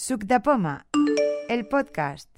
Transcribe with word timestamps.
Suc 0.00 0.22
de 0.26 0.38
Poma, 0.38 0.86
el 1.48 1.66
podcast. 1.66 2.30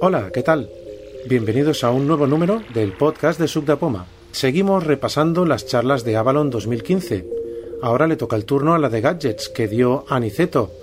Hola, 0.00 0.32
¿qué 0.34 0.42
tal? 0.42 0.68
Bienvenidos 1.28 1.84
a 1.84 1.92
un 1.92 2.08
nuevo 2.08 2.26
número 2.26 2.64
del 2.74 2.94
podcast 2.94 3.38
de 3.38 3.46
Suc 3.46 3.64
de 3.64 3.76
Poma. 3.76 4.06
Seguimos 4.32 4.84
repasando 4.84 5.46
las 5.46 5.66
charlas 5.66 6.02
de 6.02 6.16
Avalon 6.16 6.50
2015. 6.50 7.24
Ahora 7.80 8.08
le 8.08 8.16
toca 8.16 8.34
el 8.34 8.44
turno 8.44 8.74
a 8.74 8.80
la 8.80 8.88
de 8.88 9.00
Gadgets 9.00 9.48
que 9.50 9.68
dio 9.68 10.04
Aniceto, 10.08 10.81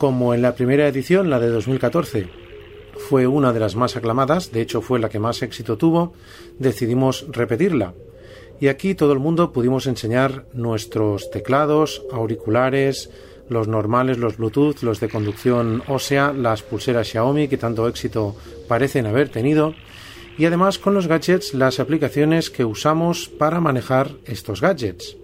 como 0.00 0.32
en 0.32 0.40
la 0.40 0.54
primera 0.54 0.88
edición, 0.88 1.28
la 1.28 1.38
de 1.38 1.48
2014. 1.48 2.26
Fue 3.10 3.26
una 3.26 3.52
de 3.52 3.60
las 3.60 3.76
más 3.76 3.96
aclamadas, 3.96 4.50
de 4.50 4.62
hecho 4.62 4.80
fue 4.80 4.98
la 4.98 5.10
que 5.10 5.18
más 5.18 5.42
éxito 5.42 5.76
tuvo, 5.76 6.14
decidimos 6.58 7.26
repetirla. 7.28 7.92
Y 8.60 8.68
aquí 8.68 8.94
todo 8.94 9.12
el 9.12 9.18
mundo 9.18 9.52
pudimos 9.52 9.86
enseñar 9.86 10.46
nuestros 10.54 11.30
teclados, 11.30 12.02
auriculares, 12.12 13.10
los 13.50 13.68
normales, 13.68 14.16
los 14.16 14.38
Bluetooth, 14.38 14.80
los 14.80 15.00
de 15.00 15.10
conducción 15.10 15.82
ósea, 15.86 16.32
las 16.32 16.62
pulseras 16.62 17.06
Xiaomi 17.06 17.48
que 17.48 17.58
tanto 17.58 17.86
éxito 17.86 18.34
parecen 18.68 19.04
haber 19.04 19.28
tenido, 19.28 19.74
y 20.38 20.46
además 20.46 20.78
con 20.78 20.94
los 20.94 21.08
gadgets 21.08 21.52
las 21.52 21.78
aplicaciones 21.78 22.48
que 22.48 22.64
usamos 22.64 23.28
para 23.28 23.60
manejar 23.60 24.12
estos 24.24 24.62
gadgets. 24.62 25.18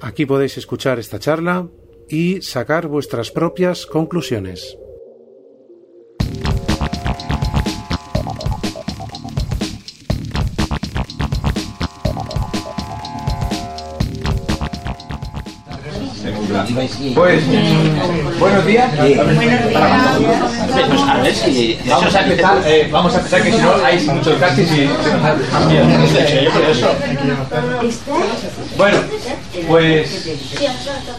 Aquí 0.00 0.24
podéis 0.24 0.56
escuchar 0.56 0.98
esta 0.98 1.18
charla 1.18 1.66
y 2.08 2.42
sacar 2.42 2.88
vuestras 2.88 3.30
propias 3.30 3.86
conclusiones. 3.86 4.76
Pues, 17.14 17.44
buenos 18.38 18.66
días. 18.66 18.92
Pues 20.88 21.00
a 21.02 21.14
ver 21.22 21.34
si. 21.34 21.78
Vamos 21.86 22.14
a 22.14 22.20
empezar, 22.22 22.58
eh, 22.66 22.88
vamos 22.90 23.14
a 23.14 23.18
empezar 23.18 23.42
que 23.42 23.52
si 23.52 23.58
no 23.58 23.72
hay 23.84 24.00
muchos 24.06 24.38
gastos 24.40 24.64
y 24.64 24.66
se 24.66 24.84
nos 24.86 25.24
ha 25.24 25.34
Bueno, 28.76 28.98
pues 29.68 30.28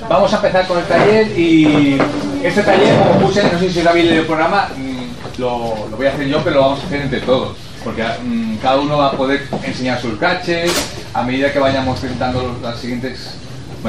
vamos 0.10 0.34
a 0.34 0.36
empezar 0.38 0.68
con 0.68 0.78
el 0.78 0.84
taller 0.86 1.38
y 1.40 1.98
este 2.44 2.62
taller, 2.64 2.98
como 3.00 3.20
puse, 3.28 3.44
no 3.52 3.60
sé 3.60 3.70
si 3.72 3.82
David 3.82 4.12
el 4.12 4.26
programa, 4.26 4.70
mm, 4.76 5.40
lo, 5.42 5.88
lo 5.90 5.98
voy 5.98 6.06
a 6.08 6.10
hacer 6.12 6.28
yo, 6.28 6.42
pero 6.44 6.58
lo 6.58 6.62
vamos 6.62 6.84
a 6.84 6.86
hacer 6.88 7.02
entre 7.02 7.22
todos. 7.22 7.58
Porque 7.84 8.04
mm, 8.04 8.58
cada 8.58 8.78
uno 8.78 8.98
va 8.98 9.08
a 9.08 9.12
poder 9.12 9.48
enseñar 9.64 10.02
sus 10.02 10.18
caches 10.20 10.72
a 11.14 11.24
medida 11.24 11.52
que 11.52 11.60
vayamos 11.60 12.00
presentando 12.00 12.42
los- 12.44 12.62
las 12.62 12.80
siguientes 12.80 13.36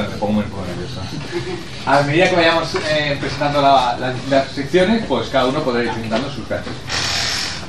bueno. 0.03 0.17
A 1.85 2.01
medida 2.03 2.29
que 2.29 2.35
vayamos 2.35 2.75
eh, 2.89 3.17
presentando 3.19 3.61
la- 3.61 3.97
la- 3.99 4.13
las 4.29 4.47
secciones, 4.51 5.03
pues 5.07 5.29
cada 5.29 5.47
uno 5.47 5.61
podrá 5.63 5.83
ir 5.83 5.89
presentando 5.91 6.29
sus 6.31 6.45
casos. 6.47 6.73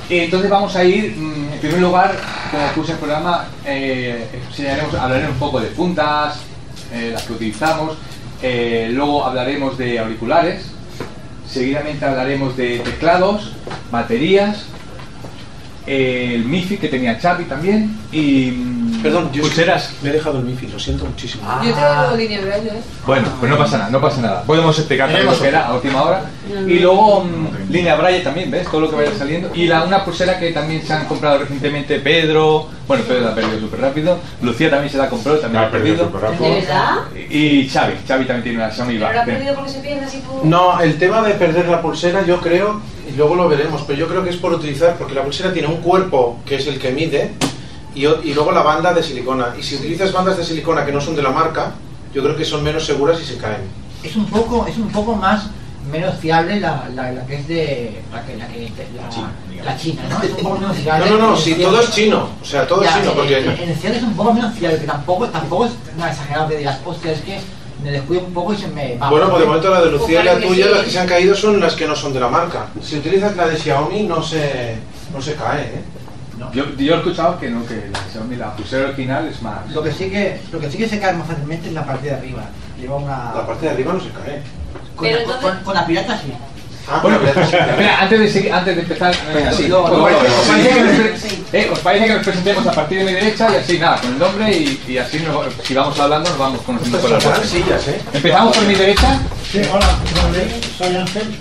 Entonces 0.09 0.51
vamos 0.51 0.75
a 0.75 0.83
ir, 0.85 1.15
mm, 1.17 1.53
en 1.53 1.59
primer 1.61 1.81
lugar, 1.81 2.17
como 2.51 2.67
puse 2.73 2.93
el 2.93 2.99
programa, 2.99 3.47
eh, 3.65 4.29
enseñaremos, 4.49 4.95
hablaremos 4.95 5.33
un 5.35 5.39
poco 5.39 5.61
de 5.61 5.69
puntas, 5.69 6.39
eh, 6.93 7.11
las 7.13 7.23
que 7.23 7.33
utilizamos, 7.35 7.97
luego 8.43 9.25
hablaremos 9.25 9.77
de 9.79 9.99
auriculares, 10.01 10.65
seguidamente 11.49 12.05
hablaremos 12.05 12.57
de 12.57 12.79
teclados, 12.81 13.53
baterías, 13.93 14.65
el 15.87 16.45
MIFI 16.45 16.77
que 16.79 16.89
tenía 16.89 17.19
Xavi 17.21 17.45
también 17.45 17.97
y 18.13 18.51
mm, 18.53 18.80
Perdón, 19.03 19.31
yo 19.33 19.43
pulseras. 19.43 19.93
me 20.03 20.11
he 20.11 20.13
dejado 20.13 20.39
el 20.39 20.45
MIFI, 20.45 20.69
lo 20.69 20.79
siento 20.79 21.05
muchísimo. 21.05 21.43
Yo 21.65 21.73
tengo 21.73 22.17
línea 22.17 22.41
braille, 22.43 22.69
¿eh? 22.69 22.83
Bueno, 23.07 23.29
pues 23.39 23.51
no 23.51 23.59
pasa 23.59 23.79
nada, 23.79 23.91
no 23.91 24.01
pasa 24.01 24.21
nada. 24.21 24.43
Podemos 24.43 24.79
explicar 24.79 25.09
también 25.09 25.27
lo 25.27 25.39
que 25.39 25.49
era 25.49 25.67
a 25.67 25.75
última 25.75 26.03
hora. 26.03 26.31
Y 26.67 26.79
luego 26.81 27.25
mm, 27.25 27.71
línea 27.71 27.97
Braille 27.97 28.21
también, 28.21 28.51
¿ves? 28.51 28.69
Todo 28.69 28.83
lo 28.83 28.91
que 28.91 28.97
vaya 28.97 29.13
saliendo. 29.17 29.51
Y 29.55 29.67
la, 29.67 29.85
una 29.85 30.05
pulsera 30.05 30.39
que 30.39 30.53
también 30.53 30.85
se 30.85 30.93
han 30.93 31.07
comprado 31.07 31.39
recientemente 31.39 31.99
Pedro. 32.01 32.69
Bueno, 32.87 33.05
Pedro 33.05 33.21
la 33.21 33.31
ha 33.31 33.35
perdido 33.35 33.61
súper 33.61 33.81
rápido. 33.81 34.19
Lucía 34.43 34.69
también 34.69 34.91
se 34.91 34.99
la 34.99 35.09
compró, 35.09 35.39
también 35.39 35.63
la 35.63 35.69
ha 35.69 35.71
perdido. 35.71 36.11
¿De 36.11 36.51
verdad? 36.51 36.95
Y 37.31 37.69
Xavi, 37.69 37.95
Xavi 38.07 38.25
también 38.25 38.43
tiene 38.43 38.59
una 38.59 38.71
Xiaomi 38.71 38.95
¿Pero 38.95 39.01
lo 39.01 39.07
Bar. 39.07 39.19
has 39.19 39.27
perdido 39.27 39.55
porque 39.55 39.71
se 39.71 39.79
pierde 39.81 40.05
así 40.05 40.19
por...? 40.19 40.45
No, 40.45 40.81
el 40.81 40.99
tema 40.99 41.23
de 41.23 41.35
perder 41.35 41.69
la 41.69 41.81
pulsera 41.81 42.27
yo 42.27 42.41
creo, 42.41 42.81
y 43.09 43.17
luego 43.17 43.37
lo 43.37 43.49
veremos, 43.49 43.83
pero 43.87 43.99
yo 43.99 44.09
creo 44.09 44.25
que 44.25 44.31
es 44.31 44.37
por 44.37 44.53
utilizar, 44.53 44.97
porque 44.97 45.15
la 45.15 45.23
pulsera 45.23 45.53
tiene 45.53 45.69
un 45.69 45.77
cuerpo 45.77 46.41
que 46.45 46.57
es 46.57 46.67
el 46.67 46.79
que 46.79 46.91
mide 46.91 47.31
y, 47.95 48.07
y 48.07 48.35
luego 48.35 48.53
la 48.53 48.63
banda 48.63 48.93
de 48.95 49.03
silicona. 49.03 49.55
Y 49.59 49.63
si 49.63 49.77
utilizas 49.77 50.13
bandas 50.13 50.37
de 50.37 50.45
silicona 50.45 50.85
que 50.85 50.93
no 50.93 51.01
son 51.01 51.17
de 51.17 51.23
la 51.23 51.31
marca, 51.31 51.73
yo 52.15 52.23
creo 52.23 52.37
que 52.37 52.45
son 52.45 52.63
menos 52.63 52.85
seguras 52.85 53.21
y 53.21 53.25
se 53.25 53.37
caen. 53.37 53.63
Es 54.03 54.17
un 54.17 54.27
poco, 54.27 54.67
es 54.67 54.77
un 54.77 54.89
poco 54.91 55.15
más 55.17 55.47
menos 55.91 56.15
fiable 56.21 56.61
la, 56.61 56.89
la, 56.95 57.11
la 57.13 57.27
que 57.27 57.37
es 57.37 57.49
de 57.49 58.01
la 58.13 58.23
que 58.25 58.37
la 58.37 58.47
que 58.49 58.71
la, 58.97 59.65
la 59.65 59.77
China, 59.77 60.03
¿no? 60.09 60.23
Es 60.23 60.31
un 60.31 60.37
poco 60.37 60.55
menos 60.59 60.77
No, 60.77 60.83
fiable. 60.83 61.11
no, 61.11 61.19
no, 61.19 61.31
En 61.35 61.41
si 61.41 61.55
todo 61.55 61.81
es 61.81 61.91
chino, 61.91 62.29
o 62.41 62.45
sea, 62.45 62.67
todo 62.67 62.83
es 62.85 62.91
Ya, 62.91 62.99
chino, 62.99 63.11
en- 63.11 63.17
porque... 63.17 63.39
en, 63.39 63.69
en 63.71 63.77
cierto 63.77 63.99
es 63.99 64.05
un 64.05 64.15
poco 64.15 64.33
menos 64.35 64.55
fiable, 64.55 64.79
que 64.79 64.87
tampoco, 64.87 65.27
tampoco 65.29 65.65
es 65.67 65.73
nada 65.97 66.11
exagerado 66.13 66.49
que 66.49 66.57
digas, 66.59 66.79
hostia, 66.85 67.13
es 67.13 67.21
que 67.23 67.39
me 67.83 67.91
descuido 67.93 68.25
un 68.27 68.33
poco 68.35 68.53
y 68.53 68.57
se 68.59 68.69
me 68.69 68.97
va. 68.99 69.09
Bueno, 69.11 69.31
pues 69.31 69.41
de 69.41 69.47
momento 69.47 69.71
la 69.71 69.81
de 69.83 69.91
Lucía 69.91 70.21
y 70.23 70.25
la 70.27 70.39
tuya, 70.39 70.67
sí. 70.67 70.71
las 70.75 70.85
que 70.85 70.91
se 70.91 70.99
han 70.99 71.09
caído 71.09 71.35
son 71.35 71.59
las 71.61 71.75
que 71.75 71.87
no 71.87 71.97
son 71.97 72.13
de 72.13 72.21
la 72.21 72.29
marca. 72.29 72.67
Si 72.83 72.99
utilizas 72.99 73.35
la 73.37 73.49
de 73.49 73.57
Xiaomi 73.57 74.03
no 74.03 74.23
se, 74.23 74.77
no 75.15 75.21
se 75.23 75.35
cae, 75.35 75.63
¿eh? 75.63 75.83
Yo, 76.53 76.65
yo 76.77 76.95
he 76.95 76.99
escuchado 76.99 77.39
que 77.39 77.51
no, 77.51 77.65
que 77.67 77.89
la 77.93 78.01
Xiaomi, 78.13 78.37
la 78.37 78.55
pulsera 78.57 78.87
original 78.89 79.29
es 79.29 79.41
más. 79.43 79.71
Lo 79.71 79.83
que 79.83 79.93
sí 79.93 80.11
que, 80.11 80.41
lo 80.53 80.59
que 80.59 80.71
sí 80.71 80.79
que 80.79 80.89
se 80.89 80.99
cae 80.99 81.13
más 81.15 81.27
fácilmente 81.29 81.69
es 81.69 81.75
la 81.75 81.85
parte 81.85 82.07
de 82.09 82.15
arriba. 82.15 82.43
Lleva 82.81 82.97
una. 82.97 83.33
La 83.35 83.47
parte 83.47 83.67
de 83.67 83.73
arriba 83.73 83.93
no 83.93 84.01
se 84.01 84.09
cae. 84.11 84.43
con, 84.97 85.05
Pero 85.07 85.17
la- 85.17 85.23
entonces- 85.23 85.51
con- 85.51 85.65
con 85.65 85.75
la 85.75 85.87
pirata 85.87 86.19
sí. 86.19 86.33
Ah, 86.89 86.99
Bueno, 87.03 87.19
pero- 87.23 87.41
espera, 87.43 87.99
antes 88.03 88.19
de, 88.19 88.29
seguir- 88.33 88.53
antes 88.53 88.75
de 88.75 88.83
empezar, 88.83 89.15
eh. 89.15 89.49
¿os, 91.71 91.79
parece, 91.79 92.07
que 92.07 92.15
nos, 92.15 92.25
presentemos 92.25 92.67
a 92.67 92.73
partir 92.73 92.99
de 92.99 93.05
mi 93.05 93.13
derecha 93.13 93.49
y 93.53 93.57
así 93.57 93.79
nada, 93.79 94.01
con 94.01 94.13
el 94.13 94.19
nombre 94.19 94.51
y, 94.53 94.83
y 94.89 94.99
así 94.99 95.21
nos- 95.21 95.47
si 95.65 95.75
vamos 95.75 95.99
hablando 96.01 96.31
nos 96.31 96.39
vamos 96.39 96.63
conociendo 96.63 96.99
con 97.01 97.13
las 97.13 97.23
sillas, 97.49 97.87
¿eh? 97.89 98.01
Empezamos 98.13 98.57
por 98.57 98.67
mi 98.67 98.75
derecha. 98.75 99.21
Sí, 99.53 99.61
hola, 99.73 99.89
soy 100.79 100.97
Ángel 100.97 101.37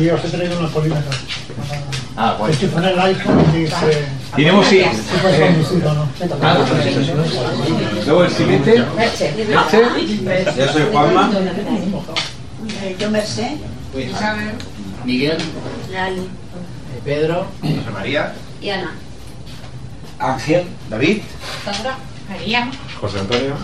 y 0.00 0.08
os 0.10 0.24
he 0.24 0.28
traído 0.28 0.58
unas 0.58 0.70
polímeros. 0.70 1.04
Ah, 2.20 2.34
guay. 2.36 2.50
Estoy 2.52 2.68
en 2.76 2.84
el 2.84 2.98
iPhone 2.98 3.44
y 3.54 3.58
dice... 3.58 4.04
Tenemos 4.34 4.66
sí. 4.66 4.82
¿Se 4.82 5.18
puede 5.18 5.36
eh, 5.36 5.46
conducir 5.52 5.86
o 5.86 5.94
no? 5.94 6.08
ah, 6.42 6.66
luego 8.06 8.24
el 8.24 8.30
siguiente. 8.32 8.84
Merche. 8.96 9.34
Yo 10.58 10.72
soy 10.72 10.82
Juanma. 10.90 11.30
Yo 12.98 13.10
Merced. 13.10 13.52
Miguel, 15.04 15.38
Lali. 15.92 16.20
eh, 16.20 17.00
Pedro, 17.04 17.46
José 17.62 17.90
María. 17.92 18.34
Y 18.60 18.70
Ana. 18.70 18.94
Ángel. 20.18 20.64
David. 20.90 21.22
Sandra. 21.64 21.96
María. 22.28 22.68
José 23.00 23.20
Antonio. 23.20 23.54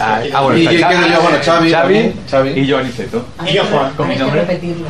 Ah, 0.00 0.20
ah, 0.34 0.42
bueno, 0.42 0.58
Y 0.58 0.64
yo 0.64 0.70
Xavi, 0.80 1.10
yo, 1.10 1.22
bueno, 1.22 1.38
Xavi 1.42 1.70
también, 1.72 2.14
Xavi. 2.30 2.50
y 2.50 2.66
yo 2.66 2.78
Aniceto. 2.78 3.24
Y 3.46 3.52
yo 3.54 3.64
Juan. 3.64 3.92
Con 3.96 4.08
mi 4.08 4.16
nombre. 4.16 4.42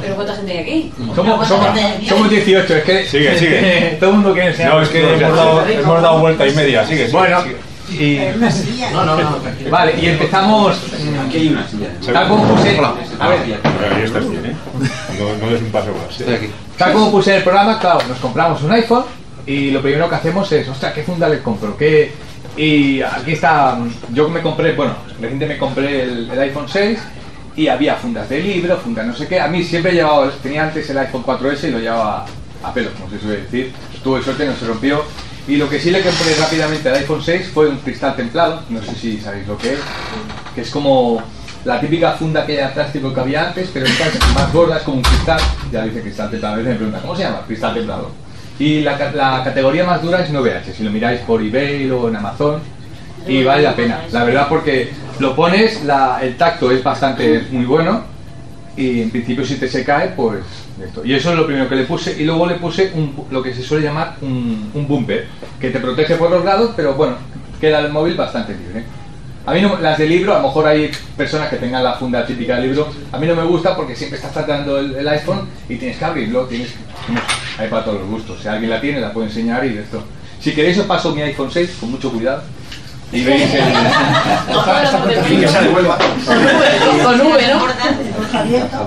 ¿Pero 0.03 0.15
cuánta 0.15 0.35
gente 0.35 0.53
hay 0.53 0.59
aquí? 0.59 0.93
Somos, 1.15 1.49
somos, 1.49 1.69
somos 2.09 2.31
18, 2.31 2.77
es 2.77 2.85
que 2.85 3.07
Sigue, 3.07 3.39
sigue. 3.39 3.97
todo 4.01 4.11
el 4.11 4.17
mundo 4.17 4.33
quiere 4.33 4.49
enseñar. 4.49 4.75
No, 4.75 4.83
es 4.83 4.89
que 4.89 5.01
hemos 5.15 5.37
dado, 5.37 5.67
hemos 5.69 6.03
dado 6.03 6.19
vuelta 6.19 6.47
y 6.47 6.55
media, 6.55 6.85
sigue. 6.87 7.07
sigue, 7.07 7.19
Bueno, 7.19 7.43
sigue. 7.43 7.57
y, 8.05 8.93
No, 8.93 9.05
no, 9.05 9.17
no, 9.17 9.37
tranquilo. 9.37 9.71
vale, 9.71 9.95
y 10.01 10.07
empezamos. 10.07 10.77
Aquí 11.27 11.37
hay 11.39 11.49
una 11.49 11.67
silla. 11.69 11.89
Tal 12.13 12.29
como 12.29 12.45
puse, 12.55 12.79
a 13.21 13.29
ver, 13.29 13.39
¿eh? 13.49 14.57
No, 15.19 15.47
no 15.47 15.53
des 15.53 15.63
un 15.63 15.71
paso 15.71 15.89
más. 15.95 16.21
Aquí. 16.29 16.51
tal 16.77 16.93
como 16.93 17.11
puse 17.11 17.37
el 17.37 17.43
programa, 17.43 17.79
claro, 17.79 18.01
nos 18.09 18.19
compramos 18.19 18.63
un 18.63 18.73
iPhone 18.73 19.05
y 19.47 19.71
lo 19.71 19.81
primero 19.81 20.09
que 20.09 20.15
hacemos 20.17 20.51
es, 20.53 20.69
ostras, 20.69 20.93
¿qué 20.93 21.03
funda 21.03 21.29
le 21.29 21.41
compro? 21.41 21.77
¿Qué? 21.77 22.13
Y 22.59 23.01
aquí 23.03 23.35
está, 23.35 23.79
yo 24.13 24.29
me 24.29 24.43
compré, 24.43 24.73
bueno, 24.73 24.93
recientemente 25.21 25.47
me 25.47 25.59
compré 25.59 26.03
el, 26.03 26.29
iPhone 26.41 26.67
6 26.69 26.99
y 27.55 27.69
había 27.69 27.95
fundas 27.95 28.29
de 28.29 28.41
libro, 28.41 28.77
fundas 28.79 29.07
no 29.07 29.15
sé 29.15 29.29
qué. 29.29 29.41
A 29.41 29.47
mí 29.47 29.63
siempre 29.63 29.93
he 29.93 29.95
llevado, 29.95 30.29
tenía 30.43 30.65
antes 30.65 30.91
el 30.91 30.99
iPhone 30.99 31.23
4S 31.23 31.69
y 31.69 31.71
lo 31.71 31.79
llevaba 31.79 32.27
a 32.65 32.75
pelo, 32.75 32.91
como 32.95 33.09
se 33.11 33.21
suele 33.21 33.43
decir. 33.43 33.73
Tuve 34.03 34.25
suerte, 34.25 34.45
no 34.45 34.57
se 34.57 34.67
rompió. 34.67 35.05
Y 35.47 35.55
lo 35.55 35.71
que 35.71 35.79
sí 35.79 35.93
le 35.93 36.03
compré 36.03 36.35
rápidamente 36.35 36.89
al 36.89 36.97
iPhone 36.97 37.23
6 37.23 37.49
fue 37.55 37.69
un 37.69 37.79
cristal 37.79 38.17
templado, 38.17 38.61
no 38.69 38.83
sé 38.83 38.93
si 38.97 39.19
sabéis 39.19 39.47
lo 39.47 39.57
que 39.57 39.75
es, 39.75 39.79
que 40.57 40.63
es 40.63 40.71
como 40.71 41.23
la 41.65 41.81
típica 41.81 42.15
funda 42.15 42.45
que 42.45 42.57
de 42.57 42.67
plástico 42.69 43.15
que 43.15 43.21
había 43.21 43.49
antes, 43.49 43.71
pero 43.73 43.87
esta 43.87 44.09
es 44.09 44.35
más 44.35 44.53
gorda, 44.53 44.79
es 44.79 44.83
como 44.83 44.97
un 44.97 45.05
cristal, 45.05 45.41
ya 45.71 45.85
dice 45.85 46.03
cristal 46.03 46.29
templado, 46.29 46.55
a 46.55 46.57
veces 46.59 46.73
me 46.73 46.77
preguntan, 46.77 47.03
¿cómo 47.03 47.17
se 47.17 47.23
llama? 47.23 47.43
Cristal 47.47 47.75
templado. 47.75 48.28
Y 48.59 48.81
la, 48.81 48.99
la 49.13 49.43
categoría 49.45 49.85
más 49.85 50.03
dura 50.03 50.21
es 50.23 50.33
9H, 50.33 50.73
si 50.77 50.83
lo 50.83 50.91
miráis 50.91 51.21
por 51.21 51.41
eBay 51.43 51.89
o 51.91 52.09
en 52.09 52.17
Amazon, 52.17 52.61
y 53.27 53.45
vale 53.45 53.63
la 53.63 53.75
pena, 53.77 54.01
la 54.11 54.25
verdad 54.25 54.47
porque 54.49 54.91
lo 55.21 55.35
pones, 55.37 55.85
la- 55.85 56.19
el 56.23 56.37
tacto 56.37 56.71
es 56.73 56.83
bastante, 56.83 57.45
muy 57.51 57.65
bueno, 57.67 58.03
y 58.77 59.03
en 59.03 59.11
principio 59.11 59.45
si 59.45 59.57
te 59.57 59.69
se 59.69 59.85
cae, 59.85 60.09
pues 60.09 60.41
esto. 60.85 61.05
Y 61.05 61.13
eso 61.15 61.31
es 61.31 61.37
lo 61.37 61.47
primero 61.47 61.69
que 61.69 61.77
le 61.77 61.85
puse 61.85 62.21
y 62.21 62.25
luego 62.25 62.47
le 62.47 62.55
puse 62.55 62.91
un- 62.95 63.15
lo 63.31 63.43
que 63.43 63.53
se 63.55 63.63
suele 63.63 63.85
llamar 63.87 64.17
un, 64.23 64.71
un 64.75 64.89
bumper, 64.89 65.27
que 65.61 65.71
te 65.71 65.79
protege 65.81 66.15
por 66.17 66.31
los 66.31 66.45
lados, 66.45 66.73
pero 66.77 66.95
bueno, 66.95 67.15
queda 67.61 67.81
el 67.81 67.93
móvil 67.93 68.15
bastante 68.15 68.55
libre. 68.55 68.85
A 69.47 69.53
mí 69.55 69.63
no, 69.63 69.79
las 69.79 69.97
de 69.99 70.07
libro, 70.07 70.35
a 70.35 70.39
lo 70.43 70.49
mejor 70.49 70.67
hay 70.67 70.91
personas 71.17 71.49
que 71.49 71.57
tengan 71.57 71.83
la 71.83 71.95
funda 71.95 72.25
típica 72.27 72.57
de 72.57 72.67
libro, 72.67 72.89
a 73.13 73.19
mí 73.19 73.27
no 73.27 73.35
me 73.35 73.45
gusta 73.45 73.75
porque 73.75 73.97
siempre 73.97 74.19
estás 74.19 74.33
tratando 74.33 74.79
el, 74.79 74.95
el 74.95 75.09
iPhone 75.09 75.49
y 75.69 75.77
tienes 75.77 75.97
que 75.97 76.05
abrirlo, 76.05 76.45
tienes 76.45 76.75
hay 77.59 77.69
para 77.69 77.85
todos 77.85 78.01
los 78.01 78.09
gustos. 78.09 78.41
Si 78.41 78.49
alguien 78.49 78.71
la 78.71 78.81
tiene, 78.81 79.01
la 79.01 79.13
puede 79.13 79.29
enseñar 79.29 79.65
y 79.65 79.71
de 79.71 79.83
esto. 79.83 80.03
Si 80.41 80.53
queréis 80.53 80.79
os 80.79 80.87
paso 80.87 81.15
mi 81.15 81.23
iPhone 81.23 81.51
6 81.51 81.77
con 81.81 81.91
mucho 81.91 82.11
cuidado 82.13 82.43
y 83.11 83.25
veis 83.25 83.55
el... 83.55 83.65
Y 85.33 85.41
que 85.41 85.49
se 85.49 85.63
devuelva. 85.63 85.97
Con 85.97 87.21
V, 87.21 87.55
¿no? 87.55 87.67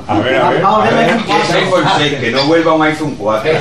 A 0.07 0.19
ver, 0.19 0.35
a 0.35 0.49
ver. 0.49 0.63
A 0.63 0.75
a 0.75 0.83
ver. 0.83 0.95
ver. 0.95 1.17
Que 1.25 1.41
es 1.41 1.51
iPhone 1.51 1.83
6, 1.97 2.13
que 2.19 2.31
no 2.31 2.45
vuelva 2.45 2.73
un 2.73 2.83
iPhone 2.83 3.15
4. 3.17 3.51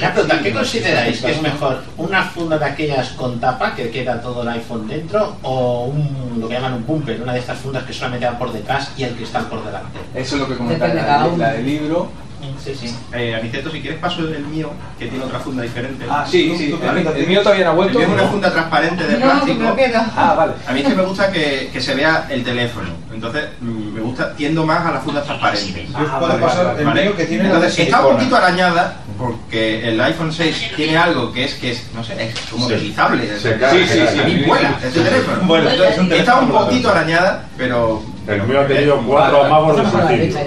La 0.00 0.12
pregunta, 0.12 0.40
¿qué 0.42 0.52
consideráis 0.52 1.20
que 1.20 1.32
es 1.32 1.42
mejor? 1.42 1.82
¿Una 1.96 2.22
funda 2.22 2.58
de 2.58 2.64
aquellas 2.64 3.10
con 3.10 3.40
tapa 3.40 3.74
que 3.74 3.90
queda 3.90 4.20
todo 4.20 4.42
el 4.42 4.48
iPhone 4.48 4.86
dentro 4.86 5.36
o 5.42 5.86
un, 5.86 6.38
lo 6.40 6.48
que 6.48 6.54
llaman 6.54 6.74
un 6.74 6.86
bumper, 6.86 7.20
una 7.22 7.32
de 7.32 7.40
estas 7.40 7.58
fundas 7.58 7.84
que 7.84 7.92
solamente 7.92 8.26
va 8.26 8.38
por 8.38 8.52
detrás 8.52 8.92
y 8.96 9.04
el 9.04 9.14
cristal 9.14 9.46
por 9.46 9.64
delante? 9.64 9.98
Eso 10.14 10.36
es 10.36 10.40
lo 10.42 10.48
que 10.48 10.56
comentaba 10.56 11.28
la 11.36 11.52
del 11.52 11.66
libro. 11.66 12.23
Sí, 12.62 12.74
sí. 12.74 12.94
Eh, 13.12 13.34
Aniceto, 13.34 13.70
si 13.70 13.80
quieres 13.80 13.98
paso 14.00 14.20
el 14.22 14.44
mío, 14.46 14.70
que 14.98 15.06
tiene 15.06 15.24
otra 15.24 15.38
funda 15.40 15.62
diferente. 15.62 16.04
Ah, 16.08 16.24
sí, 16.28 16.54
sí. 16.56 16.70
¿Tú- 16.70 16.78
tú- 16.78 16.84
El, 16.88 16.94
mío- 17.02 17.12
el 17.16 17.26
mío 17.26 17.42
todavía 17.42 17.64
no 17.64 17.70
ha 17.70 17.72
El 17.74 17.76
vuelto. 17.76 17.98
mío 17.98 18.08
es 18.08 18.14
una 18.14 18.28
funda 18.28 18.52
transparente 18.52 19.04
de 19.06 19.12
No, 19.18 19.44
que 19.44 19.54
plástico. 19.54 20.04
Ah, 20.16 20.34
vale. 20.36 20.52
A 20.66 20.72
mí 20.72 20.80
es 20.80 20.86
que 20.88 20.94
me 20.94 21.02
gusta 21.02 21.30
que, 21.32 21.70
que 21.72 21.80
se 21.80 21.94
vea 21.94 22.26
el 22.30 22.42
teléfono. 22.44 22.88
Entonces, 23.12 23.44
mm, 23.60 23.94
me 23.94 24.00
gusta, 24.00 24.34
tiendo 24.34 24.64
más 24.66 24.84
a 24.86 24.92
las 24.92 25.04
fundas 25.04 25.24
transparentes. 25.24 25.86
Puedo 26.18 26.38
pasar 26.40 26.76
el 26.78 26.86
mío 26.86 27.16
que 27.16 27.24
tiene 27.26 27.44
la 27.44 27.48
de 27.50 27.54
Entonces, 27.56 27.78
está 27.80 28.06
un 28.06 28.14
poquito 28.14 28.36
arañada 28.36 28.96
porque 29.18 29.88
el 29.88 30.00
iPhone 30.00 30.32
6 30.32 30.72
tiene 30.76 30.96
algo 30.96 31.32
que 31.32 31.44
es, 31.44 31.54
que 31.54 31.70
es 31.72 31.84
no 31.94 32.02
sé, 32.02 32.14
es 32.30 32.34
como 32.50 32.66
deslizable. 32.68 33.38
se 33.38 33.56
cae, 33.58 33.86
Sí, 33.86 33.92
sí, 33.92 34.00
sí. 34.12 34.30
Y 34.30 34.44
vuela 34.44 34.76
ese 34.82 35.00
teléfono. 35.00 35.56
Es 35.56 35.98
un 35.98 36.12
Está 36.12 36.40
un 36.40 36.48
poquito 36.50 36.88
arañada, 36.90 37.44
pero... 37.56 38.02
El 38.26 38.42
mío 38.44 38.60
ha 38.60 38.66
tenido 38.66 39.00
cuatro 39.02 39.44
magos 39.48 39.76
de 39.76 39.90
Santillo. 39.90 40.38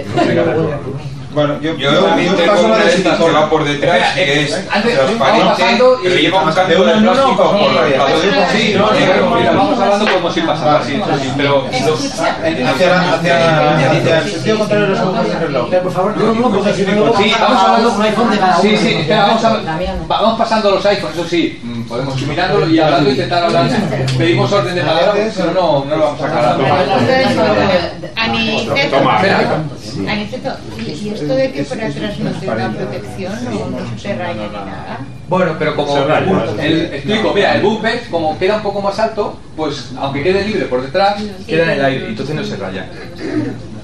Bueno, 1.30 1.60
yo, 1.60 1.76
Yo 1.76 1.90
yo 1.92 2.34
tengo 2.34 2.52
paso 2.52 2.68
la 2.68 2.74
una 2.74 2.84
de 2.84 2.90
que 3.02 3.32
va 3.32 3.50
por 3.50 3.64
detrás 3.64 4.14
que 4.14 4.22
eh, 4.22 4.42
es 4.44 4.50
vamos 4.66 4.82
transparente, 4.94 5.44
pasando 5.46 5.98
y- 6.00 6.02
pero 6.04 6.16
lleva 6.16 6.42
un 6.42 6.52
canto 6.52 6.68
De 6.72 6.76
una 6.80 6.92
de 6.92 6.96
en 6.98 7.02
una, 7.02 7.12
plástico 7.12 7.42
por. 7.50 7.58
Sí, 8.50 8.74
vamos 9.54 9.78
hablando 9.80 10.06
como 10.12 10.30
si 10.32 10.40
pasara. 10.40 10.82
Sí, 10.84 10.92
sí, 11.22 11.32
pero 11.36 11.66
Hacia, 11.68 12.88
la- 12.88 13.14
hacia, 13.14 13.90
hacia 13.90 14.18
el 14.20 14.30
sentido 14.30 14.58
contrario 14.58 14.86
de 14.86 14.90
los 14.92 15.00
ojos 15.00 15.28
del 15.28 15.38
reloj. 15.40 15.70
Por 15.70 15.92
favor, 15.92 16.14
Sí, 16.16 17.34
vamos 17.40 17.62
hablando 17.62 17.92
un 17.92 18.02
iPhone 18.02 18.30
de 18.30 18.38
cada 18.38 18.60
Sí, 18.60 18.68
uno. 18.68 18.78
sí, 18.78 18.94
espera, 18.94 19.22
vamos, 19.26 19.44
a- 19.44 19.58
La 19.62 19.76
mía 19.76 19.94
no. 20.00 20.06
vamos 20.06 20.38
pasando 20.38 20.70
los 20.70 20.86
iPhones, 20.86 21.16
eso 21.18 21.28
sí, 21.28 21.60
podemos 21.88 22.20
ir 22.20 22.28
mirándolo 22.28 22.68
y 22.68 22.78
hablando, 22.78 23.10
intentar 23.10 23.44
hablar. 23.44 23.70
Pedimos 24.16 24.52
orden 24.52 24.74
de 24.74 24.82
palabra, 24.82 25.30
si 25.30 25.40
no, 25.40 25.84
no, 25.84 25.96
lo 25.96 25.98
vamos 25.98 26.20
a 26.20 26.28
sacar. 26.28 26.60
Aniceto, 30.08 30.56
¿y 30.78 30.90
y 30.90 31.08
esto 31.14 31.34
de 31.34 31.52
que 31.52 31.64
por 31.64 31.80
atrás 31.80 32.18
no 32.18 32.30
tenga 32.30 32.70
protección 32.70 33.32
o 33.48 33.70
no 33.70 33.98
se 33.98 34.14
raya 34.14 34.34
ni 34.34 34.52
nada? 34.52 35.00
Bueno, 35.28 35.56
pero 35.58 35.76
como 35.76 35.96
el, 36.60 36.94
explico, 36.94 37.32
mira, 37.34 37.54
el 37.54 37.62
bumper, 37.62 38.02
como 38.10 38.38
queda 38.38 38.56
un 38.56 38.62
poco 38.62 38.80
más 38.80 38.98
alto, 38.98 39.38
pues 39.56 39.92
aunque 39.98 40.22
quede 40.22 40.44
libre 40.44 40.66
por 40.66 40.82
detrás, 40.82 41.22
queda 41.46 41.64
en 41.64 41.70
el 41.70 41.84
aire, 41.84 42.04
y 42.06 42.08
entonces 42.10 42.34
no 42.34 42.44
se 42.44 42.56
raya. 42.56 42.86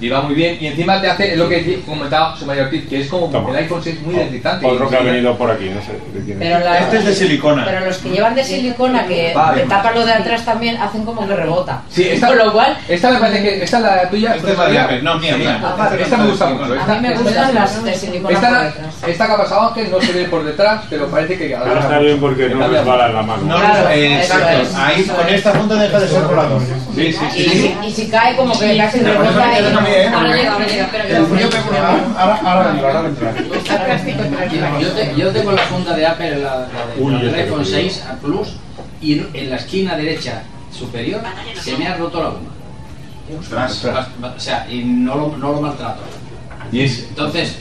Y 0.05 0.11
va 0.11 0.21
muy 0.21 0.35
bien, 0.35 0.59
y 0.61 0.67
encima 0.67 1.01
te 1.01 1.09
hace 1.09 1.35
lo 1.35 1.49
que 1.49 1.81
comentaba 1.87 2.37
su 2.37 2.45
mayor 2.45 2.69
tip, 2.69 2.87
que 2.91 3.01
es 3.01 3.09
como 3.09 3.31
Toma. 3.31 3.49
el 3.53 3.56
iPhone 3.65 3.81
6 3.83 4.03
muy 4.03 4.15
deslizante. 4.17 4.67
Otro 4.67 4.87
que 4.91 4.97
ha 4.99 5.01
venido 5.01 5.35
por 5.39 5.51
aquí, 5.51 5.71
no 5.71 5.81
sé 5.81 5.93
de 6.12 6.25
quién 6.27 6.43
es. 6.43 6.47
Pero, 6.47 6.59
la- 6.62 6.79
Este 6.81 6.99
es 6.99 7.05
de 7.06 7.15
silicona. 7.15 7.65
pero 7.65 7.81
los 7.87 7.97
que 7.97 8.11
llevan 8.11 8.35
de 8.35 8.45
silicona, 8.45 9.06
que 9.06 9.33
Vale. 9.35 9.62
te 9.62 9.67
tapan 9.69 9.95
lo 9.95 10.05
de 10.05 10.12
atrás 10.12 10.45
también, 10.45 10.77
hacen 10.77 11.06
como 11.06 11.27
que 11.27 11.35
rebota. 11.35 11.81
Sí, 11.89 12.03
esta, 12.06 12.27
Con 12.27 12.37
lo 12.37 12.53
cual, 12.53 12.77
esta 12.87 13.11
me 13.12 13.19
parece 13.19 13.43
que 13.43 13.65
esta 13.65 13.77
es 13.79 13.83
la 13.83 14.11
tuya. 14.11 14.35
Esta 14.35 14.51
es 14.53 14.59
la 14.59 14.87
de 14.89 15.03
no, 15.03 15.19
mía, 15.19 15.37
mía. 15.39 15.75
Esta 15.99 16.17
me 16.19 16.27
gusta 16.27 16.47
mucho. 16.49 16.73
a 16.75 16.77
Esta, 16.77 16.95
mí 16.97 17.09
me 17.09 17.15
gustan 17.17 17.55
las 17.55 17.83
de 17.85 17.95
silicona 17.95 18.35
esta, 18.35 18.49
por 18.50 18.59
detrás. 18.65 18.95
esta 19.09 19.27
que 19.27 19.33
ha 19.33 19.37
pasado 19.39 19.69
Ángel 19.69 19.91
no 19.91 20.00
se 20.03 20.12
ve 20.12 20.25
por 20.27 20.45
detrás, 20.45 20.83
pero 20.91 21.07
parece 21.07 21.39
que 21.39 21.57
Ahora 21.57 21.81
está 21.81 21.99
bien 21.99 22.21
porque 22.21 22.50
no 22.50 22.69
resbala 22.69 23.07
en 23.07 23.15
la 23.15 23.23
mano. 23.23 23.43
No, 23.45 23.57
Claro, 23.59 23.89
eh, 23.89 24.19
exacto. 24.19 24.49
es. 24.61 24.75
Ahí 24.75 25.03
con 25.05 25.29
esta 25.31 25.53
funda 25.53 25.77
deja 25.77 25.99
de 25.99 26.09
ser 26.09 26.23
volador. 26.25 26.61
Sí, 26.95 27.11
sí, 27.11 27.25
Y, 27.37 27.49
sí. 27.49 27.75
y 27.87 27.91
si 27.91 28.09
cae, 28.11 28.37
como 28.37 28.53
que 28.59 28.77
casi 28.77 28.99
rebota 29.00 29.59
¿eh? 30.02 30.06
Ahora 30.08 30.37
llega, 30.37 30.52
ahora 30.52 30.67
llega, 30.67 30.88
El 31.19 31.26
frío 31.26 31.49
ahora, 32.19 32.41
ahora 32.44 32.73
vendrá, 32.73 32.88
ahora 32.88 33.02
vendrá. 33.02 33.35
Yo, 34.81 34.88
te- 34.93 35.14
yo 35.17 35.31
tengo 35.32 35.52
la 35.52 35.62
funda 35.62 35.94
de 35.96 36.06
Apple, 36.06 36.37
la, 36.37 36.56
la 36.56 36.87
de- 36.87 37.00
del 37.19 37.29
este 37.29 37.43
iPhone 37.43 37.58
que 37.61 37.64
6 37.70 38.05
a 38.11 38.14
Plus, 38.14 38.49
y 39.00 39.19
en 39.35 39.50
la 39.50 39.56
esquina 39.56 39.96
derecha 39.96 40.43
superior 40.73 41.20
se 41.61 41.76
me 41.76 41.87
ha 41.87 41.96
roto 41.96 42.23
la 42.23 42.29
goma. 42.31 42.50
Ostras. 43.41 44.08
O 44.37 44.41
sea, 44.41 44.67
y 44.70 44.82
no 44.85 45.14
lo, 45.17 45.37
no 45.37 45.52
lo 45.52 45.61
maltrato. 45.61 46.02
Entonces, 47.11 47.56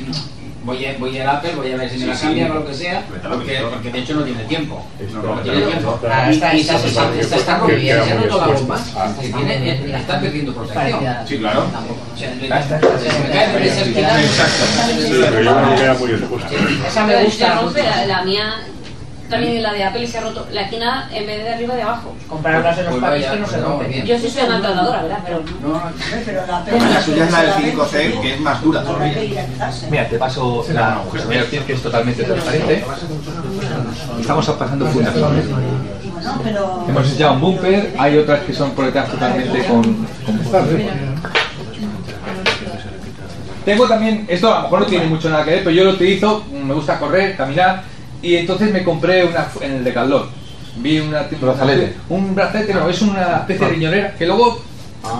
voy 0.63 0.85
a, 0.85 0.97
voy 0.97 1.19
al 1.19 1.29
Apple, 1.29 1.51
voy 1.55 1.71
a 1.71 1.77
ver 1.77 1.89
si 1.89 1.97
me 1.99 2.05
la 2.07 2.19
cambian 2.19 2.51
o 2.51 2.53
lo 2.55 2.65
que 2.65 2.73
sea, 2.73 3.03
la 3.23 3.29
porque, 3.29 3.59
porque 3.69 3.91
de 3.91 3.99
hecho 3.99 4.13
no 4.15 4.23
tiene 4.23 4.43
tiempo. 4.45 4.85
No, 5.13 5.39
tiene 5.41 5.61
tiempo. 5.65 5.99
y 6.03 6.31
esta 6.31 6.53
está- 6.53 7.35
esta 7.35 7.57
rompida, 7.57 8.03
se 8.03 8.11
ha 8.11 8.15
roto 8.15 8.37
la 8.37 8.75
Ah, 8.95 9.13
eh, 9.21 9.93
está 9.95 10.19
perdiendo 10.19 10.53
protección. 10.53 10.99
Sí, 11.27 11.37
claro. 11.37 11.65
O 11.65 12.17
sea, 12.17 12.29
se 12.29 12.35
me 13.19 13.29
cae 13.29 13.49
por 13.49 13.61
esa 13.61 13.81
esquina. 13.81 14.09
Pero 15.09 15.41
yo 15.41 15.55
creo 15.55 15.69
que 15.69 15.75
queda 15.81 15.93
muy 15.95 16.11
expuesta. 16.11 16.49
Esa 16.87 17.05
me 17.05 17.23
gusta. 17.23 18.05
la 18.07 18.23
mía 18.23 18.55
también 19.29 19.63
la 19.63 19.73
de 19.73 19.83
Apple 19.83 20.05
se 20.07 20.17
ha 20.17 20.21
roto 20.21 20.47
la 20.51 20.61
esquina 20.61 21.09
en 21.11 21.25
vez 21.25 21.43
de 21.43 21.53
arriba 21.53 21.75
de 21.75 21.81
abajo. 21.81 22.15
Comprarlas 22.27 22.77
en 22.77 22.85
los 22.85 22.93
Pues 22.93 23.01
vaya, 23.01 23.31
que 23.31 23.39
no 23.39 23.45
se 23.45 23.51
pues 23.53 23.61
no, 23.63 23.69
rompen. 23.69 23.89
bien. 23.91 24.05
Yo 24.05 24.19
sí 24.19 24.29
soy 24.29 24.49
maltratadora, 24.49 25.01
¿verdad? 25.03 25.19
Pero 25.25 25.43
No, 25.61 25.67
no, 25.69 26.89
La 26.89 27.01
suya 27.01 27.25
es 27.25 27.31
la 27.31 27.41
del 27.43 27.53
5C, 27.53 28.21
que 28.21 28.33
es 28.33 28.39
más 28.41 28.61
dura 28.61 28.83
todavía. 28.83 29.47
mira, 29.89 30.09
te 30.09 30.17
paso 30.17 30.65
la 30.73 30.99
opción 31.01 31.63
que 31.65 31.73
es 31.73 31.81
totalmente 31.81 32.23
transparente. 32.23 32.83
Estamos 34.19 34.49
pasando 34.49 34.85
fundas. 34.87 35.13
pero... 36.43 36.85
Hemos 36.87 37.05
enseñado 37.07 37.33
un 37.33 37.41
bumper, 37.41 37.93
hay 37.97 38.17
otras 38.17 38.41
que 38.41 38.53
son 38.53 38.71
por 38.71 38.85
detrás 38.85 39.09
totalmente 39.09 39.65
con, 39.65 39.81
con 39.83 40.39
Tengo 43.65 43.87
también, 43.87 44.25
esto 44.27 44.53
a 44.53 44.57
lo 44.57 44.63
mejor 44.63 44.79
no 44.81 44.85
tiene 44.85 45.05
mucho 45.05 45.29
nada 45.29 45.45
que 45.45 45.51
ver, 45.51 45.59
pero 45.63 45.71
yo 45.71 45.83
lo 45.85 45.91
utilizo, 45.91 46.43
me 46.51 46.73
gusta 46.73 46.99
correr, 46.99 47.35
caminar, 47.37 47.83
y 48.23 48.35
entonces 48.37 48.71
me 48.71 48.83
compré 48.83 49.25
una 49.25 49.47
en 49.61 49.71
el 49.73 49.83
Decathlon. 49.83 50.23
Vi 50.77 50.99
una, 50.99 51.27
un 51.31 51.41
brazalete. 51.41 51.93
Un 52.09 52.33
brazalete, 52.33 52.73
no, 52.73 52.89
es 52.89 53.01
una 53.03 53.37
especie 53.41 53.67
de 53.67 53.71
riñonera 53.73 54.15
que 54.15 54.25
luego, 54.25 54.59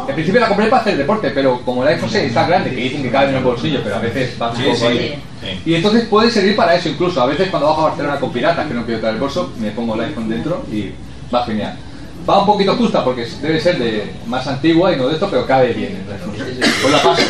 en 0.07 0.15
principio 0.15 0.39
la 0.41 0.48
compré 0.48 0.65
para 0.67 0.81
hacer 0.81 0.98
deporte, 0.98 1.29
pero 1.29 1.62
como 1.62 1.83
el 1.83 1.89
iPhone 1.89 2.10
6 2.10 2.24
está 2.25 2.48
grande, 2.48 2.72
que 2.72 2.75
dicen 2.77 3.03
que 3.03 3.12
cabe 3.12 3.29
en 3.29 3.36
el 3.36 3.43
bolsillo, 3.43 3.81
pero 3.83 3.98
a 3.98 4.00
veces 4.00 4.36
va 4.41 4.50
un 4.50 4.57
Sí, 4.57 4.63
poco 4.63 4.75
sí. 4.77 4.86
ahí. 4.86 5.24
Y 5.65 5.75
entonces 5.75 6.05
puede 6.05 6.31
servir 6.31 6.55
para 6.55 6.74
eso 6.75 6.89
incluso. 6.89 7.22
A 7.22 7.27
veces 7.27 7.50
cuando 7.50 7.67
bajo 7.67 7.81
a 7.81 7.89
Barcelona 7.89 8.19
con 8.19 8.31
piratas 8.33 8.65
que 8.67 8.74
no 8.74 8.83
quiero 8.86 9.00
traer 9.01 9.15
el 9.15 9.22
bolso, 9.22 9.51
me 9.60 9.69
pongo 9.72 9.93
el 9.95 10.01
iPhone 10.01 10.29
dentro 10.29 10.65
y 10.72 10.91
va 11.33 11.45
genial. 11.45 11.77
Va 12.27 12.39
un 12.39 12.45
poquito 12.45 12.75
justa 12.77 13.03
porque 13.03 13.27
debe 13.41 13.60
ser 13.60 13.77
de 13.77 14.12
más 14.27 14.48
antigua 14.48 14.93
y 14.93 14.95
no 14.95 15.07
de 15.10 15.15
esto, 15.15 15.27
pero 15.29 15.45
cabe 15.45 15.74
bien 15.74 16.03
el 16.07 16.13
iPhone. 16.13 16.33
Pues 16.81 16.93
la 16.93 17.03
paso. 17.03 17.22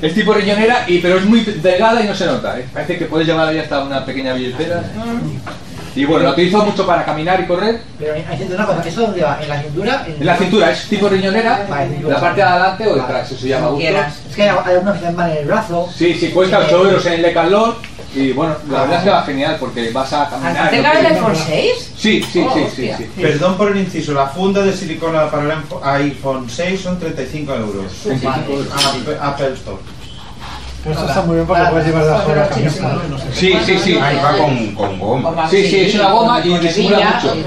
Es 0.00 0.14
tipo 0.14 0.32
riñonera, 0.32 0.84
y, 0.86 0.98
pero 0.98 1.18
es 1.18 1.24
muy 1.24 1.40
delgada 1.40 2.02
y 2.02 2.06
no 2.06 2.14
se 2.14 2.26
nota. 2.26 2.58
¿eh? 2.58 2.66
Parece 2.72 2.98
que 2.98 3.06
puedes 3.06 3.26
llevar 3.26 3.48
ahí 3.48 3.58
hasta 3.58 3.82
una 3.82 4.04
pequeña 4.04 4.32
billetera. 4.34 4.82
Y 5.94 6.04
bueno, 6.04 6.24
la 6.24 6.30
utilizo 6.30 6.64
mucho 6.64 6.86
para 6.86 7.04
caminar 7.04 7.40
y 7.40 7.46
correr. 7.46 7.80
Pero 7.98 8.14
haciendo 8.30 8.54
una 8.54 8.66
cosa, 8.66 8.82
¿eso 8.86 9.00
dónde 9.00 9.22
va? 9.22 9.38
¿En 9.42 9.48
la 9.48 9.60
cintura? 9.60 10.06
En 10.06 10.26
la 10.26 10.36
cintura 10.36 10.70
es 10.70 10.84
tipo 10.84 11.08
riñonera, 11.08 11.66
Vale, 11.68 12.00
la 12.06 12.20
parte 12.20 12.40
de 12.40 12.46
adelante 12.46 12.86
o 12.86 12.94
detrás, 12.94 13.30
eso 13.30 13.40
se 13.40 13.48
llama 13.48 13.68
gusto. 13.68 13.88
Es 13.88 14.36
que 14.36 14.42
hay 14.42 14.48
algunos 14.48 14.96
que 14.98 15.10
van 15.10 15.30
en 15.30 15.36
el 15.38 15.46
brazo. 15.46 15.88
Sí, 15.92 16.14
sí, 16.14 16.28
cuesta 16.30 16.60
8 16.60 16.84
euros 16.84 17.06
en 17.06 17.12
el 17.14 17.22
Decathlon 17.22 17.74
y 18.18 18.32
bueno, 18.32 18.54
la 18.70 18.80
verdad 18.82 18.98
es 18.98 19.04
que 19.04 19.10
va 19.10 19.22
genial 19.22 19.56
porque 19.60 19.90
vas 19.90 20.12
a 20.12 20.28
caminar. 20.28 20.66
¿Hace 20.68 20.76
no 20.78 20.82
cabe 20.82 20.98
el 21.00 21.06
te- 21.06 21.14
iPhone 21.14 21.36
6? 21.36 21.92
Sí, 21.96 22.22
sí, 22.32 22.44
Oh, 22.46 22.54
sí, 22.54 22.64
sí, 22.74 22.92
sí. 22.96 23.10
Perdón 23.22 23.56
por 23.56 23.70
el 23.72 23.78
inciso, 23.78 24.12
la 24.12 24.26
funda 24.26 24.62
de 24.62 24.72
silicona 24.76 25.30
para 25.30 25.42
el 25.44 25.50
iPhone- 25.52 25.80
iPhone 25.84 26.50
6 26.50 26.80
son 26.80 26.98
35 26.98 27.54
euros. 27.54 27.92
Apple, 28.06 29.16
Apple 29.20 29.52
Store. 29.54 29.78
Esto 30.88 31.06
está 31.06 31.22
muy 31.22 31.34
bien 31.36 31.46
porque 31.46 31.62
puedes 31.70 31.86
llevar 31.86 32.04
de 32.26 32.36
la 32.36 32.48
camisa. 32.48 32.98
Sí, 33.34 33.52
sí, 33.66 33.78
sí. 33.78 33.98
Ahí 34.00 34.16
va 34.16 34.36
con, 34.38 34.74
con 34.74 34.98
goma. 34.98 35.48
Sí, 35.50 35.66
sí, 35.68 35.80
es 35.80 35.94
una 35.96 36.10
goma 36.12 36.40
y 36.44 36.58
disimula 36.58 37.20
mucho. 37.22 37.34
y- 37.36 37.44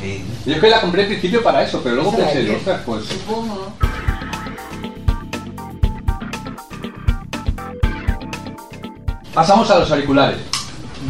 Sí. 0.00 0.24
Yo 0.44 0.52
es 0.54 0.60
que 0.60 0.68
la 0.70 0.80
compré 0.82 1.02
al 1.02 1.08
principio 1.08 1.42
para 1.42 1.62
eso, 1.62 1.80
pero 1.82 1.96
luego 1.96 2.14
pensé, 2.14 2.54
ostras, 2.54 2.80
pues. 2.86 3.04
Pasamos 9.38 9.70
a 9.70 9.78
los 9.78 9.88
auriculares. 9.92 10.36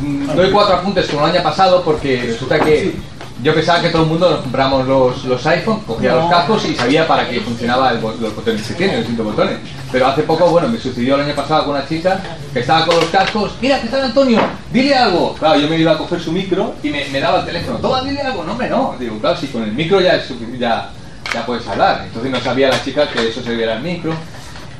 Mm, 0.02 0.36
Doy 0.36 0.50
cuatro 0.50 0.76
apuntes 0.76 1.06
como 1.06 1.26
el 1.26 1.34
año 1.34 1.42
pasado 1.42 1.82
porque 1.82 2.24
resulta 2.26 2.60
que 2.60 2.94
yo 3.42 3.54
pensaba 3.54 3.80
que 3.80 3.88
todo 3.88 4.02
el 4.02 4.08
mundo 4.08 4.28
nos 4.28 4.40
compramos 4.40 4.86
los, 4.86 5.24
los 5.24 5.46
iPhone, 5.46 5.80
cogía 5.86 6.14
los 6.14 6.30
cascos 6.30 6.66
y 6.66 6.74
sabía 6.74 7.08
para 7.08 7.26
qué 7.26 7.40
funcionaba 7.40 7.90
el 7.92 8.02
los 8.02 8.36
botones 8.36 8.66
que 8.66 8.74
tiene, 8.74 8.96
los 8.98 9.00
distintos 9.08 9.24
botones. 9.34 9.56
Pero 9.90 10.08
hace 10.08 10.24
poco, 10.24 10.46
bueno, 10.50 10.68
me 10.68 10.78
sucedió 10.78 11.14
el 11.14 11.22
año 11.22 11.34
pasado 11.34 11.64
con 11.64 11.76
una 11.76 11.88
chica 11.88 12.20
que 12.52 12.60
estaba 12.60 12.84
con 12.84 12.96
los 12.96 13.06
cascos, 13.06 13.52
mira, 13.62 13.80
¿qué 13.80 13.88
tal 13.88 14.02
Antonio? 14.02 14.42
Dile 14.70 14.94
algo. 14.94 15.34
Claro, 15.38 15.58
yo 15.58 15.66
me 15.66 15.78
iba 15.78 15.92
a 15.92 15.96
coger 15.96 16.20
su 16.20 16.30
micro 16.30 16.74
y 16.82 16.90
me, 16.90 17.06
me 17.06 17.20
daba 17.20 17.40
el 17.40 17.46
teléfono, 17.46 17.78
toma, 17.78 18.02
dile 18.02 18.20
algo. 18.20 18.44
No, 18.44 18.52
hombre, 18.52 18.68
no. 18.68 18.94
Digo, 19.00 19.18
claro, 19.20 19.38
si 19.38 19.46
con 19.46 19.62
el 19.62 19.72
micro 19.72 20.02
ya, 20.02 20.16
es 20.16 20.28
ya, 20.58 20.90
ya 21.32 21.46
puedes 21.46 21.66
hablar. 21.66 22.02
Entonces 22.04 22.30
no 22.30 22.40
sabía 22.40 22.68
la 22.68 22.84
chica 22.84 23.08
que 23.08 23.26
eso 23.26 23.42
servía 23.42 23.72
al 23.72 23.82
micro. 23.82 24.12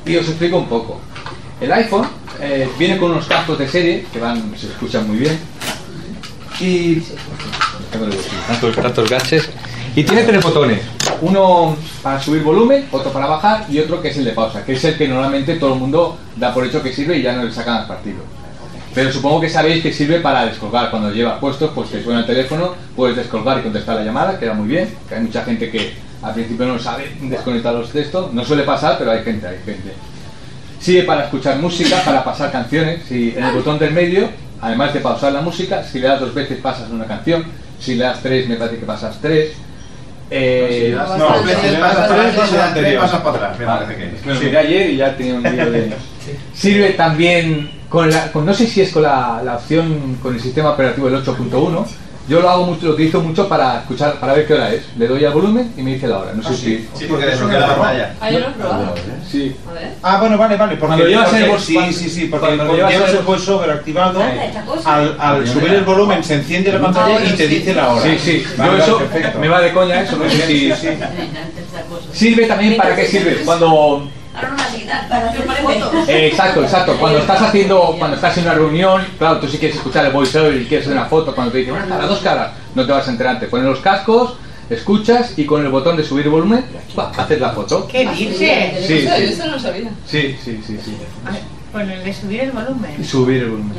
Y 0.05 0.17
os 0.17 0.27
explico 0.27 0.57
un 0.57 0.67
poco. 0.67 1.01
El 1.59 1.71
iPhone 1.73 2.18
eh, 2.41 2.69
viene 2.77 2.97
con 2.97 3.11
unos 3.11 3.25
cascos 3.25 3.57
de 3.57 3.67
serie 3.67 4.05
que 4.11 4.19
van, 4.19 4.53
se 4.57 4.67
escuchan 4.67 5.07
muy 5.07 5.17
bien. 5.17 5.39
Y 6.59 7.01
tantos, 8.47 8.75
tantos 8.75 9.09
gaches. 9.09 9.49
Y 9.95 10.03
tiene 10.03 10.23
tres 10.23 10.43
botones. 10.43 10.81
Uno 11.21 11.75
para 12.01 12.19
subir 12.21 12.43
volumen, 12.43 12.87
otro 12.91 13.11
para 13.11 13.25
bajar 13.25 13.65
y 13.69 13.79
otro 13.79 14.01
que 14.01 14.09
es 14.09 14.17
el 14.17 14.25
de 14.25 14.31
pausa, 14.31 14.63
que 14.63 14.73
es 14.73 14.83
el 14.83 14.97
que 14.97 15.07
normalmente 15.07 15.55
todo 15.55 15.73
el 15.73 15.79
mundo 15.79 16.17
da 16.35 16.53
por 16.53 16.65
hecho 16.65 16.81
que 16.81 16.93
sirve 16.93 17.17
y 17.17 17.21
ya 17.21 17.33
no 17.33 17.43
le 17.43 17.51
sacan 17.51 17.77
al 17.77 17.87
partido. 17.87 18.19
Pero 18.93 19.11
supongo 19.11 19.41
que 19.41 19.49
sabéis 19.49 19.83
que 19.83 19.93
sirve 19.93 20.19
para 20.19 20.45
descolgar. 20.45 20.89
Cuando 20.89 21.11
llevas 21.11 21.39
puestos, 21.39 21.71
pues 21.75 21.89
te 21.89 22.03
suena 22.03 22.21
el 22.21 22.25
teléfono, 22.25 22.75
puedes 22.95 23.15
descolgar 23.15 23.59
y 23.59 23.61
contestar 23.61 23.95
la 23.95 24.03
llamada, 24.03 24.39
queda 24.39 24.53
muy 24.53 24.67
bien. 24.67 24.93
Que 25.07 25.15
hay 25.15 25.21
mucha 25.21 25.43
gente 25.43 25.69
que 25.69 25.93
al 26.21 26.33
principio 26.33 26.65
no 26.65 26.79
sabe 26.79 27.15
desconectar 27.21 27.73
los 27.73 27.91
textos. 27.91 28.33
No 28.33 28.43
suele 28.43 28.63
pasar, 28.63 28.97
pero 28.97 29.11
hay 29.11 29.23
gente, 29.23 29.47
hay 29.47 29.57
gente. 29.63 29.93
Sirve 30.79 31.03
para 31.03 31.23
escuchar 31.25 31.57
música, 31.57 32.01
para 32.05 32.23
pasar 32.23 32.51
canciones. 32.51 33.01
Si 33.07 33.33
en 33.35 33.43
el 33.43 33.51
botón 33.53 33.77
del 33.79 33.91
medio, 33.93 34.29
además 34.61 34.93
de 34.93 34.99
pausar 35.01 35.33
la 35.33 35.41
música, 35.41 35.83
si 35.83 35.99
le 35.99 36.07
das 36.07 36.19
dos 36.19 36.33
veces 36.33 36.59
pasas 36.61 36.89
una 36.89 37.05
canción. 37.05 37.43
Si 37.79 37.95
le 37.95 38.03
das 38.03 38.19
tres, 38.21 38.47
me 38.47 38.55
parece 38.55 38.77
que 38.79 38.85
pasas 38.85 39.17
tres. 39.21 39.51
Eh, 40.31 40.95
No, 40.95 41.17
dos 41.17 41.45
veces 41.45 41.73
pasas 41.79 42.07
tres, 42.09 42.35
no 42.35 42.45
se 42.45 42.55
da 42.57 42.67
anterior. 42.67 43.01
pasas 43.01 43.21
para 43.21 43.35
atrás, 43.37 43.59
me 43.59 43.65
Vale, 43.65 43.85
parece 43.85 44.01
que 44.23 44.29
lo 44.29 44.39
miré 44.39 44.57
ayer 44.57 44.89
y 44.91 44.97
ya 44.97 45.17
tenía 45.17 45.33
un 45.35 45.43
lío 45.43 45.71
de... 45.71 45.93
Sirve 46.53 46.89
también 46.91 47.71
con 47.89 48.09
la, 48.11 48.31
con- 48.31 48.45
no 48.45 48.53
sé 48.53 48.67
si 48.67 48.81
es 48.81 48.91
con 48.91 49.01
la, 49.03 49.41
la 49.43 49.55
opción 49.55 50.17
con 50.21 50.35
el 50.35 50.39
sistema 50.39 50.71
operativo 50.71 51.07
el 51.07 51.15
8.1. 51.25 51.85
Yo 52.29 52.41
lo 52.41 52.49
hago 52.49 52.65
mucho, 52.67 52.85
lo 52.85 52.91
utilizo 52.93 53.21
mucho 53.21 53.49
para 53.49 53.79
escuchar, 53.79 54.19
para 54.19 54.33
ver 54.33 54.45
qué 54.45 54.53
hora 54.53 54.71
es. 54.71 54.83
Le 54.97 55.07
doy 55.07 55.25
al 55.25 55.33
volumen 55.33 55.73
y 55.75 55.81
me 55.81 55.93
dice 55.95 56.07
la 56.07 56.19
hora. 56.19 56.31
No 56.33 56.43
sé 56.43 56.55
si. 56.55 56.87
Sí, 56.93 57.05
porque 57.09 57.25
desbloquea 57.25 57.59
la 57.59 57.67
pantalla. 57.75 58.13
Ah, 58.21 58.29
yo 58.29 58.39
lo 58.39 58.47
he 58.49 58.51
probado. 58.51 58.95
Sí. 59.27 59.55
A 59.67 59.73
ver. 59.73 59.91
Ah, 60.03 60.19
bueno, 60.19 60.37
vale, 60.37 60.55
vale. 60.55 60.75
Porque, 60.75 60.95
Cuando 60.95 61.07
llevas 61.07 61.33
el 61.33 61.49
voice- 61.49 61.65
sí, 61.65 61.93
sí, 61.93 62.09
sí, 62.09 62.25
porque 62.25 62.45
cuando 62.45 62.65
cuando 62.67 62.87
llevas 62.87 63.09
el 63.09 63.17
voiceover 63.23 63.71
activado, 63.71 64.21
al, 64.85 65.15
al 65.19 65.47
subir 65.47 65.73
el 65.73 65.83
volumen 65.83 66.23
se 66.23 66.35
enciende 66.35 66.71
la 66.71 66.79
pantalla 66.81 67.19
y 67.25 67.31
te 67.35 67.47
dice 67.47 67.73
la 67.73 67.89
hora. 67.93 68.03
Sí, 68.03 68.17
sí. 68.19 68.43
Vale, 68.57 68.71
Yo 68.71 68.77
vale, 68.77 68.83
eso 68.83 68.97
perfecto. 68.99 69.39
me 69.39 69.47
va 69.47 69.61
de 69.61 69.73
coña 69.73 70.01
eso, 70.01 70.15
no 70.17 70.29
sé 70.29 70.37
si. 70.45 70.71
Sí, 70.71 70.73
sí. 70.81 70.87
Sirve 72.13 72.45
también 72.45 72.77
para 72.77 72.95
qué 72.95 73.07
sirve. 73.07 73.41
Cuando 73.43 74.07
Para 75.09 75.29
hacer 75.29 75.43
fotos. 75.43 76.09
Eh, 76.09 76.27
exacto, 76.27 76.63
exacto. 76.63 76.97
Cuando 76.99 77.19
estás 77.19 77.41
haciendo, 77.41 77.95
cuando 77.97 78.15
estás 78.15 78.37
en 78.37 78.43
una 78.45 78.53
reunión, 78.53 79.05
claro, 79.17 79.39
tú 79.39 79.47
si 79.47 79.57
quieres 79.57 79.77
escuchar 79.77 80.05
el 80.05 80.11
voiceover 80.11 80.55
y 80.61 80.65
quieres 80.65 80.85
hacer 80.87 80.97
una 80.97 81.07
foto, 81.07 81.33
cuando 81.35 81.51
te 81.51 81.59
dicen 81.59 81.73
una 81.73 81.85
cara, 81.85 82.07
dos 82.07 82.19
caras, 82.19 82.51
no 82.75 82.85
te 82.85 82.91
vas 82.91 83.07
a 83.07 83.11
enterar. 83.11 83.39
Te 83.39 83.47
pones 83.47 83.65
los 83.65 83.79
cascos, 83.79 84.35
escuchas 84.69 85.33
y 85.37 85.45
con 85.45 85.63
el 85.63 85.71
botón 85.71 85.97
de 85.97 86.03
subir 86.03 86.29
volumen, 86.29 86.65
haces 87.17 87.39
la 87.39 87.51
foto. 87.51 87.87
¿Qué 87.87 88.07
dices? 88.09 88.87
Sí, 88.87 88.93
Eso, 88.93 89.15
sí. 89.15 89.23
eso 89.23 89.45
no 89.45 89.51
lo 89.53 89.59
sabía. 89.59 89.89
Sí, 90.05 90.37
sí, 90.43 90.61
sí, 90.65 90.79
sí. 90.83 90.95
Con 91.71 91.87
el 91.87 92.03
de 92.03 92.11
subir 92.13 92.41
el 92.41 92.51
volumen. 92.51 93.05
Subir 93.05 93.43
el 93.43 93.49
volumen. 93.51 93.73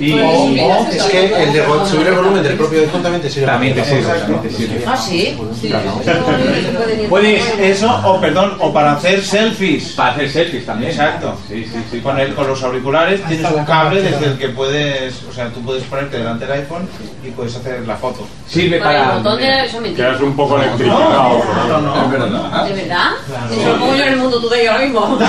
Y 0.00 0.12
O- 0.14 0.26
o 0.26 0.86
es 0.90 1.02
que 1.04 1.42
el 1.44 1.52
de 1.52 1.64
subir 1.88 2.08
el 2.08 2.14
volumen 2.14 2.42
del 2.42 2.56
propio 2.56 2.80
iPhone 2.80 3.02
también 3.02 3.22
te 3.22 3.30
sirve. 3.30 3.46
también 3.46 3.74
te 3.74 3.84
sirve, 3.84 4.02
también 4.02 4.42
te 4.42 4.50
sirve. 4.50 4.84
Ah, 4.84 4.96
sí. 4.96 5.36
Claro. 5.68 5.92
No 6.04 7.08
Puedes 7.08 7.44
Eso, 7.60 8.00
o 8.04 8.20
perdón, 8.20 8.56
o 8.60 8.72
para 8.72 8.94
hacer 8.94 9.22
selfies. 9.22 9.90
para 9.92 10.10
hacer 10.14 10.28
selfies 10.28 10.66
también. 10.66 10.90
Exacto. 10.90 11.36
Sí, 11.48 11.64
sí, 11.64 11.78
sí. 11.90 12.00
Con, 12.00 12.18
el, 12.18 12.34
con 12.34 12.48
los 12.48 12.60
auriculares 12.64 13.22
tienes 13.28 13.48
un 13.52 13.64
cable 13.64 14.02
desde 14.02 14.26
el 14.26 14.38
que 14.38 14.48
puedes, 14.48 15.14
o 15.30 15.32
sea, 15.32 15.48
tú 15.50 15.60
puedes 15.62 15.84
ponerte 15.84 16.18
delante 16.18 16.46
del 16.46 16.60
iPhone 16.62 16.88
y 17.24 17.30
puedes 17.30 17.54
hacer 17.54 17.86
la 17.86 17.96
foto. 17.96 18.26
Sirve 18.48 18.78
para. 18.80 19.18
botón 19.18 19.38
de 19.38 19.66
eso 19.66 19.80
mentira. 19.80 20.08
Quedas 20.08 20.20
un 20.22 20.34
poco 20.34 20.56
electrificado. 20.56 21.42
No, 21.68 21.80
no, 21.80 22.04
Es 22.06 22.10
verdad. 22.10 22.64
¿De 22.66 22.72
verdad? 22.74 23.10
Eso 23.52 23.72
lo 23.72 23.78
pongo 23.78 23.94
yo 23.94 24.02
en 24.02 24.12
el 24.12 24.16
mundo 24.16 24.40
today 24.40 24.66
ahora 24.66 24.84
mismo. 24.84 25.18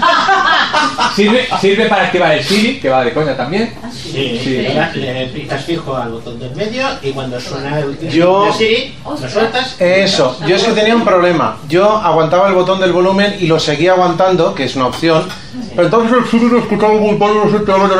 Sirve, 1.14 1.48
sirve 1.60 1.86
para 1.86 2.04
activar 2.04 2.32
el 2.32 2.44
Siri, 2.44 2.78
que 2.80 2.88
va 2.88 3.04
de 3.04 3.12
coña 3.12 3.36
también. 3.36 3.74
Sí, 3.92 4.40
Sí. 4.42 4.66
Le, 4.94 5.26
picas 5.32 5.64
fijo 5.64 5.94
al 5.96 6.10
botón 6.10 6.38
del 6.38 6.54
medio 6.54 6.86
y 7.02 7.10
cuando 7.10 7.38
suena 7.40 7.78
el 7.78 7.98
Yo- 8.10 8.52
Siri, 8.52 8.94
lo 9.04 9.16
sueltas. 9.28 9.76
Eso, 9.80 10.36
yo 10.46 10.56
es 10.56 10.62
que 10.64 10.72
tenía 10.72 10.94
un 10.96 11.04
problema. 11.04 11.58
Yo 11.68 11.96
aguantaba 11.96 12.48
el 12.48 12.54
botón 12.54 12.80
del 12.80 12.92
volumen 12.92 13.36
y 13.40 13.46
lo 13.46 13.58
seguía 13.58 13.92
aguantando, 13.92 14.54
que 14.54 14.64
es 14.64 14.76
una 14.76 14.86
opción. 14.86 15.26
Pero 15.70 15.84
entonces 15.84 16.16
el 16.18 16.30
Siri 16.30 16.48
lo 16.48 16.58
escuchaba 16.58 16.94
muy 16.94 17.16
mal, 17.16 17.30
no 17.34 17.50
sé 17.50 17.64
qué, 17.64 17.72
no 17.72 17.88
sé 17.88 17.94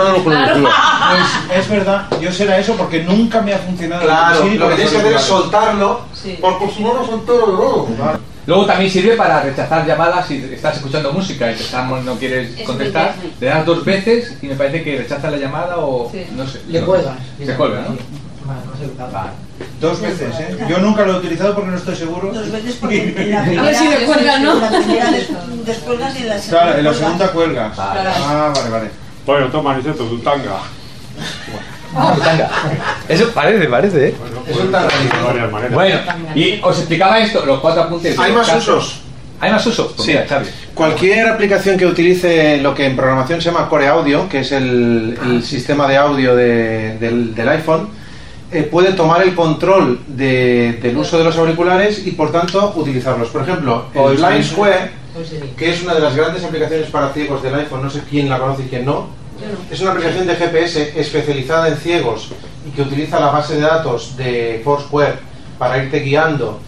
no. 0.58 0.68
Pues 1.10 1.58
es 1.58 1.68
verdad, 1.68 2.06
yo 2.20 2.32
será 2.32 2.58
eso 2.58 2.74
porque 2.74 3.02
nunca 3.02 3.40
me 3.40 3.52
ha 3.54 3.58
funcionado. 3.58 4.02
Claro, 4.02 4.44
lo 4.44 4.68
que 4.68 4.74
tienes 4.76 4.92
que 4.92 4.98
hacer 4.98 5.12
es 5.14 5.22
soltarlo, 5.22 6.00
Sí. 6.14 6.38
porque 6.40 6.68
si 6.74 6.82
no, 6.82 6.94
no 6.94 7.04
de 7.16 7.26
todo. 7.26 7.88
Luego 8.50 8.66
también 8.66 8.90
sirve 8.90 9.14
para 9.14 9.42
rechazar 9.42 9.86
llamadas 9.86 10.26
si 10.26 10.38
estás 10.52 10.74
escuchando 10.74 11.12
música 11.12 11.52
y 11.52 11.54
te 11.54 11.62
estamos, 11.62 12.04
no 12.04 12.16
quieres 12.16 12.58
Es 12.58 12.66
contestar. 12.66 13.14
Le 13.38 13.46
das 13.46 13.64
dos 13.64 13.84
veces 13.84 14.34
y 14.42 14.48
me 14.48 14.56
parece 14.56 14.82
que 14.82 14.98
rechaza 14.98 15.30
la 15.30 15.36
llamada 15.36 15.76
o 15.78 16.10
Sí. 16.10 16.26
no 16.32 16.44
sé. 16.48 16.60
Le 16.66 16.80
no. 16.80 16.86
cuelgas. 16.86 17.14
Se 17.38 17.54
cuelga, 17.54 17.82
¿no? 17.82 17.96
Vale. 19.12 19.30
Dos 19.80 20.00
veces, 20.00 20.34
¿eh? 20.40 20.58
Yo 20.68 20.78
nunca 20.78 21.02
lo 21.06 21.12
he 21.12 21.18
utilizado 21.18 21.54
porque 21.54 21.70
no 21.70 21.76
estoy 21.76 21.94
seguro. 21.94 22.32
Dos 22.32 22.50
veces 22.50 22.74
porque 22.80 23.14
en 23.22 23.30
la 23.30 23.42
primera, 23.44 23.62
ver 23.62 23.74
si 23.76 23.86
me 23.88 23.96
cuelgan, 23.98 24.42
¿no? 24.42 24.54
La 24.58 24.68
primera 24.68 25.10
des- 25.12 25.28
descuelgas 25.66 26.18
y 26.18 26.22
la 26.24 26.38
segunda. 26.40 26.62
Claro, 26.64 26.78
en 26.78 26.84
la 26.86 26.94
segunda 26.94 27.28
cuelgas. 27.32 27.76
Vale. 27.76 28.10
Ah, 28.16 28.52
vale, 28.52 28.68
vale. 28.70 28.90
Bueno, 29.26 29.46
toma, 29.46 29.76
Niceto, 29.76 30.06
tu 30.06 30.18
tanga. 30.18 30.56
Eso 33.08 33.30
parece, 33.32 33.66
parece, 33.66 34.08
¿eh? 34.08 34.14
Varias 34.72 35.50
maneras. 35.52 35.72
Bueno, 35.72 35.98
y 36.34 36.60
os 36.62 36.78
explicaba 36.78 37.18
esto, 37.20 37.44
los 37.44 37.60
cuatro 37.60 37.82
apuntes. 37.82 38.16
de 38.16 38.22
Hay 38.22 38.32
más 38.32 38.46
casos. 38.48 38.68
usos. 38.84 39.00
¿Hay 39.40 39.50
más 39.50 39.66
usos? 39.66 39.94
Sí. 39.98 40.08
mira. 40.12 40.26
Cualquier 40.74 41.26
aplicación 41.28 41.76
que 41.78 41.86
utilice 41.86 42.58
lo 42.58 42.74
que 42.74 42.86
en 42.86 42.94
programación 42.96 43.40
se 43.40 43.50
llama 43.50 43.68
Core 43.68 43.88
Audio, 43.88 44.28
que 44.28 44.40
es 44.40 44.52
el, 44.52 45.18
el 45.24 45.42
sistema 45.42 45.88
de 45.88 45.96
audio 45.96 46.36
de- 46.36 46.98
del, 46.98 47.34
del 47.34 47.48
iPhone, 47.48 47.88
eh, 48.52 48.62
puede 48.64 48.92
tomar 48.92 49.22
el 49.22 49.34
control 49.34 50.00
de- 50.08 50.78
del 50.82 50.96
uso 50.96 51.16
de 51.18 51.24
los 51.24 51.36
auriculares 51.38 52.06
y 52.06 52.10
por 52.12 52.30
tanto 52.32 52.72
utilizarlos. 52.76 53.28
Por 53.28 53.42
ejemplo, 53.42 53.86
el 53.94 54.16
Blind 54.16 54.44
Square, 54.44 54.90
que 55.56 55.70
es 55.70 55.82
una 55.82 55.94
de 55.94 56.00
las 56.00 56.14
grandes 56.14 56.44
aplicaciones 56.44 56.88
para 56.90 57.08
ciegos 57.12 57.42
del 57.42 57.54
iPhone, 57.54 57.82
no 57.82 57.90
sé 57.90 58.02
quién 58.08 58.28
la 58.28 58.38
conoce 58.38 58.62
y 58.64 58.66
quién 58.66 58.84
no, 58.84 59.08
es 59.70 59.80
una 59.80 59.92
aplicación 59.92 60.26
de 60.26 60.36
GPS 60.36 60.92
especializada 60.96 61.68
en 61.68 61.76
ciegos 61.76 62.30
y 62.66 62.70
que 62.70 62.82
utiliza 62.82 63.20
la 63.20 63.30
base 63.30 63.54
de 63.54 63.62
datos 63.62 64.16
de 64.16 64.60
Foursquare 64.64 65.18
para 65.58 65.82
irte 65.82 66.00
guiando 66.00 66.60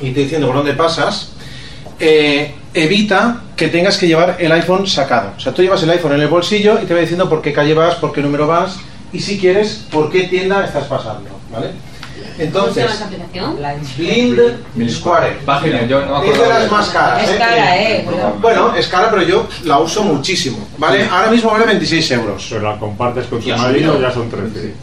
y 0.00 0.10
te 0.10 0.20
diciendo 0.20 0.48
por 0.48 0.56
dónde 0.56 0.74
pasas, 0.74 1.32
eh, 2.00 2.54
evita 2.74 3.42
que 3.56 3.68
tengas 3.68 3.96
que 3.96 4.08
llevar 4.08 4.36
el 4.40 4.50
iPhone 4.52 4.86
sacado. 4.86 5.32
O 5.36 5.40
sea, 5.40 5.52
tú 5.52 5.62
llevas 5.62 5.82
el 5.82 5.90
iPhone 5.90 6.12
en 6.14 6.22
el 6.22 6.28
bolsillo 6.28 6.80
y 6.82 6.86
te 6.86 6.94
va 6.94 7.00
diciendo 7.00 7.28
por 7.28 7.42
qué 7.42 7.52
calle 7.52 7.74
vas, 7.74 7.94
por 7.96 8.12
qué 8.12 8.20
número 8.20 8.46
vas 8.46 8.78
y 9.12 9.20
si 9.20 9.38
quieres, 9.38 9.86
por 9.90 10.10
qué 10.10 10.24
tienda 10.24 10.64
estás 10.64 10.84
pasando. 10.84 11.30
¿Vale? 11.52 11.70
¿Cómo 12.50 12.72
se 12.72 12.80
Entonces, 12.80 12.82
llama 12.84 12.94
esa 12.94 13.04
aplicación? 13.04 13.56
Blind 14.74 14.90
Square. 14.90 15.38
Página, 15.44 15.82
yo 15.86 16.00
no 16.06 16.20
me 16.20 16.26
Es 16.28 16.34
acuerdo. 16.34 16.42
de 16.54 16.60
las 16.60 16.70
más 16.72 16.88
caras. 16.88 17.22
Es 17.24 17.30
¿eh? 17.30 17.38
cara, 17.38 17.76
eh. 17.82 18.08
Bueno, 18.40 18.74
es 18.74 18.88
cara, 18.88 19.10
pero 19.10 19.22
yo 19.22 19.46
la 19.64 19.78
uso 19.78 20.02
muchísimo. 20.02 20.58
¿Vale? 20.78 21.06
Ahora 21.10 21.30
mismo 21.30 21.50
vale 21.50 21.66
26 21.66 22.10
euros. 22.12 22.46
Pero 22.50 22.62
la 22.70 22.78
compartes 22.78 23.26
con 23.26 23.40
tu 23.40 23.46
Ya 23.46 23.56
marido, 23.56 24.00
ya 24.00 24.10
son 24.12 24.28
13. 24.30 24.74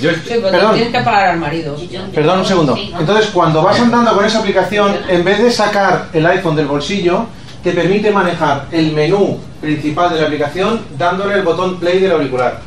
Yo, 0.00 0.10
Sí, 0.12 0.18
pero 0.28 0.42
Perdón. 0.50 0.74
tienes 0.74 0.92
que 0.92 1.00
pagar 1.02 1.30
al 1.30 1.38
marido. 1.40 1.76
Perdón 2.14 2.38
un 2.40 2.44
segundo. 2.46 2.76
Entonces, 2.98 3.30
cuando 3.32 3.62
vas 3.62 3.80
andando 3.80 4.12
con 4.14 4.24
esa 4.24 4.38
aplicación, 4.38 4.96
en 5.08 5.24
vez 5.24 5.42
de 5.42 5.50
sacar 5.50 6.08
el 6.12 6.24
iPhone 6.26 6.54
del 6.54 6.66
bolsillo, 6.66 7.26
te 7.64 7.72
permite 7.72 8.12
manejar 8.12 8.66
el 8.70 8.92
menú 8.92 9.38
principal 9.60 10.12
de 10.14 10.20
la 10.20 10.26
aplicación 10.26 10.82
dándole 10.96 11.34
el 11.34 11.42
botón 11.42 11.80
play 11.80 11.98
del 11.98 12.12
auricular. 12.12 12.60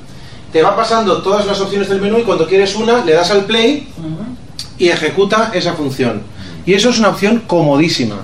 Te 0.52 0.62
va 0.62 0.76
pasando 0.76 1.22
todas 1.22 1.46
las 1.46 1.62
opciones 1.62 1.88
del 1.88 2.02
menú 2.02 2.18
y 2.18 2.24
cuando 2.24 2.46
quieres 2.46 2.76
una, 2.76 3.06
le 3.06 3.14
das 3.14 3.32
al 3.32 3.46
play 3.46 3.88
y 4.82 4.90
ejecuta 4.90 5.52
esa 5.54 5.74
función. 5.74 6.22
Y 6.66 6.74
eso 6.74 6.90
es 6.90 7.00
una 7.00 7.10
opción 7.10 7.44
comodísima. 7.48 8.16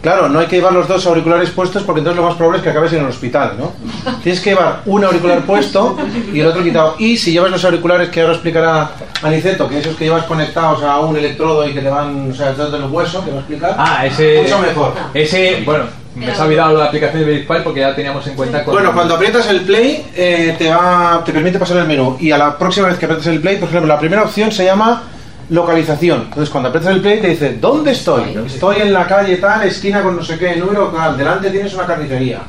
Claro, 0.00 0.28
no 0.28 0.40
hay 0.40 0.46
que 0.46 0.56
llevar 0.56 0.72
los 0.72 0.88
dos 0.88 1.06
auriculares 1.06 1.50
puestos 1.50 1.84
porque 1.84 2.00
entonces 2.00 2.20
lo 2.20 2.26
más 2.26 2.34
probable 2.36 2.58
es 2.58 2.64
que 2.64 2.70
acabes 2.70 2.92
en 2.92 3.00
el 3.00 3.06
hospital, 3.06 3.54
¿no? 3.56 3.72
Tienes 4.20 4.40
que 4.40 4.50
llevar 4.50 4.80
un 4.86 5.04
auricular 5.04 5.42
puesto 5.42 5.96
y 6.32 6.40
el 6.40 6.46
otro 6.46 6.60
quitado. 6.64 6.96
Y 6.98 7.16
si 7.16 7.30
llevas 7.30 7.52
los 7.52 7.64
auriculares 7.64 8.08
que 8.08 8.20
ahora 8.20 8.32
explicará 8.32 8.90
Aniceto, 9.22 9.68
que 9.68 9.78
esos 9.78 9.94
que 9.94 10.06
llevas 10.06 10.24
conectados 10.24 10.82
a 10.82 10.98
un 10.98 11.16
electrodo 11.16 11.68
y 11.68 11.72
que 11.72 11.80
te 11.82 11.88
van, 11.88 12.32
o 12.32 12.34
sea, 12.34 12.48
detrás 12.48 12.72
del 12.72 12.82
hueso, 12.84 13.24
que 13.24 13.30
va 13.30 13.36
a 13.36 13.40
explicar, 13.40 13.74
Ah, 13.78 14.04
ese. 14.06 14.40
mucho 14.42 14.58
mejor. 14.58 14.94
Ese, 15.14 15.62
bueno, 15.64 15.84
me 16.16 16.34
se 16.34 16.40
ha 16.42 16.44
olvidado 16.46 16.76
la 16.78 16.86
aplicación 16.86 17.20
de 17.20 17.24
Verify 17.30 17.62
porque 17.62 17.78
ya 17.80 17.94
teníamos 17.94 18.26
en 18.26 18.34
cuenta 18.34 18.64
con. 18.64 18.74
Bueno, 18.74 18.92
cuando 18.92 19.14
aprietas 19.14 19.46
el 19.50 19.60
play 19.60 20.04
eh, 20.16 20.56
te 20.58 20.68
va, 20.68 21.22
te 21.24 21.32
permite 21.32 21.60
pasar 21.60 21.76
el 21.76 21.86
menú 21.86 22.16
y 22.18 22.32
a 22.32 22.38
la 22.38 22.58
próxima 22.58 22.88
vez 22.88 22.98
que 22.98 23.04
aprietas 23.04 23.28
el 23.28 23.40
play, 23.40 23.56
por 23.58 23.68
ejemplo, 23.68 23.86
la 23.86 24.00
primera 24.00 24.22
opción 24.24 24.50
se 24.50 24.64
llama 24.64 25.04
localización. 25.52 26.22
Entonces 26.22 26.50
cuando 26.50 26.70
aprietas 26.70 26.94
el 26.94 27.00
play 27.02 27.20
te 27.20 27.28
dice, 27.28 27.56
¿dónde 27.60 27.92
estoy? 27.92 28.36
Estoy 28.46 28.76
en 28.80 28.92
la 28.92 29.06
calle 29.06 29.36
tal, 29.36 29.62
esquina 29.64 30.02
con 30.02 30.16
no 30.16 30.22
sé 30.24 30.38
qué, 30.38 30.56
número 30.56 30.88
tal, 30.88 31.16
delante 31.16 31.50
tienes 31.50 31.72
una 31.74 31.86
carnicería. 31.86 32.40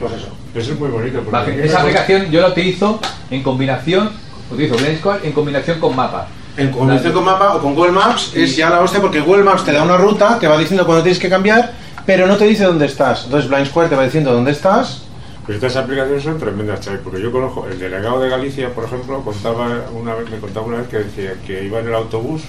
Pues 0.00 0.12
eso. 0.14 0.28
Eso 0.54 0.72
es 0.72 0.78
muy 0.80 0.88
bonito. 0.88 1.18
porque- 1.20 1.30
Vale, 1.30 1.64
Esa 1.64 1.80
aplicación 1.80 2.30
yo 2.30 2.40
la 2.40 2.48
utilizo 2.48 2.98
en 3.30 3.42
combinación, 3.42 4.10
utilizo 4.50 4.76
en 5.22 5.32
combinación 5.32 5.78
con 5.78 5.94
mapa. 5.94 6.26
En 6.56 6.72
combinación 6.72 7.12
con 7.12 7.24
mapa 7.24 7.54
o 7.54 7.60
con 7.60 7.74
Google 7.74 7.92
Maps 7.92 8.32
es 8.34 8.56
ya 8.56 8.70
la 8.70 8.80
hostia 8.80 9.00
porque 9.00 9.20
Google 9.20 9.44
Maps 9.44 9.64
te 9.64 9.72
da 9.72 9.82
una 9.82 9.98
ruta, 9.98 10.38
te 10.38 10.48
va 10.48 10.56
diciendo 10.56 10.86
cuándo 10.86 11.02
tienes 11.02 11.18
que 11.20 11.28
cambiar, 11.28 11.72
pero 12.06 12.26
no 12.26 12.36
te 12.38 12.46
dice 12.46 12.64
dónde 12.64 12.86
estás. 12.86 13.24
Entonces 13.26 13.50
Blind 13.50 13.66
Square 13.66 13.90
te 13.90 13.96
va 13.96 14.04
diciendo 14.04 14.32
dónde 14.32 14.52
estás. 14.52 15.02
Pues 15.46 15.62
estas 15.62 15.76
aplicaciones 15.76 16.24
son 16.24 16.40
tremendas, 16.40 16.84
Xavi, 16.84 16.98
porque 17.04 17.22
yo 17.22 17.30
conozco, 17.30 17.68
el 17.70 17.78
delegado 17.78 18.18
de 18.18 18.28
Galicia, 18.28 18.74
por 18.74 18.82
ejemplo, 18.84 19.22
contaba 19.22 19.82
una 19.94 20.16
vez, 20.16 20.28
me 20.28 20.38
contaba 20.38 20.66
una 20.66 20.78
vez 20.78 20.88
que 20.88 20.96
decía 20.98 21.34
que 21.46 21.62
iba 21.62 21.78
en 21.78 21.86
el 21.86 21.94
autobús, 21.94 22.42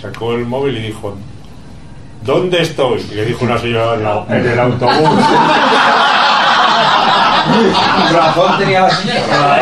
sacó 0.00 0.32
el 0.32 0.46
móvil 0.46 0.78
y 0.78 0.86
dijo, 0.86 1.14
¿dónde 2.22 2.62
estoy? 2.62 3.06
Y 3.12 3.16
le 3.16 3.26
dijo 3.26 3.44
una 3.44 3.58
señora 3.58 4.24
en 4.30 4.48
el 4.48 4.58
autobús. 4.58 4.94
Razón 8.12 8.58
tenía 8.58 8.80
la 8.80 8.90
señora. 8.90 9.60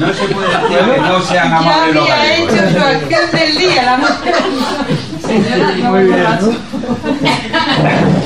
No 0.00 0.12
se 0.14 0.24
puede 0.28 0.48
decir 0.48 0.78
que 0.78 1.00
no 1.00 1.22
sean 1.22 1.52
amables 1.52 1.94
los 1.94 2.10
había 2.10 2.36
hecho 2.38 2.70
su 2.70 2.78
acción 2.78 3.30
del 3.32 3.58
día, 3.58 3.82
la 3.82 3.96
mujer. 3.98 4.34
Muy 5.30 6.04
bien. 6.04 6.26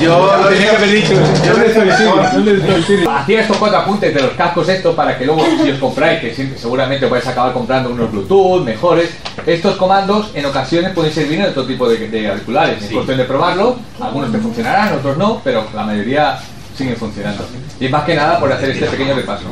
Yo 0.01 0.37
lo 0.41 0.47
tenía 0.49 0.69
que 0.71 0.75
haber 0.75 0.91
dicho. 0.91 1.13
¿Dónde 1.15 1.67
estoy, 1.67 1.91
Siri? 1.91 2.09
¿Dónde 2.33 2.53
estoy, 2.57 2.83
Siri? 2.83 3.05
Hacía 3.09 3.41
estos 3.41 3.57
cuatro 3.57 3.77
apuntes 3.79 4.13
de 4.13 4.21
los 4.21 4.31
cascos 4.31 4.67
estos 4.69 4.95
para 4.95 5.17
que 5.17 5.25
luego, 5.25 5.43
si 5.63 5.71
os 5.71 5.79
compráis, 5.79 6.19
que 6.21 6.33
siempre- 6.33 6.57
seguramente 6.59 7.05
vais 7.07 7.25
a 7.27 7.31
acabar 7.31 7.53
comprando 7.53 7.89
unos 7.91 8.11
Bluetooth 8.11 8.63
mejores, 8.63 9.09
estos 9.45 9.75
comandos 9.77 10.31
en 10.33 10.45
ocasiones 10.45 10.91
pueden 10.93 11.13
servir 11.13 11.39
en 11.39 11.45
otro 11.45 11.65
tipo 11.65 11.87
de, 11.87 12.07
de 12.07 12.29
auriculares. 12.29 12.81
Es 12.83 12.91
cuestión 12.91 13.17
de 13.17 13.23
probarlo. 13.25 13.77
Algunos 14.01 14.31
te 14.31 14.37
funcionarán, 14.39 14.93
otros 14.95 15.17
no, 15.17 15.41
pero 15.43 15.65
la 15.73 15.83
mayoría 15.83 16.37
siguen 16.77 16.95
funcionando. 16.97 17.45
Y 17.79 17.85
es 17.85 17.91
más 17.91 18.03
que 18.03 18.15
nada 18.15 18.39
por 18.39 18.51
hacer 18.51 18.71
este 18.71 18.85
pequeño 18.87 19.15
repaso. 19.15 19.45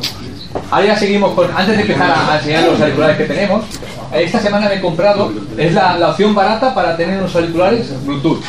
Ahora 0.69 0.85
ya 0.85 0.95
seguimos 0.97 1.33
con, 1.33 1.49
antes 1.55 1.75
de 1.75 1.81
empezar 1.81 2.11
a, 2.11 2.33
a 2.33 2.37
enseñar 2.37 2.63
los 2.65 2.79
auriculares 2.81 3.17
que 3.17 3.25
tenemos, 3.25 3.65
esta 4.13 4.39
semana 4.39 4.69
me 4.69 4.75
he 4.75 4.81
comprado, 4.81 5.31
es 5.57 5.73
la, 5.73 5.97
la 5.97 6.09
opción 6.09 6.35
barata 6.35 6.73
para 6.75 6.95
tener 6.95 7.19
unos 7.19 7.35
auriculares 7.35 7.91
Bluetooth. 8.05 8.41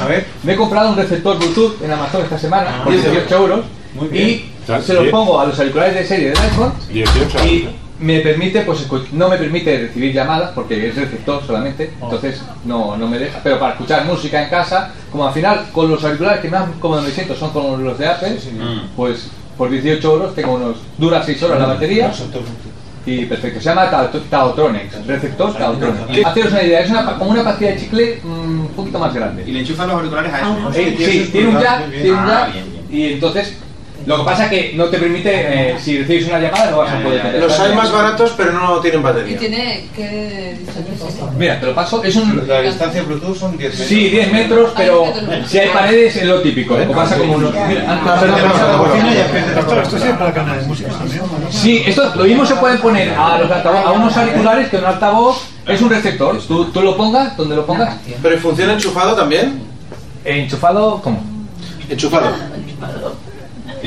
A 0.00 0.06
ver. 0.06 0.26
Me 0.42 0.54
he 0.54 0.56
comprado 0.56 0.90
un 0.90 0.96
receptor 0.96 1.38
Bluetooth 1.38 1.82
en 1.82 1.92
Amazon 1.92 2.22
esta 2.22 2.38
semana 2.38 2.82
por 2.82 2.92
18 2.92 3.36
euros 3.36 3.60
Muy 3.94 4.08
bien. 4.08 4.28
y 4.28 4.52
se 4.82 4.94
los 4.94 5.06
pongo 5.08 5.40
a 5.40 5.46
los 5.46 5.58
auriculares 5.58 5.94
de 5.94 6.04
serie 6.04 6.28
del 6.30 6.38
iPhone 6.38 6.72
18 6.90 7.44
y 7.46 7.68
me 8.00 8.18
permite, 8.20 8.62
pues 8.62 8.84
no 9.12 9.28
me 9.28 9.36
permite 9.36 9.78
recibir 9.78 10.12
llamadas 10.12 10.50
porque 10.56 10.88
es 10.88 10.96
receptor 10.96 11.40
solamente, 11.46 11.92
entonces 12.02 12.42
no, 12.64 12.96
no 12.96 13.06
me 13.06 13.16
deja, 13.18 13.38
pero 13.44 13.60
para 13.60 13.74
escuchar 13.74 14.04
música 14.06 14.42
en 14.42 14.50
casa, 14.50 14.90
como 15.12 15.28
al 15.28 15.32
final 15.32 15.66
con 15.72 15.88
los 15.88 16.02
auriculares 16.02 16.40
que 16.40 16.48
más 16.48 16.64
cómodo 16.80 17.02
me 17.02 17.10
siento 17.10 17.36
son 17.36 17.50
con 17.50 17.84
los 17.84 17.96
de 17.98 18.06
Apple, 18.08 18.38
pues 18.96 19.28
por 19.56 19.70
18 19.70 20.12
euros 20.12 20.34
tengo 20.34 20.54
unos, 20.54 20.76
dura 20.98 21.22
6 21.22 21.42
horas 21.42 21.58
la 21.60 21.66
batería 21.66 22.10
y 23.04 23.24
perfecto, 23.26 23.58
se 23.60 23.64
llama 23.68 23.90
Tao- 23.90 24.08
Taotronics, 24.30 25.06
receptor 25.06 25.52
Taotronics. 25.54 26.24
Haceros 26.24 26.52
una 26.52 26.62
idea, 26.62 26.80
es 26.80 26.90
una, 26.90 27.04
pa- 27.04 27.18
como 27.18 27.30
una 27.32 27.42
pastilla 27.42 27.72
de 27.72 27.76
chicle 27.80 28.20
mm, 28.22 28.60
un 28.60 28.68
poquito 28.76 28.98
más 29.00 29.12
grande. 29.12 29.42
Y 29.46 29.50
le 29.52 29.60
enchufan 29.60 29.88
los 29.88 29.96
auriculares 29.96 30.32
a 30.32 30.40
eso. 30.40 30.58
¿no? 30.60 30.70
Eh, 30.72 30.96
sí, 30.98 31.28
tiene 31.32 31.48
un 31.48 31.60
jack, 31.60 31.90
tiene 31.90 32.12
un 32.12 32.18
Ah, 32.18 32.26
jack 32.28 32.52
bien, 32.52 32.64
bien. 32.70 32.86
y 32.90 33.12
entonces 33.14 33.56
lo 34.06 34.18
que 34.18 34.24
pasa 34.24 34.44
es 34.44 34.50
que 34.50 34.72
no 34.76 34.86
te 34.86 34.98
permite, 34.98 35.30
eh, 35.70 35.76
si 35.78 35.98
recibes 35.98 36.26
una 36.28 36.38
llamada 36.40 36.70
no 36.70 36.78
vas 36.78 36.92
a 36.92 37.02
poder 37.02 37.22
tener. 37.22 37.40
Los 37.40 37.58
hay 37.60 37.74
más 37.74 37.92
baratos 37.92 38.32
pero 38.36 38.52
no 38.52 38.78
tienen 38.80 39.00
¿Y 39.00 39.02
batería. 39.02 39.38
tiene 39.38 39.88
qué 39.94 40.56
distancia? 40.58 41.24
Mira, 41.38 41.60
te 41.60 41.66
lo 41.66 41.74
paso, 41.74 42.02
es 42.02 42.16
un... 42.16 42.46
La 42.48 42.60
distancia 42.62 43.02
Bluetooth 43.02 43.36
son 43.36 43.56
10 43.56 43.70
metros. 43.72 43.88
Sí, 43.88 44.08
10 44.10 44.32
metros, 44.32 44.70
pero 44.76 45.04
si 45.46 45.58
hay 45.58 45.68
paredes 45.70 46.16
es 46.16 46.24
lo 46.24 46.40
típico. 46.40 46.76
Lo 46.76 46.92
pasa 46.92 47.16
como 47.16 47.34
unos... 47.34 47.52
Mira, 47.68 48.00
perdón, 48.20 48.36
perdón, 48.40 48.82
perdón. 48.82 49.58
Esto, 49.58 49.82
esto 49.82 49.98
sirve 49.98 50.14
para 50.14 50.32
canal 50.34 50.60
de 50.60 50.66
música 50.66 50.90
también. 50.90 51.22
Sí, 51.50 51.82
esto 51.86 52.12
lo 52.16 52.24
mismo 52.24 52.44
se 52.46 52.54
puede 52.56 52.78
poner 52.78 53.10
a, 53.16 53.38
los 53.38 53.50
altavoz- 53.50 53.84
a 53.86 53.92
unos 53.92 54.16
auriculares 54.16 54.68
que 54.68 54.76
un 54.78 54.84
altavoz 54.84 55.42
es 55.66 55.80
un 55.80 55.90
receptor. 55.90 56.38
Tú, 56.48 56.64
tú 56.66 56.80
lo 56.82 56.96
pongas, 56.96 57.36
donde 57.36 57.54
lo 57.56 57.64
pongas. 57.64 57.96
¿Pero 58.22 58.38
funciona 58.38 58.72
enchufado 58.72 59.14
también? 59.14 59.62
¿Enchufado 60.24 61.00
cómo? 61.02 61.22
Enchufado. 61.88 62.32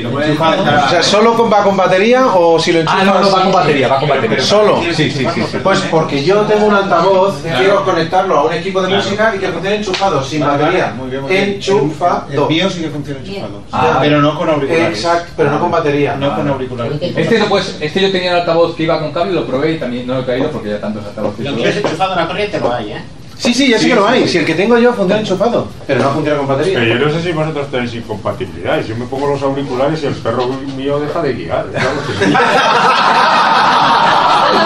Lo 0.02 0.14
O 0.14 0.88
sea, 0.88 1.02
¿solo 1.02 1.34
con, 1.34 1.52
va 1.52 1.62
con 1.62 1.76
batería 1.76 2.26
o 2.26 2.58
si 2.58 2.72
lo 2.72 2.80
enchufas? 2.80 3.02
Ah, 3.02 3.04
no, 3.04 3.20
no, 3.20 3.30
va 3.30 3.42
con 3.42 3.52
batería, 3.52 3.88
va 3.88 3.98
con 3.98 4.08
batería. 4.08 4.40
¿Solo? 4.40 4.82
Sí, 4.82 5.10
sí, 5.10 5.10
sí. 5.10 5.26
Pues 5.62 5.80
porque 5.90 6.22
yo 6.24 6.42
tengo 6.42 6.66
un 6.66 6.74
altavoz, 6.74 7.42
quiero 7.42 7.84
conectarlo 7.84 8.38
a 8.38 8.44
un 8.44 8.52
equipo 8.52 8.82
de 8.82 8.94
música 8.94 9.34
y 9.34 9.38
que 9.38 9.48
funcione 9.48 9.76
enchufado, 9.76 10.22
sin 10.22 10.40
Vale, 10.40 10.62
batería. 10.62 10.94
muy 10.96 11.10
bien, 11.10 11.22
muy 11.22 11.30
bien. 11.30 11.44
Enchufado. 11.54 12.26
El 12.30 12.48
mío 12.48 12.70
sí 12.70 12.82
que 12.82 12.90
funciona 12.90 13.20
enchufado. 13.20 13.62
Ah, 13.72 13.98
pero 14.00 14.20
no 14.20 14.36
con 14.36 14.48
auriculares. 14.48 14.98
Exacto, 14.98 15.32
pero 15.36 15.50
no 15.50 15.60
con 15.60 15.70
batería. 15.70 16.16
No 16.16 16.34
con 16.34 16.48
auriculares. 16.48 16.98
Este, 17.00 17.38
no, 17.38 17.46
pues, 17.46 17.76
este 17.80 18.00
yo 18.00 18.12
tenía 18.12 18.32
el 18.32 18.38
altavoz 18.40 18.74
que 18.76 18.82
iba 18.84 18.98
con 19.00 19.12
cable, 19.12 19.32
lo 19.32 19.46
probé 19.46 19.72
y 19.72 19.78
también 19.78 20.06
no 20.06 20.14
lo 20.14 20.20
he 20.20 20.24
traído 20.24 20.50
porque 20.50 20.70
ya 20.70 20.80
tantos 20.80 21.04
altavoces. 21.04 21.44
Lo 21.44 21.50
tuve. 21.52 21.62
quieres 21.62 21.84
enchufado 21.84 22.12
a 22.12 22.16
la 22.16 22.26
corriente, 22.26 22.60
lo 22.60 22.72
hay, 22.72 22.92
¿eh? 22.92 23.02
Sí, 23.38 23.52
sí, 23.52 23.68
ya 23.68 23.78
sí, 23.78 23.88
que 23.88 23.94
lo 23.94 24.08
hay. 24.08 24.26
Si 24.26 24.38
el 24.38 24.46
que 24.46 24.54
tengo 24.54 24.78
yo 24.78 24.92
funciona 24.94 25.20
enchufado, 25.20 25.68
pero 25.86 26.02
no 26.02 26.10
funciona 26.10 26.38
con 26.38 26.48
batería. 26.48 26.78
Pero 26.78 26.98
yo 26.98 27.06
no 27.06 27.12
sé 27.12 27.22
si 27.22 27.32
vosotros 27.32 27.70
tenéis 27.70 27.94
incompatibilidades. 27.94 28.88
Yo 28.88 28.96
me 28.96 29.06
pongo 29.06 29.28
los 29.28 29.42
auriculares 29.42 30.02
y 30.02 30.06
el 30.06 30.14
perro 30.14 30.48
mío 30.76 30.98
deja 30.98 31.22
de 31.22 31.32
guiar. 31.34 31.66
claro 31.66 31.90
que 32.06 32.24
sí. 32.24 32.32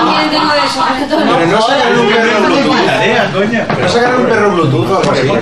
Yo 0.01 0.07
también 0.07 0.31
tengo 0.31 0.53
eso. 0.55 0.81
Pero 1.09 1.47
no 1.47 1.61
sacan 1.63 1.99
un 1.99 2.07
perro 2.09 2.41
Bluetooth. 2.47 2.87
Tarea, 2.87 3.31
coño. 3.33 3.61
No 3.81 3.89
sacan 3.89 4.15
un 4.21 4.27
perro 4.27 4.51
Bluetooth 4.51 4.91
o 4.91 4.99
algo 4.99 5.13
así. 5.13 5.29
A 5.31 5.33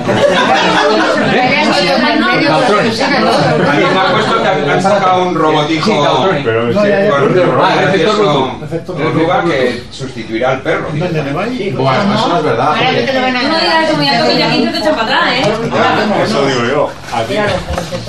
mí 3.72 3.84
me 3.84 4.00
ha 4.00 4.12
puesto 4.12 4.42
que 4.42 4.48
han 4.48 4.82
sacado 4.82 5.22
un 5.24 5.34
robotico 5.34 5.86
con- 5.96 6.36
eso, 6.36 8.12
Bluetooth. 8.16 9.44
que 9.48 9.82
sustituirá 9.90 10.50
al 10.50 10.60
perro. 10.62 10.88
eso 10.94 12.28
no 12.28 12.36
es 12.38 12.44
verdad. 12.44 12.68
Ahora 12.68 12.90
que 12.90 13.02
te 13.02 13.12
lo 13.12 13.20
van 13.22 13.36
a 13.36 13.40
Tú 13.40 13.48
no 13.48 13.58
digas 13.60 13.88
eso, 13.88 13.96
mira, 13.98 14.26
que 14.26 14.38
ya 14.38 14.50
15 14.50 14.72
te 14.72 14.78
echan 14.78 14.94
para 14.94 15.04
atrás, 15.04 15.32
¿eh? 15.32 15.42
Eso 16.24 16.46
digo 16.46 16.64
yo. 16.64 16.90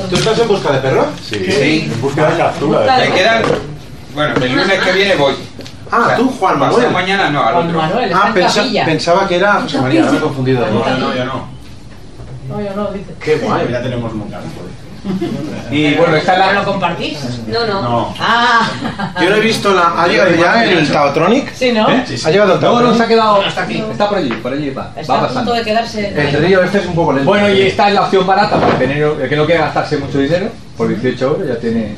¿Tú 0.10 0.16
estás 0.16 0.40
en 0.40 0.48
busca 0.48 0.72
de 0.72 0.80
perro? 0.80 1.08
Sí, 1.30 1.46
sí. 1.50 1.90
En 1.94 2.02
busca 2.02 2.30
de 2.30 2.38
captura. 2.38 2.98
Me 2.98 3.12
quedan. 3.14 3.44
Bueno, 4.14 4.34
el 4.44 4.52
lunes 4.56 4.80
que 4.80 4.92
viene 4.92 5.16
voy. 5.16 5.36
Ah, 5.92 6.14
tú, 6.18 6.30
Juan 6.40 6.60
Pasado 6.60 6.78
Manuel. 6.78 6.94
mañana 6.94 7.30
no, 7.30 7.44
al 7.44 7.54
Juan 7.54 7.68
otro. 7.68 7.82
Manuel, 7.82 8.12
Ah, 8.14 8.18
está 8.18 8.28
en 8.28 8.34
pensa- 8.74 8.86
pensaba 8.86 9.28
que 9.28 9.36
era 9.38 9.54
José 9.62 9.82
María, 9.82 10.02
no 10.04 10.12
me 10.12 10.18
he 10.18 10.22
confundido. 10.22 10.66
No, 10.68 10.98
no, 10.98 11.16
yo 11.16 11.26
no. 11.26 11.48
No, 12.50 12.62
yo 12.62 12.76
no, 12.76 12.92
dice. 12.92 13.14
Qué 13.20 13.36
guay. 13.38 13.68
Ya 13.72 13.82
tenemos 13.82 14.14
mundial. 14.14 14.42
Y 15.72 15.94
bueno, 15.94 16.16
esta 16.18 16.34
es 16.34 16.40
¿Pero 16.40 16.54
la... 16.54 16.60
lo 16.60 16.66
compartís? 16.66 17.18
No, 17.48 17.66
no. 17.66 17.82
No. 17.82 18.16
Ah. 18.20 18.70
Yo 19.22 19.30
no 19.30 19.36
he 19.38 19.40
visto 19.40 19.74
la. 19.74 19.94
¿Ha 20.04 20.08
llegado 20.08 20.32
ya 20.36 20.64
el 20.66 20.92
Taotronic? 20.92 21.54
Sí, 21.54 21.72
¿no? 21.72 21.88
¿Eh? 21.90 22.04
¿Ha 22.26 22.30
llegado 22.32 22.56
el 22.56 22.62
No, 22.62 22.82
no, 22.82 22.94
se 22.94 22.98
Taotronic? 22.98 23.02
ha 23.02 23.08
quedado... 23.08 23.44
Está 23.44 23.62
aquí. 23.64 23.84
Está 23.92 24.10
por 24.10 24.18
allí, 24.18 24.30
por 24.30 24.52
allí 24.54 24.70
va. 24.72 24.92
Está 24.98 25.14
Va 25.14 25.24
a 25.24 25.28
punto 25.30 25.54
de 25.54 25.64
quedarse. 25.64 26.10
El 26.10 26.44
río 26.44 26.64
este 26.64 26.80
es 26.80 26.86
un 26.88 26.96
poco 26.96 27.14
lento. 27.14 27.30
Bueno, 27.30 27.50
y 27.50 27.62
esta 27.62 27.88
es 27.88 27.94
la 27.94 28.02
opción 28.02 28.28
barata 28.28 28.60
para 28.60 28.78
tener 28.78 29.30
que 29.30 29.36
no 29.38 29.46
quiera 29.46 29.66
gastarse 29.66 29.98
mucho 29.98 30.18
dinero. 30.18 30.50
Por 30.80 30.88
18 30.88 31.26
euros 31.26 31.46
ya 31.46 31.60
tiene... 31.60 31.94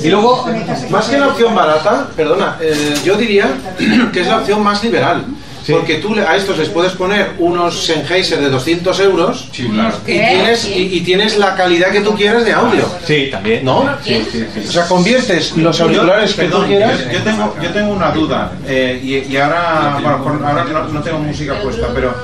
Y 0.00 0.08
luego... 0.10 0.46
Más 0.90 1.08
que 1.08 1.18
la 1.18 1.26
opción 1.26 1.52
barata, 1.52 2.08
perdona, 2.14 2.56
eh, 2.60 2.94
yo 3.04 3.16
diría 3.16 3.50
que 4.12 4.20
es 4.20 4.28
la 4.28 4.38
opción 4.38 4.62
más 4.62 4.84
liberal. 4.84 5.24
Porque 5.68 5.96
tú 5.96 6.14
le- 6.14 6.22
a 6.22 6.36
estos 6.36 6.58
les 6.58 6.68
puedes 6.68 6.92
poner 6.92 7.32
unos 7.38 7.84
Sennheiser 7.86 8.40
de 8.40 8.50
200 8.50 8.98
euros 9.00 9.48
Sí, 9.52 9.68
claro. 9.68 9.96
y 10.02 10.06
tienes, 10.06 10.64
y, 10.68 10.72
y 10.96 11.00
tienes 11.02 11.38
la 11.38 11.54
calidad 11.54 11.90
que 11.90 12.00
tú 12.00 12.14
quieras 12.14 12.44
de 12.44 12.52
audio. 12.52 12.88
Sí, 13.06 13.28
también. 13.30 13.64
¿No? 13.64 13.88
Sí, 14.04 14.24
sí, 14.30 14.44
sí. 14.52 14.60
O 14.68 14.72
sea, 14.72 14.88
conviertes 14.88 15.56
los 15.56 15.80
auriculares 15.80 16.34
que 16.34 16.44
tú 16.46 16.64
quieras. 16.66 17.00
yo, 17.04 17.12
yo 17.12 17.22
tengo, 17.22 17.56
yo 17.62 17.70
tengo 17.70 17.92
una 17.92 18.10
duda 18.10 18.52
eh, 18.66 19.00
y, 19.02 19.32
y 19.32 19.36
ahora, 19.36 19.98
bueno, 20.02 20.22
por- 20.24 20.44
ahora 20.44 20.64
que 20.64 20.72
no, 20.72 20.84
no 20.88 21.00
tengo 21.02 21.18
música 21.18 21.54
puesta, 21.60 21.88
pero 21.94 22.14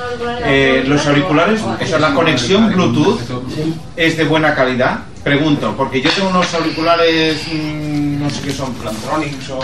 eh, 0.44 0.85
los 0.87 1.07
auriculares, 1.07 1.61
o 1.62 1.87
sea, 1.87 1.98
la 1.98 2.12
conexión 2.14 2.72
Bluetooth 2.72 3.20
es 3.96 4.16
de 4.16 4.24
buena 4.24 4.55
calidad. 4.55 5.01
Pregunto, 5.22 5.74
porque 5.77 6.01
yo 6.01 6.11
tengo 6.11 6.31
unos 6.31 6.53
auriculares, 6.55 7.37
mm, 7.53 8.22
no 8.22 8.31
sé 8.31 8.40
qué 8.46 8.53
son, 8.53 8.72
Plantronics 8.74 9.51
o 9.51 9.59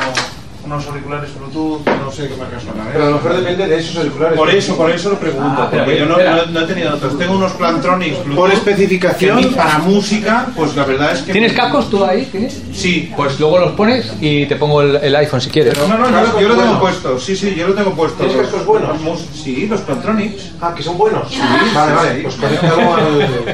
unos 0.65 0.87
auriculares 0.87 1.31
Bluetooth, 1.39 1.87
no 1.87 2.11
sé 2.11 2.29
qué 2.29 2.37
marca 2.37 2.59
son. 2.61 2.73
Pero 2.93 3.05
a 3.05 3.09
lo 3.11 3.17
mejor 3.17 3.37
depende 3.37 3.67
de 3.69 3.79
esos 3.79 3.97
auriculares. 3.97 4.39
Por 4.39 4.51
eso, 4.51 4.77
por 4.77 4.91
eso 4.91 5.11
lo 5.11 5.19
pregunto, 5.19 5.63
Ah, 5.63 5.69
porque 5.71 5.99
yo 5.99 6.07
no, 6.07 6.17
no- 6.17 6.47
no 6.47 6.61
he 6.61 6.65
tenido 6.67 6.95
otros. 6.95 7.19
Tengo 7.19 7.35
unos 7.37 7.53
Plantronics 7.53 8.17
Bluetooth. 8.25 8.37
Por 8.37 8.51
especificación. 8.53 9.55
para 9.55 9.79
música, 9.79 10.47
pues 10.57 10.75
la 10.77 10.85
verdad 10.85 11.13
es 11.13 11.23
que. 11.23 11.33
¿Tienes 11.33 11.53
cascos 11.53 11.91
tú 11.91 12.05
ahí? 12.05 12.25
¿Tienes? 12.27 12.63
Sí. 12.73 13.13
Pues 13.17 13.39
luego 13.41 13.59
los 13.59 13.73
pones 13.73 14.13
y 14.21 14.47
te 14.47 14.57
pongo 14.57 14.83
el, 14.83 14.97
el 14.97 15.17
iPhone 15.17 15.41
si 15.41 15.51
quieres. 15.51 15.77
No, 15.79 15.87
no, 15.89 16.07
yo, 16.09 16.13
Cascos 16.13 16.41
yo 16.43 16.49
lo 16.49 16.57
tengo 16.57 16.81
puesto, 16.81 17.19
sí, 17.19 17.37
sí, 17.37 17.55
yo 17.55 17.69
lo 17.69 17.75
tengo 17.75 17.91
puesto. 17.93 18.19
¿Tienes 18.25 18.37
Los- 18.37 18.47
cascos 18.47 18.67
buenos? 18.67 19.21
Sí, 19.35 19.67
los 19.67 19.81
Plantronics. 19.83 20.53
Ah, 20.61 20.73
que 20.75 20.83
son 20.83 20.97
buenos. 20.97 21.29
vale, 21.75 21.93
vale. 21.93 22.23
Pues. 22.23 22.35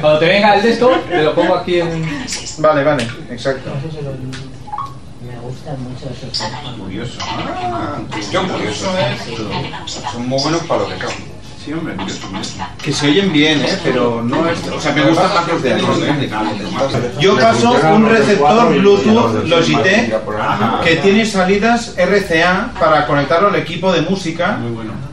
Cuando 0.01 0.19
te 0.19 0.25
venga 0.27 0.55
el 0.55 0.61
de 0.63 0.71
esto, 0.71 0.91
te 1.09 1.21
lo 1.23 1.35
pongo 1.35 1.55
aquí 1.55 1.79
en... 1.79 2.05
Vale, 2.59 2.83
vale, 2.83 3.07
exacto. 3.29 3.69
Gustan 5.63 5.83
mucho 5.83 6.09
esos 6.09 6.75
Curioso. 6.79 7.19
Ah, 7.21 7.99
yo 8.31 8.47
curioso, 8.47 8.85
¿eh? 8.97 9.15
Son 10.11 10.27
muy 10.27 10.41
buenos 10.41 10.61
para 10.63 10.81
lo 10.81 10.87
que 10.89 10.95
son. 11.01 11.09
Sí, 11.63 11.71
hombre, 11.73 11.93
curioso, 11.95 12.27
curioso. 12.27 12.53
Que 12.83 12.91
se 12.91 13.07
oyen 13.09 13.31
bien, 13.31 13.59
¿eh? 13.61 13.77
Pero 13.83 14.23
no 14.23 14.49
es... 14.49 14.57
O 14.67 14.81
sea, 14.81 14.91
me 14.93 15.03
gustan 15.03 15.29
más 15.35 15.47
los 15.47 15.61
de 15.61 15.73
iPhone. 15.75 15.99
Yo 17.19 17.37
paso 17.37 17.77
un 17.93 18.09
receptor 18.09 18.73
Bluetooth 18.73 19.43
Logitech 19.45 20.13
que 20.83 20.95
tiene 20.95 21.25
salidas 21.27 21.93
RCA 21.95 22.71
para 22.79 23.05
conectarlo 23.05 23.49
al 23.49 23.55
equipo 23.57 23.91
de 23.93 24.01
música 24.01 24.57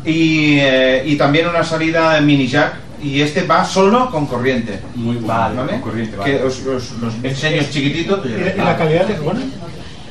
y, 0.07 0.57
eh, 0.61 1.03
y 1.05 1.17
también 1.17 1.47
una 1.49 1.63
salida 1.63 2.19
mini 2.23 2.47
jack 2.49 2.73
y 3.03 3.21
este 3.21 3.43
va 3.43 3.67
solo 3.67 4.11
con 4.11 4.27
corriente. 4.27 4.81
Muy 4.95 5.17
Vale, 5.17 5.55
¿vale? 5.57 5.73
con 5.73 5.81
corriente, 5.83 6.17
Que 6.25 6.37
vale. 6.37 6.43
os, 6.45 6.59
os- 6.67 6.93
los 7.03 7.15
enseño 7.23 7.61
es 7.61 7.71
chiquitito. 7.71 8.23
¿Y 8.25 8.59
la 8.59 8.77
calidad 8.79 9.09
es 9.11 9.21
buena? 9.23 9.41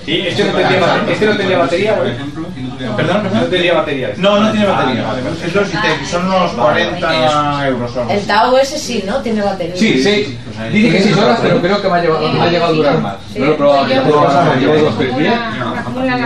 Sí, 0.07 0.23
este 0.25 0.45
no 0.45 0.51
tendría, 0.53 0.79
bate- 0.79 1.11
este 1.11 1.25
no 1.25 1.35
tendría 1.35 1.57
batería, 1.57 1.97
por 1.97 2.07
ejemplo. 2.07 2.47
¿Perdón? 2.95 3.23
No 3.33 3.41
tendría 3.41 3.73
batería. 3.73 4.07
este. 4.07 4.21
No, 4.21 4.39
no 4.39 4.51
tiene 4.51 4.65
batería. 4.65 5.05
Ah. 5.05 5.15
Es 5.45 5.53
Logitech, 5.53 6.05
son 6.05 6.25
unos 6.27 6.51
40 6.53 7.67
euros 7.67 7.93
o 7.93 7.99
algo 7.99 8.11
El. 8.13 8.25
Tao 8.25 8.57
ese 8.57 8.79
sí, 8.79 9.03
¿no? 9.05 9.17
Tiene 9.17 9.41
batería. 9.41 9.75
Sí, 9.75 10.01
sí. 10.01 10.37
Dice 10.71 10.91
que 10.97 11.03
6 11.03 11.17
horas, 11.17 11.39
pero 11.41 11.59
creo 11.61 11.81
que 11.81 11.89
me 11.89 11.97
ha 11.97 12.01
llegado, 12.01 12.31
me 12.31 12.39
ha 12.41 12.47
llegado 12.49 12.71
a 12.71 12.75
durar 12.77 12.99
más. 13.01 13.15
No 13.35 13.45
lo 13.47 13.51
he 13.51 13.55
probado. 13.55 13.87
Yo- 13.89 13.95
yo 13.95 14.57
llevo 14.59 14.75
dos 14.85 14.97
tres 14.97 15.17
días. 15.17 15.39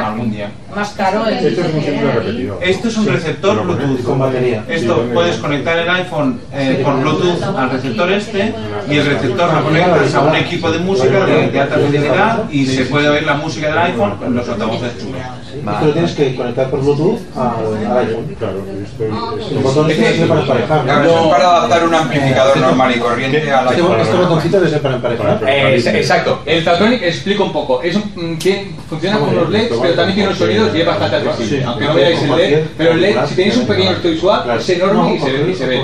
Algún 0.06 0.32
día. 0.32 0.52
Más 0.76 0.90
caro 0.92 1.28
el 1.28 1.46
Esto 1.46 1.62
es 1.62 1.74
un 1.74 1.82
simple. 1.82 2.52
Esto 2.62 2.88
es 2.88 2.98
un 2.98 3.08
receptor 3.08 3.64
Bluetooth 3.64 4.04
Con 4.04 4.20
batería. 4.20 4.64
Esto 4.68 5.06
puedes 5.14 5.38
conectar 5.38 5.78
el 5.78 5.90
iPhone 5.90 6.40
eh, 6.54 6.82
por 6.84 7.00
Bluetooth 7.02 7.44
al 7.44 7.70
receptor 7.72 8.12
este 8.12 8.54
y 8.90 8.98
el 8.98 9.06
receptor 9.06 9.54
lo 9.54 9.64
conectas 9.64 10.16
a 10.16 10.22
un 10.22 10.36
equipo 10.36 10.72
de 10.72 10.80
música 10.80 11.26
de, 11.26 11.50
de 11.50 11.60
alta 11.60 11.76
fidelidad 11.78 12.50
y 12.50 12.66
se 12.66 12.86
puede 12.86 13.10
oír 13.10 13.24
la 13.24 13.36
música 13.36 13.68
del 13.68 13.78
iPhone 13.78 14.18
con 14.18 14.36
los 14.36 14.48
altavoces 14.48 14.98
chulos. 15.00 15.22
Esto 15.62 15.86
lo 15.86 15.94
tienes 15.94 16.12
que 16.14 16.36
conectar 16.36 16.70
por 16.70 16.82
Bluetooth 16.82 17.20
al, 17.38 17.92
al 17.92 17.98
iPhone. 18.00 18.36
Claro, 18.40 18.64
esto 18.84 19.04
El 19.52 19.58
botón 19.64 19.92
este 19.92 20.02
debe 20.02 20.18
ser 20.18 20.28
para 20.28 20.42
emparejar. 20.42 20.84
Claro, 20.84 21.04
eso 21.06 21.20
es 21.22 21.28
para 21.28 21.58
adaptar 21.58 21.88
un 21.88 21.94
amplificador 21.96 22.58
normal 22.58 22.94
y 22.96 23.00
corriente 23.00 23.52
a 23.52 23.62
la 23.64 23.72
Este, 23.72 23.82
este 24.02 24.18
botoncito 24.18 24.58
debe 24.58 24.70
ser 24.70 24.82
para 24.82 24.96
emparejar. 24.96 25.44
Eh, 25.48 25.76
ex- 25.76 25.88
exacto. 25.88 26.40
El 26.46 26.64
Tatronic 26.64 27.02
explico 27.04 27.44
un 27.46 27.54
poco. 27.54 27.82
Es 27.82 27.96
un, 27.96 28.04
mm, 28.16 28.38
tiene- 28.38 28.72
funciona 28.90 29.20
con 29.20 29.36
los 29.36 29.50
LEDs, 29.50 29.70
pero 29.82 29.94
también 29.94 30.14
tiene 30.16 30.28
unos 30.30 30.40
sonidos 30.40 30.76
y 30.76 30.82
es 30.82 30.86
bastante 30.88 31.16
accesible. 31.16 31.64
Aunque 31.64 31.86
no 31.86 31.94
veáis 31.94 32.22
el 32.24 32.36
LED, 32.36 32.64
pero 32.78 32.92
el 32.92 33.02
LED, 33.02 33.16
si 33.28 33.36
tenéis 33.36 33.58
un 33.58 33.68
pequeño 33.68 33.92
estoy 33.92 34.18
suave, 34.18 34.56
es 34.58 34.70
enorme 34.70 35.16
y 35.16 35.20
se 35.20 35.32
ve. 35.32 35.52
Y 35.52 35.56
se 35.56 35.68
ve. 35.68 35.82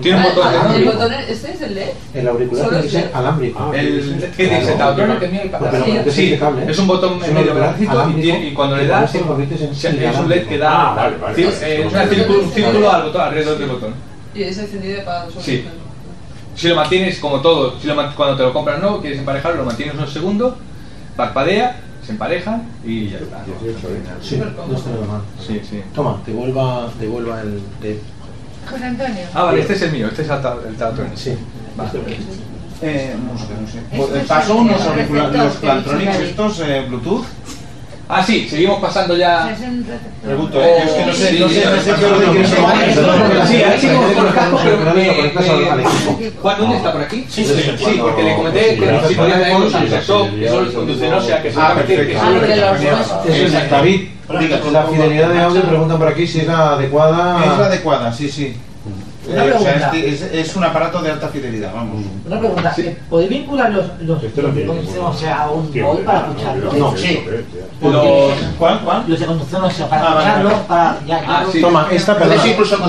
Tiene 0.00 0.16
un 0.18 0.22
botón 0.22 0.44
Ah, 0.48 0.72
¿El 0.74 0.82
enorme. 0.82 0.98
botón 0.98 1.12
este 1.28 1.52
es 1.52 1.62
el 1.62 1.74
LED? 1.74 1.88
El 2.14 2.28
auricular 2.28 2.64
Solo 2.64 2.80
tiene 2.80 2.90
que 2.92 2.96
es 2.98 3.04
ser 3.04 3.10
alámbrico. 3.14 3.72
El, 3.74 4.30
¿Qué 4.36 4.42
dice? 4.44 4.72
Tatronic 4.72 5.22
es 6.06 6.18
es 6.68 6.78
un 6.78 6.86
botón 6.86 7.18
Es 7.22 7.28
un 7.28 7.34
medio 7.34 7.54
y, 8.42 8.52
cuando 8.52 8.76
le 8.76 8.86
das 8.86 9.07
este 9.08 9.24
en 9.62 9.74
se- 9.74 10.06
es 10.08 10.16
un. 10.18 10.28
LED 10.28 10.46
que 10.46 10.58
da 10.58 10.90
Ah, 10.90 10.94
vale, 10.94 11.16
vale, 11.16 11.34
sí, 11.36 11.44
vale. 11.44 11.56
eh, 11.74 11.80
es 11.86 11.92
una 11.92 12.04
círculo- 12.06 12.42
un 12.44 12.50
círculo 12.52 12.90
al 12.92 13.02
botón, 13.04 13.20
alrededor 13.22 13.58
del 13.58 13.68
botón. 13.68 13.94
Y 14.34 14.42
es 14.42 14.58
encendido 14.58 14.96
y 14.96 15.00
apagado 15.00 15.30
solo. 15.30 15.42
Sí. 15.42 15.64
Si 16.54 16.68
lo 16.68 16.74
mantienes 16.76 17.18
como 17.20 17.40
todo, 17.40 17.78
si 17.80 17.86
lo 17.86 17.94
cuando 18.16 18.36
te 18.36 18.42
lo 18.42 18.52
compras 18.52 18.80
nuevo, 18.80 19.00
quieres 19.00 19.18
emparejarlo, 19.18 19.58
lo 19.58 19.64
mantienes 19.66 19.94
unos 19.94 20.12
segundos, 20.12 20.54
parpadea, 21.16 21.80
se 22.04 22.12
empareja 22.12 22.60
y 22.84 23.10
ya 23.10 23.18
está. 23.18 23.44
Sí, 24.22 24.36
no 24.38 24.46
está 24.48 24.90
nada 24.90 25.06
mal. 25.06 25.20
Sí, 25.46 25.60
sí. 25.68 25.82
Toma, 25.94 26.20
devuelva, 26.26 26.88
devuelva 26.98 27.40
el 27.42 27.60
de... 27.80 28.00
José 28.68 28.84
Antonio. 28.84 29.22
Ah, 29.34 29.44
vale, 29.44 29.60
este 29.60 29.74
es 29.74 29.82
el 29.82 29.92
mío, 29.92 30.08
este 30.08 30.22
es 30.22 30.28
el 30.30 30.76
el. 30.76 31.16
Sí. 31.16 31.34
Vale. 31.76 31.90
Eh, 32.82 33.14
música, 33.20 33.54
no 33.60 33.66
sé. 33.66 33.78
Estos 33.90 34.08
Pues, 34.10 34.24
Paso 34.26 34.48
son 34.48 34.56
unos 34.58 34.78
los 34.78 34.86
auriculares, 34.86 35.36
los 35.44 35.56
Plantronics 35.56 36.16
estos 36.18 36.60
eh, 36.60 36.84
Bluetooth. 36.88 37.24
Ah, 38.10 38.22
sí, 38.24 38.48
seguimos 38.48 38.80
pasando 38.80 39.14
ya. 39.16 39.54
Pregunto, 40.24 40.62
eh, 40.62 40.78
es 40.82 40.90
que 40.92 41.04
no 41.06 41.12
sé, 41.12 41.32
no 41.38 41.48
sé, 41.48 41.64
no 41.66 41.82
sé 41.82 41.94
qué 42.00 42.04
orden 42.06 42.30
quieres 42.30 42.50
Sí, 43.48 43.56
ahí 43.62 43.78
sí, 43.78 43.88
con 43.88 44.24
los 44.24 44.34
cascos, 44.34 44.60
pero 44.64 44.84
Lo 44.84 44.94
me- 44.94 45.14
conectas 45.16 45.48
al- 45.50 45.68
al 45.68 45.80
equipo. 45.80 46.18
me- 46.18 46.30
Juan, 46.40 46.56
¿dónde 46.58 46.76
está 46.76 46.92
por 46.92 47.02
aquí? 47.02 47.26
Sí, 47.28 47.44
sí. 47.44 47.72
Sí, 47.76 47.98
porque 48.00 48.22
le 48.22 48.34
comenté 48.36 48.76
que 48.76 49.00
si 49.08 49.14
podía 49.14 49.34
traer 49.40 49.60
los 49.60 49.72
Samsung, 49.72 50.38
que 50.40 50.48
son 50.48 50.64
los 50.64 50.74
conducen, 50.74 51.12
o 51.12 51.20
sea, 51.20 51.42
que 51.42 51.48
Ah, 51.54 51.74
Ah, 51.76 52.30
los 52.30 52.82
Exacto. 52.82 53.28
Eso 53.28 53.46
es 53.58 53.70
David. 53.70 54.08
La 54.72 54.82
fidelidad 54.84 55.28
de 55.30 55.40
audio 55.40 55.62
preguntan 55.62 55.98
por 55.98 56.08
aquí 56.08 56.26
si 56.26 56.40
es 56.40 56.46
la 56.46 56.72
adecuada. 56.74 57.44
Es 57.44 57.58
la 57.58 57.66
adecuada, 57.66 58.12
sí, 58.12 58.30
sí. 58.30 58.56
Una 59.28 59.44
Eh, 59.44 59.52
o 59.52 59.58
sea, 59.60 59.90
pregunta. 59.90 59.96
es, 59.96 60.22
es- 60.22 60.56
un 60.56 60.64
aparato 60.64 61.00
de 61.02 61.10
alta 61.12 61.28
fidelidad, 61.28 61.72
vamos. 61.74 62.02
Una 62.26 62.38
pregunta, 62.38 62.74
¿podéis 63.10 63.30
vincular 63.30 63.70
los, 63.70 63.86
los, 64.00 64.18
o 64.22 65.12
sea, 65.14 65.42
a 65.42 65.50
un 65.50 65.64
móvil 65.82 66.04
para 66.04 66.18
escucharlo? 66.20 66.72
No, 66.72 66.96
sí. 66.96 67.24
Los, 67.80 68.32
¿Cuál, 68.58 68.80
cuál? 68.80 69.04
Los 69.06 69.20
de 69.20 69.26
conducción 69.26 69.62
o 69.62 69.70
sea, 69.70 69.88
para 69.88 70.02
Ah, 70.02 70.06
escucharlo, 70.08 70.48
vale. 70.50 70.62
para 70.66 70.96
ya 71.06 71.22
Ah, 71.28 71.44
sí. 71.52 71.60
Toma, 71.60 71.86
esta, 71.92 72.16
perdón. 72.18 72.38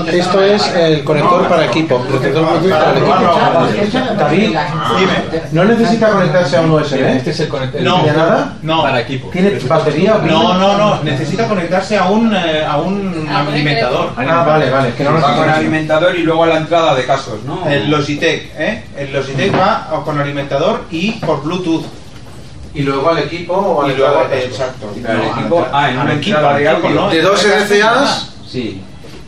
Esto 0.08 0.42
es 0.42 0.74
el 0.74 1.04
conector 1.04 1.46
para 1.48 1.66
equipo. 1.66 2.04
Receptor 2.10 2.44
Bluetooth 2.60 2.70
para 2.70 2.90
el 2.92 2.96
equipo. 2.98 4.14
David, 4.18 4.56
Dime. 4.98 5.42
¿no 5.52 5.64
necesita 5.64 6.08
conectarse 6.10 6.56
a 6.56 6.60
un 6.62 6.70
USB? 6.72 6.94
Este 7.16 7.30
es 7.30 7.40
el 7.40 7.48
conector. 7.48 7.80
No. 7.82 8.02
¿De 8.02 8.12
nada? 8.12 8.54
No. 8.62 8.82
Para 8.82 9.00
equipo. 9.00 9.28
¿Tiene 9.28 9.50
batería? 9.60 10.16
No, 10.24 10.54
no, 10.54 10.76
no. 10.76 11.02
Necesita 11.04 11.46
conectarse 11.46 11.96
a 11.96 12.08
un, 12.10 12.34
eh, 12.34 12.64
a 12.66 12.78
un 12.78 13.28
alimentador. 13.28 14.10
Ah, 14.16 14.44
vale, 14.46 14.70
vale. 14.70 14.94
Que 14.94 15.04
no 15.04 15.12
lo 15.12 15.26
alimentador 15.26 16.16
y 16.16 16.22
luego 16.30 16.44
a 16.44 16.46
la 16.46 16.56
entrada 16.58 16.94
de 16.94 17.04
casos, 17.04 17.42
¿no? 17.44 17.68
El 17.68 17.90
Logitech, 17.90 18.52
¿eh? 18.56 18.84
El 18.96 19.12
Logitech 19.12 19.52
va 19.52 20.00
con 20.04 20.16
alimentador 20.20 20.84
y 20.92 21.12
por 21.12 21.42
Bluetooth. 21.42 21.84
Y 22.72 22.82
luego 22.82 23.10
al 23.10 23.18
equipo 23.18 23.52
o 23.54 23.82
al 23.82 23.90
Y 23.90 23.96
luego, 23.96 24.20
equipo. 24.20 24.34
exacto. 24.36 24.92
Pero 24.94 25.12
el 25.12 25.18
No, 25.18 25.34
equipo- 25.34 25.58
al- 25.58 25.70
ah, 25.72 25.90
en 25.90 25.98
una 25.98 26.14
equipo, 26.14 26.36
entrada 26.36 26.56
de 26.56 26.64
equipo, 26.70 26.86
audio. 26.86 27.00
¿no? 27.00 27.10
¿De 27.10 27.20
dos 27.22 27.44
RCAs? 27.44 28.28
Sí. 28.48 28.80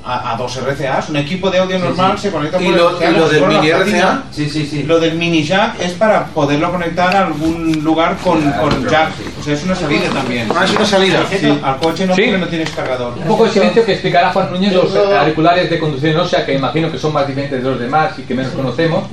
A, 0.04 0.32
a 0.32 0.36
dos 0.36 0.56
RCAs. 0.56 1.10
Un 1.10 1.16
equipo 1.16 1.48
de 1.50 1.58
audio 1.58 1.78
normal 1.78 2.18
se 2.18 2.30
conecta 2.32 2.60
¿Y 2.60 2.64
por 2.66 2.74
lo- 2.76 3.00
el 3.00 3.14
y 3.14 3.18
lo 3.18 3.28
del 3.28 3.46
mini. 3.46 3.70
RCA? 3.70 4.22
Sí, 4.32 4.50
sí, 4.50 4.66
sí. 4.66 4.82
Lo 4.82 4.98
del 4.98 5.14
mini 5.14 5.44
jack 5.44 5.80
es 5.80 5.92
para 5.92 6.26
poderlo 6.26 6.72
conectar 6.72 7.14
a 7.14 7.26
algún 7.26 7.84
lugar 7.84 8.16
con, 8.22 8.40
con 8.52 8.88
jack. 8.88 9.10
O 9.40 9.42
sea, 9.44 9.54
es 9.54 9.62
una 9.64 9.76
salida 9.76 10.08
también. 10.12 10.48
Ah, 10.56 10.64
es 10.64 10.72
una 10.72 10.84
salida. 10.86 11.20
Sí, 11.30 11.58
al 11.62 11.76
coche 11.78 12.06
no 12.06 12.14
Sí. 12.16 12.30
no 12.36 12.48
tienes 12.48 12.70
cargador. 12.70 13.14
Un 13.16 13.24
poco 13.28 13.44
de 13.44 13.50
silencio 13.50 13.84
que 13.84 13.92
explicará 13.92 14.32
Juan 14.32 14.50
Núñez 14.52 14.72
los 14.72 14.94
auriculares 14.96 15.70
de 15.70 15.78
conducción 15.78 16.16
ósea, 16.18 16.44
que 16.44 16.54
imagino 16.54 16.90
que 16.90 16.98
son 16.98 17.12
más 17.12 17.26
diferentes 17.28 17.62
de 17.62 17.70
los 17.70 17.78
demás 17.78 18.18
y 18.18 18.22
que 18.22 18.34
menos 18.34 18.52
conocemos. 18.54 19.04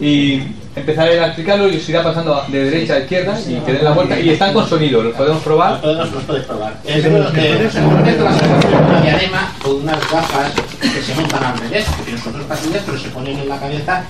Y 0.00 0.42
empezaré 0.76 1.18
a 1.18 1.26
explicarlo 1.26 1.68
y 1.68 1.78
os 1.78 1.88
irá 1.88 2.02
pasando 2.02 2.44
de 2.48 2.64
derecha 2.64 2.94
a 2.94 2.98
izquierda 3.00 3.40
y 3.40 3.54
que 3.60 3.72
den 3.72 3.84
la 3.84 3.92
vuelta. 3.92 4.20
Y 4.20 4.30
están 4.30 4.52
con 4.52 4.68
sonido, 4.68 5.02
los 5.02 5.14
podemos 5.14 5.42
probar. 5.42 5.72
Los 5.72 5.80
podemos, 5.80 6.12
los 6.12 6.22
puedes 6.24 6.44
probar. 6.44 6.74
Es 6.84 7.04
lo 7.04 7.32
que 7.32 7.68
seguramente 7.70 8.22
vas 8.22 8.34
a 8.34 8.36
hacer 8.36 8.82
una 8.88 9.00
diadema 9.00 9.52
o 9.64 9.70
unas 9.70 10.10
gafas 10.10 10.52
que 10.80 11.02
se 11.02 11.14
montan 11.14 11.44
al 11.44 11.58
revés, 11.58 11.86
que 11.96 12.02
tienen 12.04 12.22
sus 12.22 12.32
dos 12.32 12.42
patillas, 12.42 12.82
pero 12.84 12.98
se 12.98 13.08
ponen 13.08 13.38
en 13.38 13.48
la 13.48 13.58
cabeza 13.58 14.04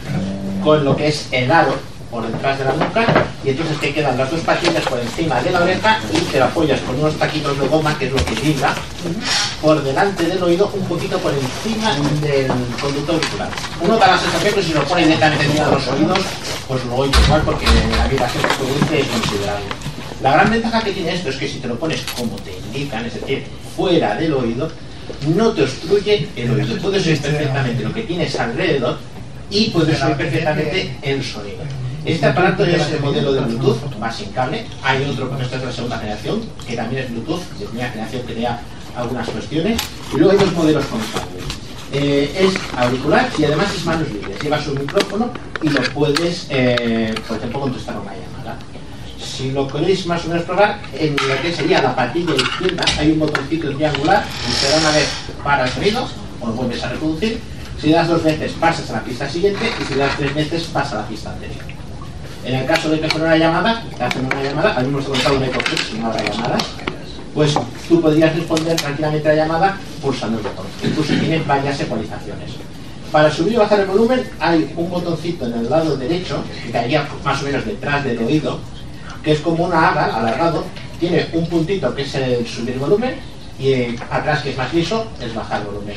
con 0.62 0.84
lo 0.84 0.96
que 0.96 1.08
es 1.08 1.28
el 1.30 1.50
aro 1.50 1.95
por 2.10 2.26
detrás 2.26 2.58
de 2.58 2.64
la 2.64 2.72
nuca 2.72 3.06
y 3.44 3.50
entonces 3.50 3.78
te 3.78 3.92
quedan 3.92 4.16
las 4.18 4.30
dos 4.30 4.40
patillas 4.40 4.82
por 4.84 4.98
encima 4.98 5.40
de 5.42 5.50
la 5.50 5.62
oreja 5.62 6.00
y 6.12 6.18
te 6.18 6.38
lo 6.38 6.46
apoyas 6.46 6.80
con 6.80 6.98
unos 6.98 7.16
taquitos 7.16 7.58
de 7.58 7.68
goma, 7.68 7.96
que 7.98 8.06
es 8.06 8.12
lo 8.12 8.24
que 8.24 8.34
vibra, 8.34 8.74
por 9.62 9.82
delante 9.82 10.24
del 10.24 10.42
oído, 10.42 10.70
un 10.72 10.84
poquito 10.86 11.18
por 11.18 11.32
encima 11.32 11.94
del 12.20 12.48
conducto 12.80 13.12
auricular. 13.12 13.48
Uno 13.80 13.96
da 13.98 14.08
la 14.08 14.18
sensación 14.18 14.54
que 14.54 14.62
si 14.62 14.72
lo 14.72 14.84
pone 14.84 15.02
encima 15.02 15.30
de 15.30 15.70
los 15.70 15.88
oídos, 15.88 16.18
pues 16.66 16.84
lo 16.84 16.94
oye 16.96 17.12
igual 17.24 17.42
porque 17.44 17.66
la 17.96 18.08
vibración 18.08 18.42
que 18.42 18.54
produce 18.54 19.00
es 19.00 19.06
considerable. 19.06 19.66
La 20.22 20.32
gran 20.32 20.50
ventaja 20.50 20.82
que 20.82 20.92
tiene 20.92 21.14
esto 21.14 21.28
es 21.28 21.36
que 21.36 21.48
si 21.48 21.58
te 21.58 21.68
lo 21.68 21.78
pones 21.78 22.02
como 22.16 22.36
te 22.36 22.56
indican, 22.56 23.04
es 23.04 23.14
decir, 23.14 23.44
fuera 23.76 24.14
del 24.16 24.32
oído, 24.32 24.70
no 25.36 25.52
te 25.52 25.62
obstruye 25.62 26.28
el 26.36 26.50
oído. 26.50 26.76
Puedes 26.78 27.06
oír 27.06 27.20
perfectamente 27.20 27.82
lo 27.82 27.92
que 27.92 28.02
tienes 28.02 28.38
alrededor 28.38 28.98
y 29.50 29.70
puedes 29.70 30.02
oír 30.02 30.16
perfectamente 30.16 30.96
el 31.02 31.22
sonido. 31.22 31.58
Este 32.06 32.24
aparato 32.24 32.64
es 32.64 32.88
el 32.92 33.00
modelo 33.00 33.32
de 33.32 33.40
Bluetooth, 33.40 34.00
va 34.00 34.12
sin 34.12 34.30
cable. 34.30 34.64
Hay 34.80 35.04
otro, 35.10 35.28
con 35.28 35.42
esta 35.42 35.56
es 35.56 35.64
la 35.64 35.72
segunda 35.72 35.98
generación, 35.98 36.40
que 36.64 36.76
también 36.76 37.02
es 37.02 37.10
Bluetooth, 37.10 37.42
de 37.58 37.66
primera 37.66 37.90
generación 37.90 38.22
que 38.22 38.32
tenía 38.32 38.60
algunas 38.96 39.28
cuestiones. 39.28 39.82
Y 40.14 40.16
luego 40.16 40.30
hay 40.30 40.38
dos 40.38 40.52
modelos 40.52 40.84
con 40.86 41.00
cable. 41.00 41.40
Eh, 41.92 42.46
es 42.46 42.78
auricular 42.78 43.28
y 43.36 43.44
además 43.44 43.74
es 43.74 43.84
manos 43.84 44.08
libres. 44.08 44.40
Llevas 44.40 44.68
un 44.68 44.78
micrófono 44.78 45.30
y 45.60 45.68
lo 45.68 45.82
puedes, 45.94 46.46
eh, 46.48 47.12
por 47.26 47.38
ejemplo, 47.38 47.60
contestar 47.62 47.96
una 47.96 48.12
llamada. 48.12 48.56
Si 49.18 49.50
lo 49.50 49.66
queréis 49.66 50.06
más 50.06 50.24
o 50.26 50.28
menos 50.28 50.44
probar, 50.44 50.78
en 50.92 51.16
lo 51.16 51.42
que 51.42 51.52
sería 51.52 51.82
la 51.82 51.96
patilla 51.96 52.36
izquierda 52.36 52.84
hay 53.00 53.10
un 53.10 53.18
botoncito 53.18 53.74
triangular, 53.74 54.24
pulsará 54.44 54.76
una 54.76 54.90
vez 54.92 55.08
para 55.42 55.64
el 55.64 55.70
sonido, 55.70 56.08
o 56.40 56.46
lo 56.46 56.52
vuelves 56.52 56.84
a 56.84 56.90
reproducir. 56.90 57.40
Si 57.80 57.90
das 57.90 58.06
dos 58.06 58.22
veces 58.22 58.52
pasas 58.52 58.88
a 58.90 58.92
la 58.94 59.02
pista 59.02 59.28
siguiente 59.28 59.72
y 59.80 59.84
si 59.84 59.98
das 59.98 60.16
tres 60.16 60.32
veces 60.32 60.62
pasa 60.72 60.98
a 60.98 61.02
la 61.02 61.08
pista 61.08 61.32
anterior. 61.32 61.75
En 62.46 62.54
el 62.54 62.64
caso 62.64 62.88
de 62.90 62.98
fuera 63.10 63.26
una 63.26 63.36
llamada, 63.36 63.82
hacen 63.98 64.24
una 64.24 64.40
llamada, 64.40 64.78
me 64.80 64.96
gusta 64.96 65.32
un 65.32 66.00
no 66.00 66.06
habrá 66.06 66.22
llamadas, 66.22 66.62
pues 67.34 67.54
tú 67.88 68.00
podrías 68.00 68.36
responder 68.36 68.76
tranquilamente 68.76 69.28
a 69.28 69.32
la 69.32 69.42
llamada 69.42 69.76
pulsando 70.00 70.38
el 70.38 70.44
botón. 70.44 70.64
Incluso 70.80 71.12
tiene 71.14 71.42
varias 71.42 71.80
ecualizaciones. 71.80 72.52
Para 73.10 73.32
subir 73.32 73.54
y 73.54 73.56
bajar 73.56 73.80
el 73.80 73.86
volumen 73.86 74.30
hay 74.38 74.72
un 74.76 74.88
botoncito 74.88 75.46
en 75.46 75.54
el 75.54 75.68
lado 75.68 75.96
derecho, 75.96 76.44
que 76.64 76.70
caería 76.70 77.04
más 77.24 77.42
o 77.42 77.46
menos 77.46 77.64
detrás 77.66 78.04
del 78.04 78.18
oído, 78.18 78.60
que 79.24 79.32
es 79.32 79.40
como 79.40 79.64
una 79.64 79.90
ala 79.90 80.16
alargado, 80.16 80.64
Tiene 81.00 81.26
un 81.32 81.48
puntito 81.48 81.92
que 81.96 82.02
es 82.02 82.14
el 82.14 82.46
subir 82.46 82.78
volumen 82.78 83.16
y 83.58 83.72
eh, 83.72 83.96
atrás 84.08 84.42
que 84.42 84.50
es 84.50 84.56
más 84.56 84.72
liso 84.72 85.08
es 85.20 85.34
bajar 85.34 85.64
volumen. 85.64 85.96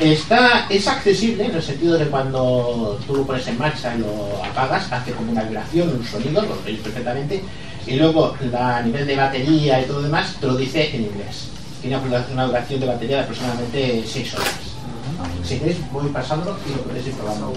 Está, 0.00 0.66
es 0.70 0.88
accesible 0.88 1.44
en 1.44 1.54
el 1.54 1.62
sentido 1.62 1.98
de 1.98 2.06
cuando 2.06 2.98
tú 3.06 3.16
lo 3.16 3.26
pones 3.26 3.46
en 3.48 3.58
marcha 3.58 3.94
y 3.94 3.98
lo 3.98 4.42
apagas, 4.42 4.90
hace 4.90 5.12
como 5.12 5.30
una 5.30 5.42
vibración, 5.42 5.90
un 5.90 6.02
sonido, 6.02 6.40
lo 6.40 6.56
veis 6.64 6.80
perfectamente, 6.80 7.44
y 7.86 7.96
luego 7.96 8.34
la, 8.50 8.78
a 8.78 8.82
nivel 8.82 9.06
de 9.06 9.14
batería 9.14 9.82
y 9.82 9.84
todo 9.84 9.98
lo 9.98 10.04
demás 10.04 10.36
te 10.40 10.46
lo 10.46 10.56
dice 10.56 10.96
en 10.96 11.02
inglés. 11.02 11.50
Tiene 11.82 11.98
una 12.32 12.46
duración 12.46 12.80
de 12.80 12.86
batería 12.86 13.16
de 13.16 13.22
aproximadamente 13.24 14.04
6 14.06 14.34
horas. 14.34 14.48
Si 15.44 15.58
queréis 15.58 15.76
voy 15.92 16.08
pasándolo 16.08 16.56
y 16.66 16.76
lo 16.76 16.82
podéis 16.82 17.06
ir 17.06 17.12
probando. 17.14 17.52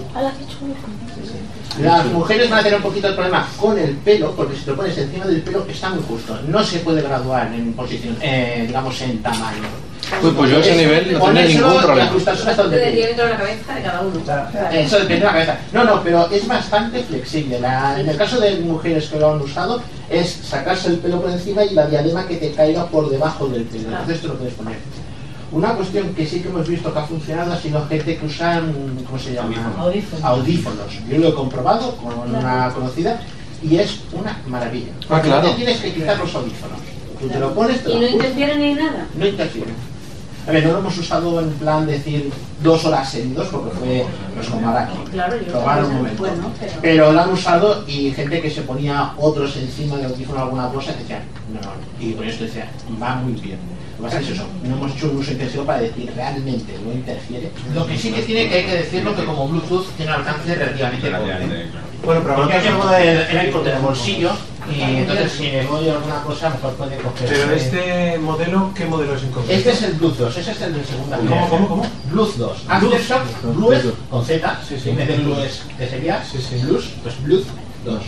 Las 1.80 2.06
mujeres 2.06 2.50
van 2.50 2.58
a 2.58 2.62
tener 2.62 2.76
un 2.76 2.82
poquito 2.82 3.08
el 3.08 3.14
problema 3.14 3.48
con 3.58 3.78
el 3.78 3.96
pelo, 3.96 4.32
porque 4.32 4.54
si 4.54 4.64
te 4.64 4.70
lo 4.72 4.76
pones 4.76 4.98
encima 4.98 5.24
del 5.24 5.40
pelo 5.40 5.64
está 5.66 5.88
muy 5.88 6.02
justo. 6.04 6.38
No 6.46 6.62
se 6.62 6.80
puede 6.80 7.00
graduar 7.00 7.54
en 7.54 7.72
posición, 7.72 8.18
eh, 8.20 8.64
digamos, 8.66 9.00
en 9.00 9.22
tamaño. 9.22 9.62
Pues, 10.20 10.34
pues 10.34 10.50
yo 10.50 10.56
a 10.56 10.60
ese 10.60 10.70
Es 10.72 10.76
nivel 10.76 11.12
no 11.12 11.18
ponérselo 11.18 11.66
ningún 11.68 11.82
problema. 11.82 12.10
hasta 12.26 12.54
donde 12.62 12.92
ir 12.92 13.06
dentro 13.06 13.24
de 13.24 13.30
la 13.30 13.36
cabeza 13.38 13.74
de 13.74 13.82
cada 13.82 14.00
uno. 14.00 14.20
eso 14.72 14.96
depende 14.98 15.14
de 15.20 15.24
la 15.26 15.32
cabeza. 15.32 15.58
No, 15.72 15.84
no, 15.84 16.02
pero 16.02 16.28
es 16.30 16.46
bastante 16.46 17.02
flexible. 17.02 17.60
La- 17.60 17.98
en 18.00 18.08
el 18.08 18.16
caso 18.16 18.40
de 18.40 18.56
mujeres 18.56 19.06
que 19.08 19.18
lo 19.18 19.32
han 19.32 19.40
usado, 19.40 19.82
es 20.10 20.30
sacarse 20.30 20.88
el 20.88 20.98
pelo 20.98 21.20
por 21.20 21.30
encima 21.30 21.64
y 21.64 21.74
la 21.74 21.86
diadema 21.86 22.26
que 22.26 22.36
te 22.36 22.52
caiga 22.52 22.86
por 22.86 23.08
debajo 23.10 23.46
del 23.48 23.64
pelo. 23.64 23.88
Entonces 23.88 24.20
te 24.20 24.28
lo 24.28 24.34
puedes 24.36 24.54
poner. 24.54 24.76
Una 25.52 25.72
cuestión 25.74 26.12
que 26.14 26.26
sí 26.26 26.40
que 26.40 26.48
hemos 26.48 26.66
visto 26.68 26.92
que 26.92 26.98
ha 26.98 27.02
funcionado 27.04 27.52
ha 27.52 27.56
sido 27.58 27.86
gente 27.86 28.16
que 28.16 28.26
usan, 28.26 28.72
¿cómo 29.06 29.18
se 29.18 29.34
llama? 29.34 29.72
Audífonos. 29.78 30.24
Audífonos. 30.24 30.92
Yo 31.08 31.18
lo 31.18 31.28
he 31.28 31.34
comprobado 31.34 31.96
con 31.96 32.34
una 32.34 32.70
conocida 32.74 33.20
y 33.62 33.76
es 33.76 34.00
una 34.12 34.36
maravilla. 34.46 34.90
Ah, 35.02 35.04
Porque 35.08 35.28
claro. 35.28 35.42
no 35.44 35.50
te 35.50 35.56
tienes 35.56 35.80
que 35.80 35.92
quitar 35.92 36.18
los 36.18 36.34
audífonos. 36.34 36.78
Tú 37.20 37.28
te 37.28 37.38
lo 37.38 37.54
pones, 37.54 37.82
te 37.84 37.90
Y 37.90 37.94
no 37.94 37.98
ajustas. 38.06 38.14
interfiere 38.14 38.56
ni 38.56 38.74
nada. 38.74 39.06
No 39.14 39.26
interfiere. 39.26 39.70
A 40.46 40.50
ver, 40.50 40.66
no 40.66 40.72
lo 40.72 40.78
hemos 40.80 40.98
usado 40.98 41.40
en 41.40 41.50
plan 41.54 41.86
decir 41.86 42.30
dos 42.62 42.84
horas 42.84 43.10
seguidos 43.10 43.48
porque 43.48 43.70
fue 43.70 44.06
pues 44.34 44.48
como 44.48 44.68
ahora 44.68 44.84
aquí. 44.84 44.98
Claro, 45.10 45.36
yo 45.40 45.52
Probar 45.52 45.84
un 45.84 45.94
momento. 45.94 46.22
Bueno, 46.22 46.50
pero... 46.60 46.72
Pero 46.82 47.12
lo 47.12 47.20
han 47.20 47.32
usado 47.32 47.84
y 47.86 48.10
gente 48.12 48.42
que 48.42 48.50
se 48.50 48.62
ponía 48.62 49.14
otros 49.16 49.56
encima 49.56 49.96
del 49.96 50.06
audífono 50.06 50.42
alguna 50.42 50.68
cosa 50.68 50.92
decían, 50.92 51.22
no, 51.52 51.60
no. 51.60 51.72
Y 51.98 52.12
con 52.12 52.28
esto 52.28 52.44
decía, 52.44 52.70
va 53.02 53.16
muy 53.16 53.32
bien. 53.40 53.58
Lo 53.98 54.08
que 54.08 54.16
pasa 54.16 54.20
es 54.20 54.28
eso, 54.30 54.44
no 54.64 54.74
hemos 54.76 54.92
hecho 54.92 55.10
un 55.10 55.18
uso 55.18 55.32
intensivo 55.32 55.64
para 55.64 55.80
decir 55.80 56.12
realmente 56.16 56.74
no 56.84 56.92
interfiere. 56.92 57.50
Lo 57.74 57.86
que 57.86 57.96
sí 57.96 58.10
que 58.12 58.22
tiene 58.22 58.48
que 58.48 58.54
hay 58.56 58.64
que 58.66 58.74
decirlo 58.76 59.14
que 59.14 59.24
como 59.24 59.48
Bluetooth 59.48 59.86
tiene 59.96 60.12
un 60.12 60.18
alcance 60.18 60.54
relativamente 60.54 61.10
corto. 61.10 61.26
Bueno, 62.04 62.20
pero 62.22 62.34
Porque 62.36 62.54
vamos 62.68 62.86
a- 62.86 62.98
llevo 63.00 63.20
el, 63.30 63.38
el 63.38 63.48
iPod 63.48 63.66
en 63.68 63.76
el 63.76 63.82
bolsillo 63.82 64.30
y 64.70 64.80
entonces 64.82 65.32
si 65.32 65.42
me 65.44 65.64
voy 65.66 65.88
a 65.88 65.92
alguna 65.92 66.22
cosa 66.22 66.50
mejor 66.50 66.72
puede 66.74 66.96
coger. 66.96 67.28
Pero 67.28 67.52
este 67.54 68.18
modelo, 68.18 68.72
¿qué 68.74 68.84
modelo 68.84 69.14
es 69.14 69.22
en 69.22 69.30
concreto? 69.30 69.58
Este 69.58 69.70
es 69.70 69.82
el 69.84 69.92
Bluetooth 69.92 70.18
2, 70.18 70.36
ese 70.38 70.50
es 70.50 70.60
el 70.60 70.74
de 70.74 70.84
segunda 70.84 71.16
¿Cómo, 71.16 71.28
generación. 71.30 71.66
cómo, 71.66 71.68
cómo? 71.82 71.90
Bluetooth 72.10 72.36
2. 72.36 72.56
Aftershock, 72.68 73.42
Blues 73.54 73.82
con 74.10 74.24
Z, 74.24 74.60
en 74.86 74.96
vez 74.96 75.08
de 75.08 75.16
Blues, 75.18 75.62
que 75.78 75.86
sería 75.88 76.22
Blues, 76.64 76.84
pues 77.02 77.22
Bluetooth 77.22 77.46
2. 77.84 78.02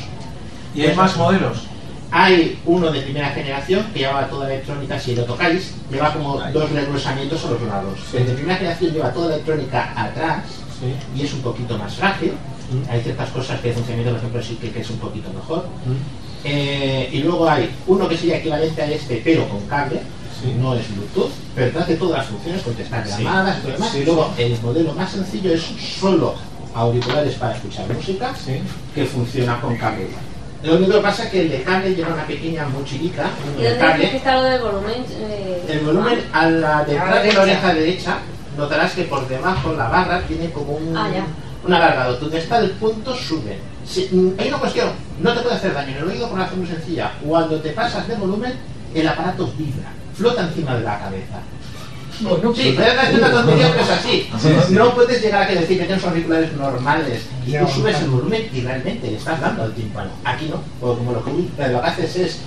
¿Y 0.74 0.82
hay 0.82 0.94
más 0.96 1.16
modelos? 1.16 1.58
Hay 2.10 2.58
uno 2.64 2.90
de 2.90 3.00
primera 3.02 3.30
generación 3.30 3.84
que 3.92 4.00
lleva 4.00 4.28
toda 4.28 4.46
electrónica, 4.46 4.98
si 4.98 5.14
lo 5.14 5.24
tocáis, 5.24 5.74
lleva 5.90 6.12
como 6.12 6.40
dos 6.52 6.70
regrosamientos 6.70 7.44
a 7.44 7.50
los 7.50 7.62
lados. 7.62 7.98
El 8.14 8.26
de 8.26 8.32
primera 8.34 8.56
generación 8.56 8.92
lleva 8.92 9.12
toda 9.12 9.34
electrónica 9.34 9.92
atrás 9.96 10.44
y 11.16 11.22
es 11.22 11.32
un 11.34 11.40
poquito 11.42 11.76
más 11.78 11.94
frágil. 11.94 12.32
Hay 12.90 13.00
ciertas 13.00 13.30
cosas 13.30 13.60
que 13.60 13.68
de 13.68 13.74
funcionamiento, 13.74 14.12
por 14.12 14.18
ejemplo, 14.18 14.42
sí 14.42 14.56
que, 14.56 14.80
es 14.80 14.90
un 14.90 14.98
poquito 14.98 15.32
mejor. 15.32 15.66
Eh, 16.44 17.08
y 17.12 17.18
luego 17.18 17.48
hay 17.48 17.70
uno 17.86 18.08
que 18.08 18.16
sería 18.16 18.38
equivalente 18.38 18.82
a 18.82 18.90
este, 18.90 19.20
pero 19.24 19.48
con 19.48 19.60
cable. 19.66 20.00
No 20.60 20.74
es 20.74 20.86
Bluetooth, 20.94 21.30
pero 21.54 21.80
hace 21.80 21.96
todas 21.96 22.18
las 22.18 22.26
funciones, 22.26 22.62
contestar 22.62 23.04
Sí. 23.06 23.24
llamadas 23.24 23.64
lo 23.64 23.70
demás. 23.70 23.90
Sí, 23.90 23.98
y 23.98 24.04
luego 24.04 24.30
sí. 24.36 24.42
el 24.42 24.60
modelo 24.60 24.92
más 24.92 25.10
sencillo 25.10 25.52
es 25.52 25.62
solo 25.98 26.34
auriculares 26.74 27.34
para 27.36 27.56
escuchar 27.56 27.88
música, 27.92 28.34
que 28.94 29.04
funciona 29.06 29.60
con 29.60 29.76
cable. 29.76 30.08
Lo 30.66 30.76
único 30.76 30.92
que 30.94 31.00
pasa 31.00 31.24
es 31.24 31.30
que 31.30 31.42
el 31.42 31.50
de 31.50 31.62
cable 31.62 31.94
lleva 31.94 32.12
una 32.14 32.26
pequeña 32.26 32.66
mochilica, 32.68 33.26
¿Y 33.58 33.62
dónde 33.62 33.78
cable, 33.78 34.10
que 34.10 34.16
está 34.16 34.34
lo 34.36 34.42
del 34.42 34.60
volumen? 34.62 35.04
Eh, 35.10 35.64
el 35.68 35.78
volumen 35.80 36.24
a 36.32 36.50
la 36.50 36.84
detrás 36.84 37.22
de 37.22 37.32
la 37.32 37.40
oreja 37.42 37.74
derecha, 37.74 38.18
notarás 38.56 38.92
que 38.92 39.04
por 39.04 39.28
debajo 39.28 39.72
la 39.74 39.88
barra 39.88 40.22
tiene 40.22 40.50
como 40.50 40.72
un, 40.72 40.96
Ah, 40.96 41.08
un 41.64 41.72
alargado. 41.72 42.16
Donde 42.16 42.38
está 42.38 42.58
el 42.58 42.70
punto 42.72 43.14
sube. 43.14 43.58
Si- 43.86 44.08
mm, 44.10 44.34
hay 44.40 44.48
una 44.48 44.58
cuestión, 44.58 44.88
no 45.20 45.32
te 45.34 45.40
puede 45.40 45.54
hacer 45.54 45.72
daño 45.74 45.90
en 45.90 45.96
el 45.98 46.04
oído 46.08 46.26
por 46.26 46.34
una 46.34 46.44
razón 46.44 46.58
muy 46.60 46.68
sencilla. 46.68 47.12
Cuando 47.24 47.60
te 47.60 47.70
pasas 47.70 48.08
de 48.08 48.14
volumen, 48.16 48.52
el 48.94 49.06
aparato 49.06 49.46
vibra, 49.56 49.90
flota 50.14 50.42
encima 50.42 50.74
de 50.74 50.82
la 50.82 50.98
cabeza. 50.98 51.38
Sí, 52.54 52.76
es 52.78 53.18
una 53.18 53.30
tontería, 53.30 53.68
pero 53.72 53.82
es 53.84 53.90
así. 53.90 54.30
Sí, 54.40 54.48
sí. 54.68 54.74
No 54.74 54.94
puedes 54.94 55.20
llegar 55.22 55.42
a 55.42 55.46
que 55.46 55.54
decir 55.56 55.78
que 55.78 55.84
tienes 55.84 56.04
auriculares 56.04 56.52
normales 56.54 57.22
y 57.46 57.52
tú 57.56 57.66
subes 57.68 58.00
el 58.00 58.08
volumen 58.10 58.48
y 58.52 58.60
realmente 58.62 59.10
le 59.10 59.16
estás 59.16 59.40
dando 59.40 59.62
al 59.64 59.72
tímpano. 59.74 60.10
Aquí 60.24 60.46
no, 60.50 60.62
porque 60.80 60.98
como 60.98 61.12
lo 61.12 61.24
que, 61.24 61.30
lo 61.68 61.80
que 61.82 61.86
haces 61.86 62.16
es 62.16 62.40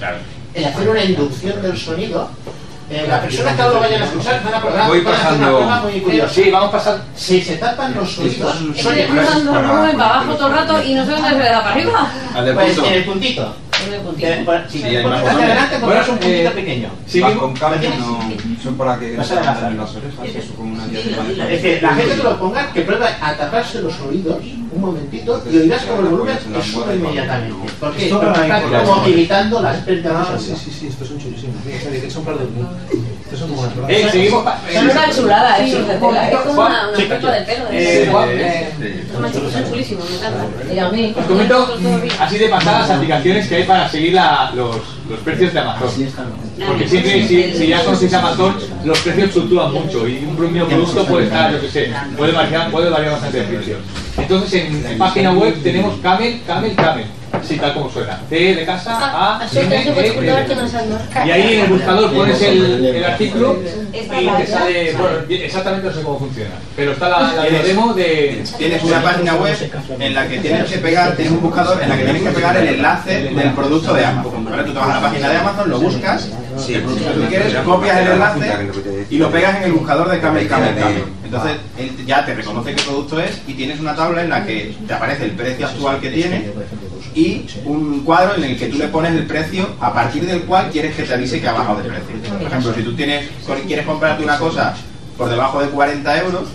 el 0.54 0.66
hacer 0.66 0.90
una 0.90 1.04
inducción 1.04 1.62
del 1.62 1.78
sonido. 1.78 2.30
eh, 2.92 3.06
la 3.08 3.22
persona 3.22 3.56
que 3.56 3.62
ahora 3.62 3.74
lo 3.76 3.80
vayan 3.82 4.02
a 4.02 4.06
escuchar 4.06 4.44
van 4.44 4.54
a 4.56 4.62
probar 4.62 4.88
Voy 4.88 5.02
van 5.02 5.14
a 5.14 5.18
hacer 5.18 5.28
una 5.34 5.38
pasando- 5.46 5.58
prueba 5.60 5.82
muy 5.82 6.00
curiosa. 6.02 6.34
Sí, 6.34 6.50
vamos 6.50 6.72
pasando. 6.72 7.04
Si 7.16 7.42
se 7.42 7.56
tapan 7.58 7.94
los 7.94 8.18
oídos, 8.18 8.56
cruzando 8.58 9.60
el 9.60 9.66
volumen 9.68 9.98
para 9.98 10.10
abajo 10.16 10.34
todo 10.36 10.48
el 10.48 10.54
rato 10.56 10.84
y 10.84 10.94
no 10.96 11.06
dónde 11.06 11.30
se 11.30 11.36
le 11.36 11.44
da 11.46 11.60
para 11.64 11.76
arriba. 11.76 12.12
Pues 12.56 12.78
en 12.80 12.94
el 12.94 13.06
puntito. 13.06 13.56
Puntito. 13.97 14.28
Sí, 14.69 14.80
Sí, 14.80 14.97
más 15.04 15.21
porque 15.21 15.86
Bueno, 15.86 16.02
es 16.02 16.08
un 16.10 16.17
puntito 16.17 16.49
eh, 16.49 16.52
pequeño. 16.56 16.89
Vas 17.21 17.34
con 17.34 17.54
cable, 17.54 17.89
no. 17.97 18.19
Son 18.63 18.78
para 18.78 18.99
que 18.99 19.12
no 19.17 19.23
se 19.23 19.36
las 19.36 19.95
orejas, 19.95 20.36
eso 20.36 20.54
una. 20.60 20.86
Es 21.49 21.62
que 21.62 21.80
la 21.82 21.95
gente 21.95 22.15
que 22.15 22.23
lo 22.23 22.39
ponga, 22.39 22.71
que 22.71 22.82
prueba 22.82 23.08
a 23.21 23.36
taparse 23.38 23.82
los 23.82 23.99
oídos 24.02 24.38
un 24.71 24.82
momentito 24.82 25.43
y 25.52 25.58
oirás 25.58 25.84
como 25.84 26.02
el 26.02 26.08
volumen 26.08 26.38
te 26.38 26.63
sube 26.63 26.95
inmediatamente. 26.95 27.56
Porque 27.80 28.04
Esto 28.06 28.15
incorporar. 28.21 28.84
como 28.86 29.06
evitando 29.06 29.62
las 29.62 29.78
pérdidas 29.78 30.28
Ah, 30.30 30.34
de 30.34 30.39
sí, 30.39 30.54
sí, 30.56 30.71
sí, 30.71 30.88
estos 30.88 31.08
son 31.08 31.17
chulísimos. 31.19 31.56
Sí, 31.65 31.71
o 31.75 31.82
sea, 31.82 32.02
que 32.02 32.10
son 32.12 32.19
un 32.21 32.25
par 32.25 32.38
de... 32.38 32.45
Estos 33.39 33.47
son 33.47 33.49
como 33.49 33.62
unas 33.62 33.89
Eh, 33.89 34.08
seguimos. 34.12 34.43
Son 34.73 34.89
una 34.89 35.12
chulada, 35.13 35.58
Sí, 35.58 35.71
eso 35.71 35.78
tela. 35.86 36.30
Es 36.30 36.38
como 36.39 36.62
una, 36.62 36.89
una 36.89 36.97
Sí, 36.97 37.04
pepa 37.04 37.32
de 37.32 37.41
pelo. 37.41 37.65
Eh, 37.71 37.73
de- 37.73 38.04
eh, 38.04 38.69
eh, 38.82 39.04
me 39.19 39.28
encanta. 40.15 40.73
Y 40.73 40.80
a 40.80 40.89
mí. 40.89 41.13
Os 41.17 41.25
comento 41.25 41.78
así 42.19 42.38
de 42.38 42.49
pasada 42.49 42.80
las 42.80 42.89
aplicaciones 42.91 43.47
que 43.47 43.56
hay 43.56 43.63
para 43.63 43.89
seguir 43.89 44.13
la- 44.13 44.52
los, 44.56 44.75
los 45.10 45.19
precios 45.23 45.54
de 45.54 45.60
Amazon. 45.60 45.89
Porque 46.67 46.88
siempre, 46.88 47.28
si, 47.28 47.54
si 47.54 47.67
ya 47.67 47.84
conocéis 47.84 48.13
Amazon, 48.13 48.56
los 48.84 48.99
precios 48.99 49.32
fluctúan 49.32 49.73
mucho 49.73 50.08
y 50.08 50.17
un 50.17 50.52
mismo 50.52 50.67
producto 50.67 51.06
puede 51.06 51.25
estar, 51.25 51.52
yo 51.54 51.62
qué 51.62 51.69
sé, 51.69 51.93
puede 52.17 52.32
variar, 52.34 52.69
puede 52.71 52.89
variar 52.89 53.12
bastante 53.13 53.38
de 53.39 53.43
precio. 53.45 53.78
Entonces 54.17 54.54
en, 54.65 54.86
en 54.86 54.97
página 54.97 55.32
web 55.32 55.56
tenemos 55.63 55.97
Camel, 56.02 56.41
Camel, 56.45 56.75
Camel. 56.75 57.06
Sí, 57.43 57.58
tal 57.58 57.73
como 57.73 57.89
suena. 57.89 58.19
C 58.30 58.56
de 58.56 58.65
casa, 58.65 58.97
A, 59.02 59.45
E, 59.45 59.49
seas 59.49 59.86
normal. 59.86 61.28
Y 61.28 61.32
ahí 61.32 61.54
en 61.54 61.60
el 61.62 61.67
buscador 61.67 62.13
pones 62.13 62.41
el, 62.41 62.86
el 62.86 63.04
artículo 63.04 63.58
y 63.93 64.41
te 64.41 64.47
sale, 64.47 64.93
bueno, 64.93 65.17
exactamente 65.30 65.88
no 65.88 65.93
sé 65.93 66.02
cómo 66.02 66.19
funciona, 66.19 66.52
pero 66.75 66.91
está 66.91 67.10
la, 67.10 67.43
demo 67.63 67.93
de... 67.93 68.43
Tienes 68.58 68.84
una 68.84 69.02
página 69.02 69.36
web 69.36 69.56
en 69.99 70.13
la 70.13 70.28
que 70.28 70.39
tienes 70.39 70.71
que 70.71 70.78
pegar, 70.78 71.15
tienes 71.15 71.34
un 71.34 71.41
buscador 71.41 71.82
en 71.82 71.89
la 71.89 71.97
que 71.97 72.04
tienes 72.04 72.23
que 72.23 72.30
pegar 72.30 72.58
el 72.58 72.67
enlace 72.67 73.23
del 73.23 73.52
producto 73.54 73.93
de 73.93 74.06
Amazon. 74.06 74.45
¿vale? 74.45 74.63
Tú 74.63 74.73
te 74.73 74.80
vas 74.80 74.89
a 74.89 74.95
la 74.95 75.02
página 75.02 75.30
de 75.30 75.38
Amazon, 75.38 75.69
lo 75.69 75.80
buscas, 75.80 76.30
el 76.67 76.82
producto 76.82 77.13
que 77.13 77.19
tú 77.19 77.28
quieres, 77.28 77.56
copias 77.65 77.97
el 77.99 78.08
enlace 78.08 78.69
y 79.10 79.17
lo 79.17 79.32
pegas 79.32 79.58
en 79.58 79.63
el 79.63 79.71
buscador 79.73 80.10
de 80.10 80.19
Camel 80.19 80.47
Camel 80.47 80.75
Camel. 80.75 81.04
Entonces 81.23 81.58
él 81.78 82.06
ya 82.06 82.25
te 82.25 82.34
reconoce 82.34 82.73
qué 82.73 82.82
producto 82.82 83.19
es 83.19 83.41
y 83.47 83.54
tienes 83.54 83.80
una 83.80 83.95
tabla 83.95 84.23
en 84.23 84.30
la 84.30 84.43
que 84.45 84.75
te 84.88 84.93
aparece 84.93 85.25
el 85.25 85.32
precio 85.32 85.67
actual 85.67 85.99
que 85.99 86.10
tiene 86.10 86.52
y 87.15 87.45
un 87.65 88.02
cuadro 88.02 88.36
en 88.36 88.43
el 88.43 88.58
que 88.58 88.67
tú 88.67 88.78
le 88.78 88.88
pones 88.88 89.13
el 89.13 89.26
precio 89.26 89.67
a 89.80 89.93
partir 89.93 90.26
del 90.26 90.43
cual 90.43 90.69
quieres 90.72 90.95
que 90.95 91.04
te 91.04 91.13
avise 91.13 91.41
que 91.41 91.48
ha 91.48 91.54
bajado 91.54 91.82
de 91.82 91.89
precio. 91.89 92.38
Por 92.38 92.48
ejemplo, 92.48 92.74
si 92.74 92.84
tú 92.84 92.95
tienes, 92.95 93.30
quieres 93.67 93.86
comprarte 93.86 94.24
una 94.24 94.38
cosa 94.38 94.76
por 95.17 95.30
debajo 95.30 95.62
de 95.62 95.67
40 95.69 96.19
euros, 96.19 96.50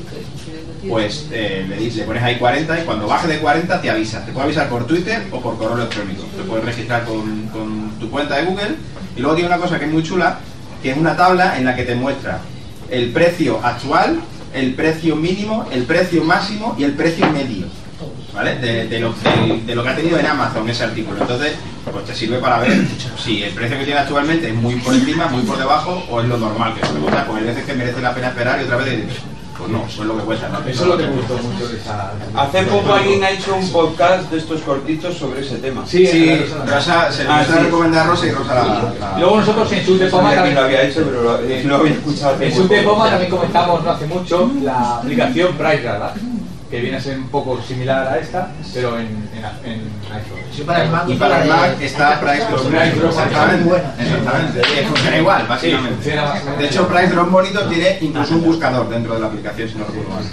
pues 0.88 1.28
eh, 1.32 1.66
le, 1.68 2.04
pones 2.04 2.22
ahí 2.22 2.36
40 2.36 2.80
y 2.80 2.84
cuando 2.84 3.06
baje 3.06 3.28
de 3.28 3.38
40 3.38 3.80
te 3.80 3.90
avisa. 3.90 4.24
Te 4.24 4.32
puede 4.32 4.46
avisar 4.46 4.68
por 4.68 4.86
Twitter 4.86 5.26
o 5.30 5.40
por 5.40 5.56
correo 5.56 5.76
electrónico. 5.76 6.24
Te 6.36 6.42
puedes 6.42 6.64
registrar 6.64 7.04
con 7.04 7.92
tu 7.98 8.10
cuenta 8.10 8.36
de 8.36 8.44
Google 8.44 8.76
y 9.16 9.20
luego 9.20 9.36
tiene 9.36 9.48
una 9.48 9.58
cosa 9.58 9.78
que 9.78 9.86
es 9.86 9.90
muy 9.90 10.02
chula, 10.02 10.38
que 10.82 10.90
es 10.90 10.96
una 10.96 11.16
tabla 11.16 11.58
en 11.58 11.64
la 11.64 11.74
que 11.74 11.84
te 11.84 11.94
muestra 11.94 12.40
el 12.90 13.12
precio 13.12 13.60
actual, 13.62 14.20
el 14.52 14.74
precio 14.74 15.16
mínimo, 15.16 15.66
el 15.72 15.84
precio 15.84 16.22
máximo 16.24 16.74
y 16.78 16.84
el 16.84 16.92
precio 16.92 17.30
medio. 17.30 17.66
¿Vale? 18.34 18.56
De, 18.56 18.88
de 18.88 18.98
lo, 19.00 19.10
de- 19.12 19.62
de 19.64 19.74
lo 19.74 19.82
que 19.82 19.88
ha 19.90 19.96
tenido 19.96 20.18
en 20.18 20.26
Amazon 20.26 20.68
ese 20.68 20.84
artículo. 20.84 21.20
Entonces, 21.20 21.52
pues 21.90 22.04
te 22.04 22.14
sirve 22.14 22.38
para 22.38 22.58
ver 22.58 22.84
si 23.22 23.42
el 23.44 23.52
precio 23.54 23.78
que 23.78 23.84
tiene 23.84 24.00
actualmente 24.00 24.48
es 24.48 24.54
muy 24.54 24.74
por 24.76 24.92
encima, 24.94 25.26
muy 25.28 25.42
por 25.42 25.56
debajo 25.58 26.02
o 26.10 26.20
es 26.20 26.26
lo 26.28 26.36
normal 26.36 26.74
que 26.74 26.84
se 26.86 26.92
pregunta. 26.92 27.24
Pues 27.26 27.40
hay 27.40 27.46
veces 27.48 27.64
que 27.64 27.74
merece 27.74 28.00
la 28.00 28.12
pena 28.14 28.28
esperar 28.28 28.60
y 28.60 28.64
otra 28.64 28.78
vez 28.78 29.04
Pues 29.56 29.70
no, 29.70 29.82
pues 29.82 29.98
lo 29.98 30.16
que 30.18 30.24
cuesta. 30.24 30.48
¿no? 30.48 30.58
Eso 30.68 30.82
es 30.82 30.88
lo 30.88 30.96
que 30.98 31.04
me 31.06 31.12
gustó 31.12 31.36
mucho 31.38 31.68
de 31.68 31.76
esa. 31.78 32.10
Hace 32.34 32.62
poco 32.64 32.92
alguien 32.92 33.22
ha 33.22 33.30
hecho 33.30 33.54
un 33.54 33.70
podcast 33.70 34.28
de 34.32 34.38
estos 34.38 34.60
cortitos 34.62 35.16
sobre 35.16 35.42
ese 35.42 35.58
tema. 35.58 35.84
Sí, 35.86 36.04
Sí, 36.04 36.36
Rosa- 36.36 36.64
Rosa, 36.66 37.12
se 37.12 37.22
lo 37.24 37.32
Ah, 37.32 37.44
sí. 37.46 37.52
recomendar 37.62 38.04
a 38.04 38.10
Rosa 38.10 38.26
y 38.26 38.30
Rosa 38.32 38.54
la... 38.56 38.62
la- 39.12 39.18
Luego 39.20 39.36
nosotros 39.38 39.70
en 39.72 39.86
Sud 39.86 39.98
de 40.00 40.04
No 40.06 40.10
Poma 40.10 40.34
también, 40.34 40.56
lo 40.56 40.60
había 40.62 40.82
hecho, 40.82 41.02
pero 41.04 41.22
lo, 41.22 41.38
eh, 41.40 41.62
lo 41.64 41.76
había 41.76 41.92
escuchado 41.92 42.34
hace 42.34 42.46
en 42.46 42.50
muy 42.52 42.62
Sud 42.62 42.68
de 42.68 42.82
poco. 42.82 42.94
Poma 42.96 43.10
también 43.10 43.30
comentamos 43.30 43.84
no 43.84 43.90
hace 43.92 44.06
mucho 44.06 44.50
la 44.60 44.96
aplicación 44.96 45.54
Price 45.56 45.82
Radar, 45.84 46.14
que 46.74 46.80
viene 46.80 46.96
a 46.96 47.00
ser 47.00 47.16
un 47.16 47.28
poco 47.28 47.62
similar 47.62 48.08
a 48.08 48.18
esta, 48.18 48.50
pero 48.74 48.98
en, 48.98 49.06
en, 49.06 49.44
en 49.64 49.80
iPhone. 50.12 50.40
Sí, 50.52 50.62
para 50.62 50.82
el 50.82 50.90
Mac 50.90 51.04
Y 51.06 51.14
para 51.14 51.42
el 51.42 51.48
Mac 51.48 51.80
está 51.80 52.20
Price 52.20 52.46
Drop. 52.50 53.10
Exactamente. 53.10 53.64
Buena. 53.68 53.94
Exactamente. 53.96 54.62
Funciona 54.88 55.18
igual, 55.18 55.42
Sí, 55.42 55.48
básicamente. 55.48 56.10
De 56.58 56.66
hecho, 56.66 56.88
Price 56.88 57.14
Drop 57.14 57.30
Monitor 57.30 57.68
tiene 57.68 57.98
incluso 58.00 58.34
un 58.34 58.42
buscador 58.42 58.88
dentro 58.88 59.14
de 59.14 59.20
la 59.20 59.26
aplicación, 59.28 59.68
si 59.68 59.78
no 59.78 59.84
recuerdo 59.84 60.10
mal. 60.10 60.24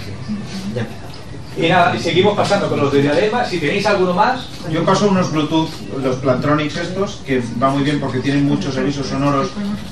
Y 1.54 1.68
nada, 1.68 1.94
y 1.94 2.00
seguimos 2.00 2.34
pasando 2.34 2.68
con 2.68 2.80
los 2.80 2.92
de 2.92 3.02
diadema. 3.02 3.44
Si 3.44 3.58
tenéis 3.58 3.86
alguno 3.86 4.12
más, 4.12 4.48
Yo 4.68 4.84
paso 4.84 5.08
unos 5.10 5.30
Bluetooth, 5.30 5.68
los 6.02 6.16
Plantronics 6.16 6.76
estos, 6.76 7.20
que 7.24 7.40
va 7.62 7.70
muy 7.70 7.84
bien 7.84 8.00
porque 8.00 8.18
tienen 8.18 8.46
muchos 8.46 8.76
avisos 8.76 9.06
sonoros. 9.06 9.50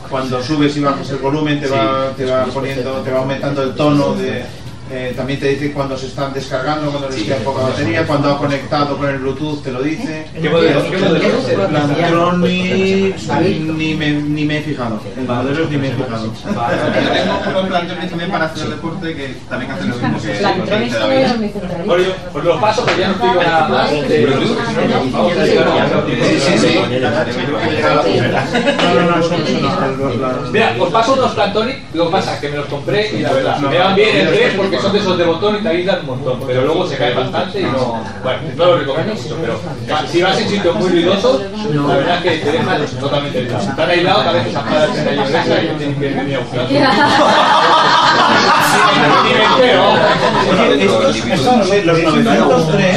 Cuando 0.08 0.42
subes 0.42 0.76
y 0.76 0.80
bajas 0.80 1.10
el 1.10 1.18
volumen 1.18 1.60
te 1.60 1.68
va, 1.68 2.10
te 2.16 2.24
va 2.24 2.46
poniendo, 2.46 3.02
te 3.02 3.12
va 3.12 3.20
aumentando 3.20 3.62
el 3.62 3.74
tono 3.76 4.14
de. 4.14 4.44
Eh, 4.92 5.12
también 5.16 5.38
te 5.38 5.48
dice 5.48 5.72
cuando 5.72 5.96
se 5.96 6.06
están 6.06 6.32
descargando, 6.32 6.90
cuando 6.90 7.08
les 7.08 7.22
queda 7.22 7.36
poca 7.36 7.62
batería, 7.62 8.06
cuando 8.06 8.32
ha 8.32 8.38
conectado 8.38 8.96
con 8.98 9.08
el 9.08 9.18
Bluetooth 9.18 9.62
te 9.62 9.70
lo 9.70 9.82
dice. 9.82 10.26
¿Qué 10.40 10.50
modelo? 10.50 10.82
¿Qué 10.90 10.98
modelo 10.98 11.38
es? 11.38 11.68
Plantronics 11.68 13.28
ni 13.76 13.94
me, 13.94 14.12
ni 14.12 14.44
me 14.44 14.58
he 14.58 14.62
fijado. 14.62 15.00
El 15.16 15.26
modelo 15.26 15.66
ni 15.68 15.76
me 15.76 15.88
he 15.88 15.92
fijado. 15.92 16.24
Unos 16.24 18.10
también 18.10 18.30
para 18.30 18.46
hacer 18.46 18.68
deporte 18.68 19.14
que 19.14 19.36
también 19.48 19.70
hacen 19.70 19.90
lo 19.90 19.96
mismo 19.96 20.18
que 22.42 22.48
os 22.48 22.60
paso, 22.60 22.86
ya 22.98 23.08
no 23.08 23.14
digo 23.14 23.42
nada 23.42 23.68
más. 23.68 23.90
Sí, 23.90 24.02
sí, 26.58 26.78
Mira, 30.52 30.76
os 30.78 30.90
paso 30.90 31.12
unos 31.14 31.36
lo 31.94 32.06
que 32.06 32.12
pasa 32.12 32.34
es 32.34 32.40
que 32.40 32.48
me 32.48 32.56
los 32.56 32.66
compré 32.66 33.10
y 33.12 33.20
la 33.20 33.32
verdad, 33.32 33.58
me 33.58 33.78
van 33.78 33.94
bien 33.94 34.16
el 34.16 34.28
3 34.28 34.54
porque 34.56 34.78
son 34.80 34.92
de 34.92 34.98
esos 34.98 35.18
de 35.18 35.24
botón 35.24 35.56
y 35.56 35.62
te 35.62 35.68
aíslan 35.68 36.00
un 36.00 36.06
montón, 36.06 36.40
pero 36.46 36.64
luego 36.64 36.86
se 36.86 36.96
cae 36.96 37.14
bastante 37.14 37.60
y 37.60 37.64
no, 37.64 38.02
bueno, 38.22 38.40
no 38.56 38.64
lo 38.64 38.78
recomiendo 38.78 39.14
mucho, 39.14 39.36
pero 39.40 39.60
si 40.08 40.22
vas 40.22 40.38
en 40.40 40.48
sitios 40.48 40.76
muy 40.76 40.88
ruidosos, 40.88 41.42
la 41.72 41.96
verdad 41.96 42.16
es 42.16 42.22
que 42.22 42.38
te 42.44 42.52
dejan 42.52 42.86
totalmente 42.86 43.38
aislado. 43.38 43.70
Están 43.70 43.90
aislados, 43.90 44.26
a 44.26 44.32
veces 44.32 44.56
apaga 44.56 44.84
el 44.84 44.92
tenedor 44.92 45.26
extra 45.26 45.62
y 45.62 45.66
yo 45.66 45.72
tengo 45.74 46.00
que 46.00 46.08
venir 46.08 46.36
a 46.36 46.40
buscar. 46.40 48.16
Los 51.84 51.98
903 51.98 52.96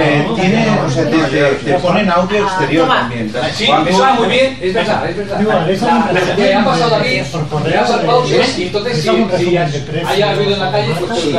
eh, 0.00 0.28
tiene, 0.34 0.78
o 0.86 0.90
sea, 0.90 1.04
te, 1.08 1.74
ponen 1.74 2.10
audio 2.10 2.38
exterior 2.38 2.88
también. 2.88 3.32
Sí, 3.54 3.68
eso 3.86 4.04
muy 4.14 4.28
bien, 4.28 4.58
es 4.60 4.74
verdad, 4.74 5.10
es 5.10 5.16
verdad. 5.16 5.40
Le 6.36 6.54
ha 6.54 6.64
pasado 6.64 6.94
a 6.94 6.98
David, 6.98 7.22
le 7.64 7.70
das 7.70 7.90
al 7.90 8.00
pause 8.00 8.58
y 8.58 8.62
entonces 8.64 9.02
si, 9.02 9.08
haya 9.56 10.34
ruido 10.34 10.54
en 10.54 10.60
la 10.60 10.70
calle, 10.72 10.94
pues 10.98 11.22
te 11.22 11.32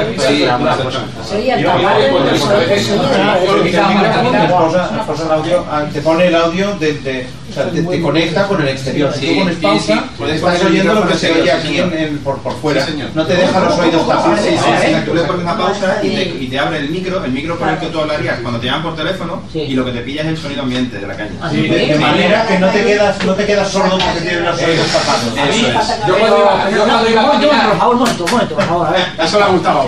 que 5.94 6.02
pone 6.02 6.28
el 6.28 6.36
audio 6.36 6.76
de, 6.76 7.28
sea, 7.58 7.72
te, 7.72 7.82
te 7.82 8.02
conecta 8.02 8.48
con 8.48 8.62
el 8.62 8.68
exterior. 8.70 9.14
Si 9.14 9.20
Sí, 9.20 9.28
tú 9.34 9.40
pones 9.40 9.56
sí, 9.56 9.62
pausa, 9.62 9.94
sí. 9.94 10.02
Puedes 10.18 10.36
estás 10.38 10.64
oyendo 10.64 10.94
lo 10.94 11.08
que 11.08 11.14
se 11.16 11.32
oye 11.32 11.52
aquí 11.52 11.68
sí, 11.70 11.80
en, 11.80 11.94
en- 11.94 12.18
por, 12.20 12.38
por 12.40 12.54
fuera. 12.62 12.86
Sí, 12.86 12.92
señor. 12.92 13.10
No 13.14 13.26
te 13.26 13.36
deja 13.36 13.60
los 13.60 13.78
oídos 13.80 14.08
tapados. 14.08 14.40
Sí, 14.40 14.50
sí, 14.52 14.58
sí, 14.86 14.94
tú 15.06 15.14
le 15.16 15.22
pones 15.24 15.42
una 15.44 15.58
pausa 15.58 16.00
y 16.04 16.10
te, 16.10 16.24
y 16.40 16.48
te 16.48 16.60
abre 16.60 16.78
el 16.78 16.90
micro, 16.90 17.24
el 17.24 17.32
micro 17.32 17.58
por 17.58 17.68
el 17.70 17.78
que 17.80 17.88
tú 17.88 18.00
hablarías 18.00 18.40
cuando 18.42 18.60
te 18.60 18.68
llaman 18.68 18.84
por 18.84 18.96
teléfono 18.96 19.42
y 19.54 19.74
lo 19.74 19.86
que 19.86 19.92
te 19.92 20.00
pilla 20.02 20.22
es 20.22 20.28
el 20.28 20.38
sonido 20.38 20.62
ambiente 20.64 20.98
de 21.00 21.08
la 21.08 21.16
calle. 21.16 21.32
De, 21.52 21.88
de 21.88 21.96
manera 22.00 22.46
que 22.48 22.60
no 22.60 22.68
te 22.70 22.84
quedas, 22.84 23.24
no 23.26 23.34
te 23.34 23.46
quedas 23.46 23.70
sordo 23.70 23.98
porque 23.98 24.22
tienes 24.22 24.42
los 24.42 24.62
oídos 24.62 24.88
tapados. 24.88 25.24
Eso 25.50 25.68
es. 25.68 26.08
Yo 26.08 26.18
cuando 26.18 26.38
iba, 26.38 26.70
yo 26.72 26.84
cuando 26.86 27.10
iba 27.10 27.22
a 27.22 27.24
Un 27.24 27.28
momento, 27.28 27.50
caminar, 27.50 27.70
por 27.70 27.78
favor, 27.80 27.94
un 27.96 28.00
momento, 28.00 28.24
un 28.26 28.32
momento, 28.32 28.56
por 28.56 28.64
favor, 28.66 28.88
a 28.88 28.92
ver. 28.92 29.06
Eso 29.24 29.38
le 29.40 29.44
ha 29.44 29.48
gustado. 29.48 29.88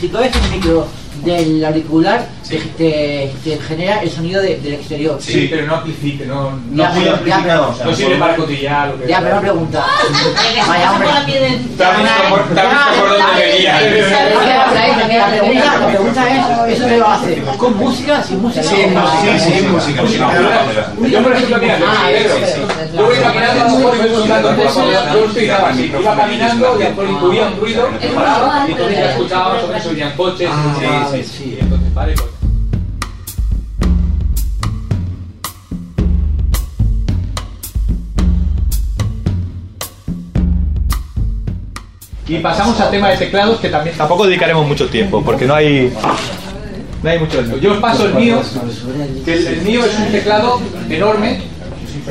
Si 0.00 0.08
tú 0.08 0.18
ves 0.18 0.30
el 0.34 0.50
micro 0.50 0.86
del 1.24 1.64
auricular, 1.64 2.26
te, 2.48 2.56
te, 2.78 3.30
te 3.44 3.58
genera 3.60 4.02
el 4.02 4.10
sonido 4.10 4.40
de- 4.42 4.56
del 4.58 4.74
exterior. 4.74 5.18
sí, 5.20 5.48
pero 5.50 5.66
no 5.66 5.74
amplifique, 5.76 6.24
no, 6.26 6.50
No 6.70 6.82
Ya, 6.82 6.90
muy 6.90 7.02
pero- 7.04 7.14
amplificado. 7.16 7.46
ya, 7.46 7.68
o 7.68 7.74
sea, 7.76 7.86
no 7.86 7.94
sirve 7.94 8.16
para 8.16 8.36
cotillar. 8.36 8.88
lo 8.88 8.98
que- 9.00 9.08
Ya, 9.08 9.18
pero 9.20 9.32
una 9.32 9.40
pregunta. 9.40 9.86
Vaya, 10.68 10.92
hombre. 10.92 11.08
Te 11.76 11.84
has 11.84 11.98
visto 11.98 12.22
por, 12.30 12.48
dónde 12.48 13.46
venía. 13.46 13.80
La 15.18 15.28
pregunta, 15.30 15.78
la 15.80 15.86
pregunta 15.88 16.68
es, 16.68 16.76
¿eso 16.78 16.88
qué 16.88 16.96
lo 16.98 17.08
hace? 17.08 17.42
¿Con 17.58 17.76
música? 17.76 18.22
¿Sin 18.22 18.40
música? 18.42 18.62
Sí, 18.62 18.76
sí, 19.38 19.50
sí, 19.58 19.66
música. 19.66 20.02
Yo, 21.08 21.22
por 21.22 21.32
ejemplo, 21.32 21.58
mira, 21.58 21.78
Ah, 21.86 22.10
yo 22.94 23.04
voy 23.04 23.16
caminando, 23.16 23.64
a 23.64 23.68
lo 23.68 23.76
mejor 23.78 23.96
yo 23.96 25.66
así, 25.66 25.92
iba 26.00 26.16
caminando 26.16 26.78
y 26.80 26.82
a 26.82 26.88
intuía 26.88 27.46
un 27.46 27.60
ruido, 27.60 27.88
y 28.02 28.70
entonces 28.70 28.98
ya 28.98 29.10
escuchaba 29.10 29.54
más 29.54 29.62
o 29.64 29.68
menos 29.68 29.86
oían 29.86 30.16
coches, 30.16 30.48
Ah, 30.52 31.06
sí, 31.12 31.22
sí, 31.22 31.30
sí, 31.38 31.58
entonces 31.60 31.94
vale, 31.94 32.12
pues. 32.14 32.37
Y 42.28 42.38
pasamos 42.38 42.78
al 42.80 42.90
tema 42.90 43.08
de 43.10 43.16
teclados 43.16 43.58
que 43.60 43.68
también 43.68 43.96
tampoco 43.96 44.26
dedicaremos 44.26 44.66
mucho 44.66 44.86
tiempo 44.88 45.22
porque 45.24 45.46
no 45.46 45.54
hay 45.54 45.92
no 47.02 47.10
hay 47.10 47.18
mucho 47.18 47.42
de. 47.42 47.60
Yo 47.60 47.72
os 47.72 47.78
paso 47.78 48.06
el 48.06 48.14
mío, 48.14 48.40
que 49.24 49.32
el, 49.34 49.46
el 49.46 49.62
mío 49.62 49.84
es 49.84 49.98
un 49.98 50.12
teclado 50.12 50.60
enorme, 50.90 51.40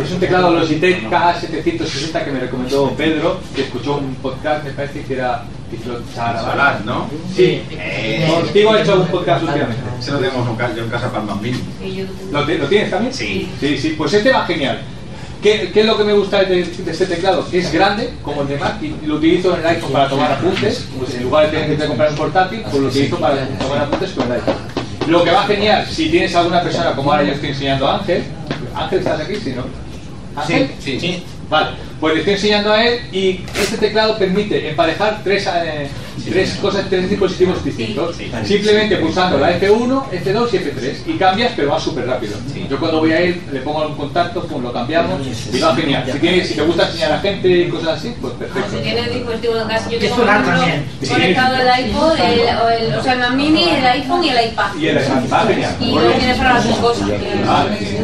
es 0.01 0.11
un 0.11 0.19
teclado 0.19 0.51
Logitech 0.53 1.09
K760 1.09 2.23
que 2.25 2.31
me 2.31 2.39
recomendó 2.39 2.91
Pedro, 2.91 3.39
que 3.55 3.63
escuchó 3.63 3.97
un 3.97 4.15
podcast, 4.15 4.63
me 4.63 4.71
parece 4.71 5.01
que 5.03 5.13
era 5.13 5.43
Salat, 6.15 6.83
¿no? 6.85 7.07
Sí, 7.35 7.61
Eh, 7.71 8.25
contigo 8.41 8.71
ha 8.71 8.81
hecho 8.81 9.01
un 9.01 9.07
podcast 9.07 9.43
últimamente. 9.43 9.81
Ese 9.99 10.11
lo 10.11 10.19
tenemos 10.19 10.47
yo 10.75 10.83
en 10.83 10.89
casa 10.89 11.09
para 11.11 11.21
el 11.23 11.27
Bambini. 11.27 11.59
¿Lo, 12.31 12.45
te- 12.45 12.57
lo 12.57 12.67
tienes 12.67 12.89
también? 12.89 13.13
Sí. 13.13 13.49
Sí, 13.59 13.77
sí, 13.77 13.95
pues 13.97 14.13
este 14.13 14.31
va 14.31 14.45
genial. 14.45 14.79
¿Qué, 15.47 15.71
qué 15.73 15.79
es 15.79 15.85
lo 15.85 15.97
que 15.97 16.03
me 16.03 16.11
gusta 16.11 16.43
de, 16.43 16.65
de 16.65 16.91
este 16.91 17.05
teclado? 17.05 17.49
Que 17.49 17.59
es 17.59 17.71
grande, 17.71 18.09
como 18.21 18.41
el 18.41 18.49
de 18.49 18.57
Mac, 18.57 18.81
y 18.81 18.93
lo 19.05 19.15
utilizo 19.15 19.53
en 19.53 19.61
el 19.61 19.67
iPhone 19.67 19.93
para 19.93 20.09
tomar 20.09 20.29
apuntes. 20.33 20.85
Pues 20.99 21.15
en 21.15 21.23
lugar 21.23 21.45
de 21.45 21.57
tener 21.57 21.77
que 21.77 21.85
comprar 21.85 22.09
un 22.09 22.17
portátil, 22.17 22.61
pues 22.63 22.75
lo 22.75 22.89
utilizo 22.89 23.17
para 23.17 23.47
tomar 23.47 23.77
apuntes 23.77 24.11
con 24.11 24.25
el 24.25 24.33
iPhone. 24.33 24.55
Lo 25.07 25.23
que 25.23 25.31
va 25.31 25.45
genial, 25.45 25.87
si 25.89 26.09
tienes 26.09 26.35
alguna 26.35 26.61
persona, 26.61 26.93
como 26.93 27.13
ahora 27.13 27.23
yo 27.23 27.31
estoy 27.31 27.49
enseñando 27.49 27.87
a 27.87 27.99
Ángel, 27.99 28.23
Ángel, 28.75 28.99
¿estás 28.99 29.21
aquí? 29.21 29.35
Sí, 29.35 29.53
¿no? 29.55 29.63
¿Ángel? 30.35 30.69
Sí, 30.81 30.99
sí. 30.99 31.23
Vale, 31.49 31.69
pues 32.01 32.13
le 32.13 32.19
estoy 32.19 32.33
enseñando 32.33 32.73
a 32.73 32.85
él 32.85 32.99
y 33.13 33.39
este 33.57 33.77
teclado 33.77 34.17
permite 34.17 34.69
emparejar 34.69 35.21
tres, 35.23 35.47
eh, 35.47 35.87
tres 36.25 36.53
cosas, 36.61 36.85
tres 36.89 37.09
dispositivos 37.09 37.63
distintos. 37.63 38.15
Simplemente 38.43 38.97
pulsando 38.97 39.37
la 39.37 39.59
F1, 39.59 40.03
F2 40.11 40.49
y 40.53 40.57
F3 40.57 40.95
y 41.07 41.17
cambias, 41.17 41.53
pero 41.55 41.69
va 41.71 41.79
súper 41.79 42.05
rápido. 42.07 42.37
Yo 42.69 42.79
cuando 42.79 42.99
voy 42.99 43.11
a 43.11 43.19
él 43.21 43.41
le 43.51 43.59
pongo 43.61 43.87
un 43.87 43.95
contacto, 43.95 44.43
pum, 44.43 44.63
lo 44.63 44.73
cambiamos 44.73 45.21
y 45.53 45.59
va 45.59 45.75
genial. 45.75 46.03
Si, 46.11 46.19
tienes, 46.19 46.47
si 46.47 46.55
te 46.55 46.61
gusta 46.61 46.87
enseñar 46.87 47.11
a 47.13 47.19
gente 47.19 47.47
y 47.47 47.69
cosas 47.69 47.99
así, 47.99 48.13
pues 48.21 48.33
perfecto. 48.33 48.69
Si 48.77 48.83
tienes 48.83 49.13
dispositivos 49.13 49.61
en 49.61 49.67
casa, 49.67 49.89
yo 49.89 49.99
tengo 49.99 50.15
conectado 50.15 51.55
el 51.55 51.85
iPod, 51.87 52.11
el, 52.19 52.39
o, 52.57 52.69
el, 52.69 52.95
o 52.95 53.03
sea, 53.03 53.13
el 53.13 53.19
Mac 53.19 53.33
Mini, 53.33 53.69
el 53.69 53.85
iPhone 53.85 54.23
y 54.23 54.29
el 54.29 54.49
iPad. 54.49 54.75
Y 54.79 54.87
el 54.87 54.99
genial. 54.99 55.75
Y 55.79 55.91
no 55.93 56.01
tienes 56.01 56.37
para 56.37 56.53
las 56.55 56.67
dos 56.67 56.77
cosas. 56.77 57.07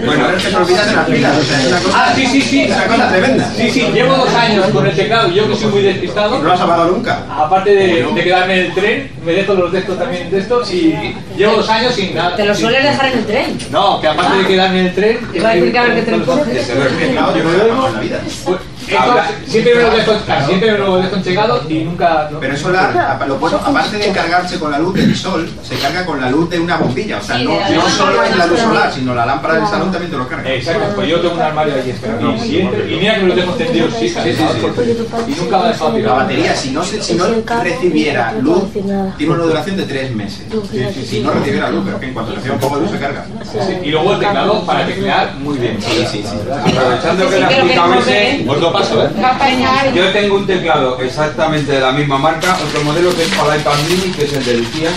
Bueno, 0.06 0.26
ahora 0.26 0.38
es 0.38 0.44
que 0.44 0.50
te 0.50 0.56
olvidas 0.56 0.90
de 0.90 0.96
las 0.96 1.06
pilas. 1.06 1.38
O 1.38 1.44
sea, 1.44 1.62
es 1.62 1.68
una 1.68 1.80
cosa, 1.80 2.06
Ah, 2.06 2.14
sí, 2.16 2.26
sí, 2.28 2.42
sí. 2.42 2.62
es 2.64 2.76
una 2.76 2.88
cosa 2.88 3.10
tremenda. 3.10 3.52
Sí, 3.56 3.70
sí, 3.72 3.82
llevo 3.94 4.16
dos 4.16 4.34
años 4.34 4.68
con 4.70 4.86
el 4.86 4.96
teclado 4.96 5.30
y 5.30 5.36
yo 5.36 5.48
que 5.48 5.56
soy 5.56 5.68
muy 5.72 5.82
despistado. 5.82 6.38
No 6.38 6.44
lo 6.44 6.54
has 6.54 6.62
apagado 6.62 6.92
nunca. 6.92 7.24
Aparte 7.30 7.72
de, 7.72 8.03
de 8.12 8.24
quedarme 8.24 8.54
en 8.60 8.66
el 8.68 8.74
tren, 8.74 9.12
me 9.26 9.32
dejo 9.34 9.54
los 9.54 9.72
de 9.72 9.80
estos 9.80 9.98
también 9.98 10.30
de 10.30 10.40
estos 10.40 10.72
y 10.74 10.94
llevo 11.38 11.58
dos 11.58 11.70
años 11.70 11.94
sin 11.96 12.14
nada. 12.16 12.36
Te 12.36 12.46
lo 12.46 12.54
sin- 12.54 12.66
sueles 12.66 12.84
dejar 12.84 13.12
en 13.12 13.18
el 13.20 13.26
tren. 13.26 13.58
No, 13.72 14.02
que 14.02 14.08
aparte 14.08 14.38
de 14.40 14.48
quedarme 14.48 14.80
en 14.82 14.86
el 14.88 14.94
tren. 14.96 15.20
Iba 15.34 15.50
a 15.50 15.56
decir 15.56 15.72
que 15.72 15.78
a 15.80 15.84
ver 15.84 15.96
qué 15.96 16.02
tren 16.04 16.22
coges. 16.22 16.68
Yo 16.68 16.76
no 17.74 17.90
lo 17.90 18.00
he 18.94 19.16
la 19.16 19.28
siempre 19.48 19.76
me 19.76 19.82
lo 19.84 19.90
dejo, 19.92 20.12
siempre 20.46 20.72
me 20.72 20.78
lo 20.78 20.98
dejo 20.98 21.16
enchegado 21.16 21.62
y 21.70 21.84
nunca. 21.84 22.28
¿no? 22.32 22.40
Pero 22.40 22.54
eso 22.54 22.72
la, 22.72 23.24
lo 23.28 23.36
bueno, 23.38 23.60
aparte 23.64 23.98
de 23.98 24.12
cargarse 24.12 24.60
con 24.60 24.72
la 24.72 24.80
luz 24.80 24.94
del 24.96 25.16
sol, 25.16 25.50
se 25.64 25.76
carga 25.76 26.06
con 26.06 26.20
la 26.22 26.30
luz 26.30 26.50
de 26.50 26.60
una 26.60 26.78
bombilla. 26.78 27.18
O 27.20 27.22
sea, 27.24 27.38
no, 27.40 27.60
la 27.60 27.70
no 27.70 27.90
solo 27.90 28.24
es 28.24 28.36
la 28.38 28.46
luz 28.46 28.60
solar, 28.60 28.92
sino 28.94 29.14
la 29.16 29.26
lámpara 29.26 29.56
del 29.56 29.68
salón 29.68 29.92
también 29.92 30.12
te 30.12 30.18
lo 30.18 30.28
carga. 30.28 30.50
Exacto, 30.52 30.86
pues 30.96 31.08
yo 31.10 31.20
tengo 31.22 31.34
un 31.36 31.42
armario 31.42 31.74
ahí 31.76 31.90
esperando. 31.90 32.36
Y, 32.46 32.58
y 32.58 32.98
mira 33.00 33.16
que 33.16 33.22
me 33.22 33.28
lo 33.30 33.36
dejo 33.36 33.52
encendido, 33.54 33.88
sí, 33.92 34.10
sí, 34.10 34.16
sí, 34.24 34.36
sí. 34.36 35.32
Y 35.32 35.36
nunca 35.42 35.58
me 35.58 35.64
ha 35.66 35.68
dejado 35.70 35.90
La 35.92 35.98
tirado. 35.98 36.16
batería, 36.18 36.56
si 36.56 36.72
no, 36.72 36.84
se- 36.84 37.02
si 37.02 37.14
no 37.16 37.26
recibiera 37.64 38.34
luz, 38.42 38.64
tiene 39.18 39.34
una 39.34 39.44
duración 39.44 39.78
de 39.78 39.84
tres 39.84 40.12
meses. 40.16 40.46
Si 41.10 41.20
no 41.22 41.32
recibiera 41.32 41.70
luz, 41.70 41.84
pero 41.86 42.00
que 42.00 42.06
en 42.08 42.14
cuanto 42.14 42.36
reciba 42.36 42.56
un 42.56 42.60
poco 42.60 42.76
de 42.78 42.82
luz 42.84 42.92
se 42.92 43.00
carga. 43.00 43.26
Sí, 43.44 43.58
sí. 43.68 43.78
Y 43.84 43.92
luego 43.92 44.14
el 44.14 44.20
teclado 44.20 44.66
para 44.66 44.86
teclear 44.86 45.36
muy 45.36 45.58
bien. 45.58 45.78
Sí, 45.82 46.06
sí, 46.12 46.24
sí. 46.24 46.38
Aprovechando 46.52 47.30
que 47.30 47.36
que 47.38 47.44
explicado 47.54 47.94
ese. 47.96 48.46
Os 48.48 48.60
lo 48.62 48.72
¿eh? 48.92 49.10
Yo 49.94 50.12
tengo 50.12 50.36
un 50.36 50.46
teclado 50.48 51.00
exactamente 51.00 51.72
de 51.72 51.80
la 51.80 51.92
misma 51.92 52.18
marca, 52.18 52.58
otro 52.68 52.84
modelo 52.84 53.16
que 53.16 53.24
es 53.24 53.30
para 53.30 53.56
el 53.56 53.62
iPad 53.62 53.74
mini, 53.90 54.12
que 54.12 54.26
es 54.26 54.34
el 54.34 54.46
de 54.46 54.54
Lucía. 54.58 54.90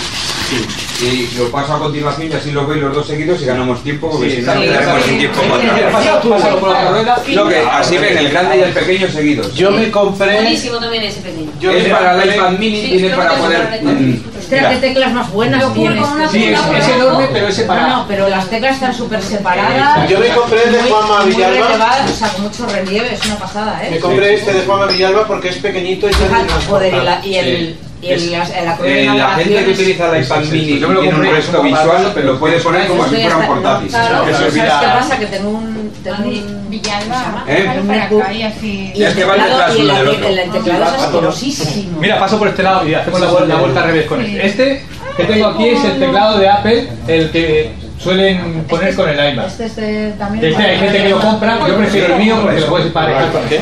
Y 0.99 1.29
lo 1.37 1.51
paso 1.51 1.73
a 1.75 1.79
continuación 1.79 2.31
y 2.31 2.33
así 2.33 2.51
los 2.51 2.67
veis 2.67 2.81
los 2.81 2.93
dos 2.95 3.05
seguidos 3.05 3.39
y 3.41 3.45
ganamos 3.45 3.83
tiempo 3.83 4.09
porque 4.09 4.31
si 4.31 4.41
no 4.41 4.53
sí, 4.53 4.59
quedaremos 4.61 5.03
sin 5.03 5.17
tiempo 5.19 5.41
Sí, 5.43 5.47
para 5.49 5.61
sí, 5.61 5.69
atrás. 5.69 6.03
sí, 6.23 6.29
pásalo 6.29 6.59
por 6.59 6.69
la 6.69 6.77
otra 6.79 6.91
rueda. 6.91 7.21
No, 7.35 7.47
que 7.47 7.59
así 7.59 7.97
ven 7.97 8.17
el 8.17 8.29
grande 8.29 8.57
y 8.57 8.61
el 8.61 8.71
pequeño 8.73 9.07
seguidos. 9.09 9.53
Yo 9.53 9.69
me 9.71 9.91
compré. 9.91 10.33
Buenísimo 10.35 10.77
también 10.79 11.03
ese 11.03 11.21
pequeño. 11.21 11.51
Yo 11.59 11.71
es 11.71 11.87
para 11.89 12.23
el 12.23 12.33
iPad 12.33 12.51
mini, 12.51 12.81
Sí, 12.81 12.87
tiene 12.97 13.15
para 13.15 13.33
es 13.33 13.39
poder. 13.39 13.61
iPad. 13.81 13.91
mm, 13.93 14.23
Ostras, 14.39 14.73
qué 14.73 14.87
teclas 14.87 15.13
más 15.13 15.31
buenas 15.31 15.73
tienes. 15.73 16.05
Sí, 16.31 16.45
es, 16.45 16.59
es 16.79 16.87
enorme, 16.95 17.27
pero 17.33 17.47
es 17.49 17.55
separado. 17.55 17.87
no, 17.89 18.05
pero 18.07 18.29
las 18.29 18.49
teclas 18.49 18.73
están 18.75 18.93
súper 18.95 19.21
separadas. 19.21 20.09
Yo 20.09 20.19
me 20.19 20.29
compré 20.29 20.63
el 20.63 20.71
de 20.71 20.79
Juanma 20.83 21.21
muy 21.25 21.35
Villalba. 21.35 22.05
o 22.05 22.07
sea, 22.15 22.29
con 22.29 22.41
mucho 22.43 22.65
relieve, 22.65 23.13
es 23.13 23.25
una 23.25 23.35
pasada, 23.37 23.81
¿eh? 23.85 23.91
Me 23.91 23.99
compré 23.99 24.33
este 24.35 24.53
de 24.53 24.61
Juanma 24.65 24.85
Villalba 24.87 25.27
porque 25.27 25.49
es 25.49 25.57
pequeñito 25.57 26.09
y 26.09 26.13
Fíjate, 26.13 26.53
joder, 26.67 26.93
y, 27.23 27.35
el. 27.35 27.77
Y 28.01 28.09
el, 28.09 28.31
la, 28.31 28.37
la 28.47 28.77
Eh, 28.85 29.05
la 29.05 29.29
gente 29.35 29.65
que 29.65 29.71
utiliza 29.71 30.15
el 30.17 30.23
iPad 30.23 30.43
mini 30.51 30.79
Yo 30.79 30.87
me 30.87 30.93
lo 30.93 31.01
tiene 31.01 31.15
un 31.17 31.25
resto 31.31 31.61
visual, 31.63 32.11
pero 32.13 32.27
lo 32.33 32.39
puede 32.39 32.59
poner 32.59 32.87
como 32.87 33.03
si 33.07 33.15
fuera 33.15 33.37
un 33.37 33.47
portátil. 33.47 33.89
Claro, 33.89 34.25
Que 34.25 34.31
se 34.31 34.37
¿sabes 34.37 34.53
olvida- 34.53 34.79
qué 34.79 34.85
pasa? 34.87 35.19
Que 35.19 35.25
tengo 35.25 35.49
un... 35.49 35.91
Tengo 36.03 36.17
un 36.29 36.57
Villalba, 36.69 37.43
¿Eh? 37.47 37.69
para 37.87 38.03
acá 38.05 38.33
y 38.33 38.43
así. 38.43 38.91
y 38.93 39.01
el 39.01 39.07
Es 39.07 39.15
que 39.15 39.23
va 39.23 39.33
detrás 39.35 39.73
del 39.73 39.89
el, 39.89 40.07
otro. 40.09 40.27
el 40.27 40.51
teclado 40.51 40.95
es 40.95 41.01
asquerosísimo. 41.03 41.99
Mira, 41.99 42.19
paso 42.19 42.37
por 42.37 42.47
este 42.49 42.61
lado 42.63 42.87
y 42.87 42.93
hacemos 42.93 43.19
la, 43.21 43.45
la 43.45 43.55
vuelta 43.55 43.81
al 43.81 43.87
revés 43.87 44.05
con 44.05 44.21
este. 44.21 44.45
Este 44.47 44.85
que 45.15 45.23
tengo 45.23 45.47
aquí 45.47 45.69
es 45.69 45.83
el 45.83 45.99
teclado 45.99 46.37
de 46.39 46.49
Apple, 46.49 46.89
el 47.07 47.31
que 47.31 47.71
suelen 47.97 48.63
poner 48.65 48.95
con 48.95 49.09
el 49.09 49.33
iMac. 49.33 49.47
Este, 49.47 49.65
este 49.65 50.13
también... 50.17 50.45
Este 50.45 50.63
hay 50.63 50.77
gente 50.77 50.97
que 50.97 51.09
lo 51.09 51.19
compra, 51.19 51.67
yo 51.67 51.77
prefiero 51.77 52.13
el 52.13 52.19
mío 52.21 52.37
porque 52.41 52.59
lo 52.61 52.67
puedes 52.67 52.87
emparejar 52.87 53.31
con 53.31 53.43
este. 53.43 53.61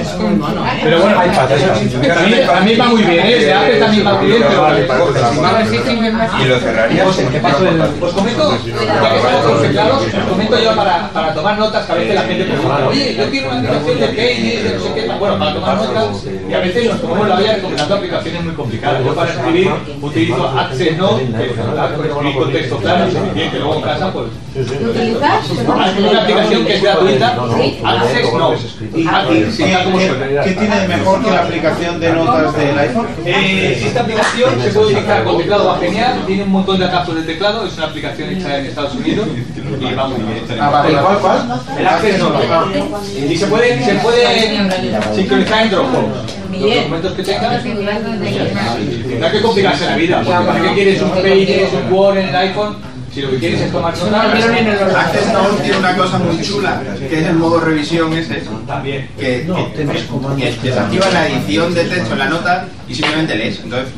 Pero 0.83 0.99
bueno, 0.99 1.19
a 1.19 1.25
mí, 1.25 2.35
a 2.43 2.61
mí 2.61 2.75
va 2.75 2.85
muy 2.85 3.03
bien, 3.03 3.25
¿eh? 3.25 3.39
de 3.39 3.53
Apple 3.53 3.79
también 3.79 4.05
va 4.05 4.13
muy 4.13 4.27
bien, 4.27 4.43
pero 4.47 4.67
Y 6.41 6.45
lo 6.47 6.59
cerrarías. 6.59 7.07
Os 7.07 8.13
comento, 8.13 8.57
ya 8.65 9.09
que 9.09 9.17
estamos 9.17 9.41
con 9.41 9.51
los 9.53 9.61
teclados, 9.61 10.03
os 10.05 10.23
comento 10.29 10.59
yo 10.59 10.75
para, 10.75 11.09
para 11.09 11.33
tomar 11.33 11.57
notas 11.57 11.85
que 11.85 11.91
a 11.91 11.95
veces 11.95 12.15
la 12.15 12.21
gente 12.21 12.43
pregunta, 12.43 12.87
oye, 12.87 13.15
yo 13.15 13.29
quiero 13.29 13.49
una 13.49 13.59
aplicación 13.59 13.99
de 13.99 14.07
Pages, 14.07 14.63
de 14.63 14.77
no 14.77 14.83
sé 14.83 14.93
qué, 14.93 15.07
bueno, 15.19 15.39
para 15.39 15.53
tomar 15.53 15.77
notas, 15.77 16.25
y 16.49 16.53
a 16.53 16.59
veces 16.59 16.85
nos 16.85 17.01
tomamos 17.01 17.27
la 17.29 17.35
vida 17.37 17.53
recomendando 17.55 17.95
aplicaciones 17.95 18.43
muy 18.43 18.53
complicadas. 18.53 19.03
Yo 19.05 19.15
para 19.15 19.31
escribir 19.31 19.71
utilizo 20.01 20.47
Access 20.47 20.97
Note, 20.97 21.25
que 21.25 21.45
es 21.45 21.57
¿verdad? 21.57 21.95
Para 21.95 22.07
escribir 22.07 22.35
con 22.35 22.51
texto 22.51 22.77
claro 22.77 23.07
y 23.07 23.11
suficiente, 23.11 23.59
luego 23.59 23.75
en 23.75 23.81
casa 23.81 24.11
pues... 24.11 24.24
Una 25.67 26.21
aplicación 26.21 26.65
que 26.65 26.75
es 26.75 26.81
gratuita, 26.81 27.37
Access 27.83 28.31
tal 29.57 29.83
como 29.83 29.99
suena. 29.99 30.43
¿Qué 30.43 30.51
tiene 30.51 30.79
de 30.81 30.87
mejor 30.87 31.23
que 31.23 31.31
la 31.31 31.39
aplicación 31.41 31.99
de 31.99 32.13
notas 32.13 32.55
del 32.55 32.79
iPhone? 32.79 33.07
Eh, 33.25 33.83
esta 33.85 34.01
aplicación 34.01 34.61
se 34.61 34.69
puede 34.69 34.85
utilizar 34.87 35.23
con 35.23 35.37
teclado, 35.37 35.65
va 35.67 35.79
genial, 35.79 36.23
tiene 36.25 36.43
un 36.43 36.51
montón 36.51 36.79
de 36.79 36.85
atajos 36.85 37.15
de 37.15 37.21
teclado, 37.23 37.65
es 37.65 37.75
una 37.77 37.87
aplicación 37.87 38.29
hecha 38.29 38.57
en 38.59 38.65
Estados 38.65 38.95
Unidos. 38.95 39.27
Y 39.79 39.93
vamos, 39.93 40.19
Ah, 40.59 40.69
vale, 40.69 40.93
¿cuál, 40.97 41.17
cuál? 41.19 41.59
el 41.79 41.87
Access 41.87 42.19
no 42.19 42.31
Y 43.29 43.35
se 43.37 43.47
puede, 43.47 43.83
se 43.83 43.93
puede 43.95 44.25
sincronizar 45.15 45.63
en 45.63 45.69
Dropbox. 45.71 46.35
Los 46.51 46.75
documentos 46.75 47.13
que 47.13 47.23
tengas, 47.23 47.65
no 47.65 49.25
hay 49.25 49.31
que 49.31 49.41
complicarse 49.41 49.85
la 49.85 49.95
vida, 49.97 50.23
¿para 50.23 50.61
qué 50.61 50.73
quieres 50.73 51.01
un 51.01 51.09
Pages, 51.09 51.69
un 51.73 51.93
Word 51.93 52.17
en 52.17 52.29
el 52.29 52.35
iPhone? 52.35 52.77
Si 53.15 53.21
lo 53.21 53.31
que 53.31 53.37
quieres 53.37 53.61
es 53.61 53.71
tomar 53.71 53.93
Access 53.93 55.31
Note 55.31 55.63
tiene 55.63 55.77
una 55.77 55.95
cosa 55.95 56.19
muy 56.19 56.41
chula, 56.41 56.81
que 56.99 57.21
es 57.21 57.25
el 57.25 57.35
modo 57.35 57.61
revisión 57.61 58.11
ese, 58.11 58.43
también. 58.67 59.07
que, 59.17 59.47
que, 59.73 59.85
que 60.35 60.61
desactiva 60.61 61.09
la 61.11 61.29
edición 61.29 61.73
de 61.73 61.85
texto 61.85 62.11
en 62.11 62.19
la 62.19 62.27
nota 62.27 62.67
y 62.89 62.93
simplemente 62.93 63.35
lees. 63.37 63.61
Entonces, 63.63 63.93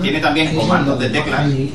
tiene 0.00 0.20
también 0.20 0.54
comandos 0.54 0.96
de 1.00 1.10
teclas 1.10 1.48
y, 1.48 1.74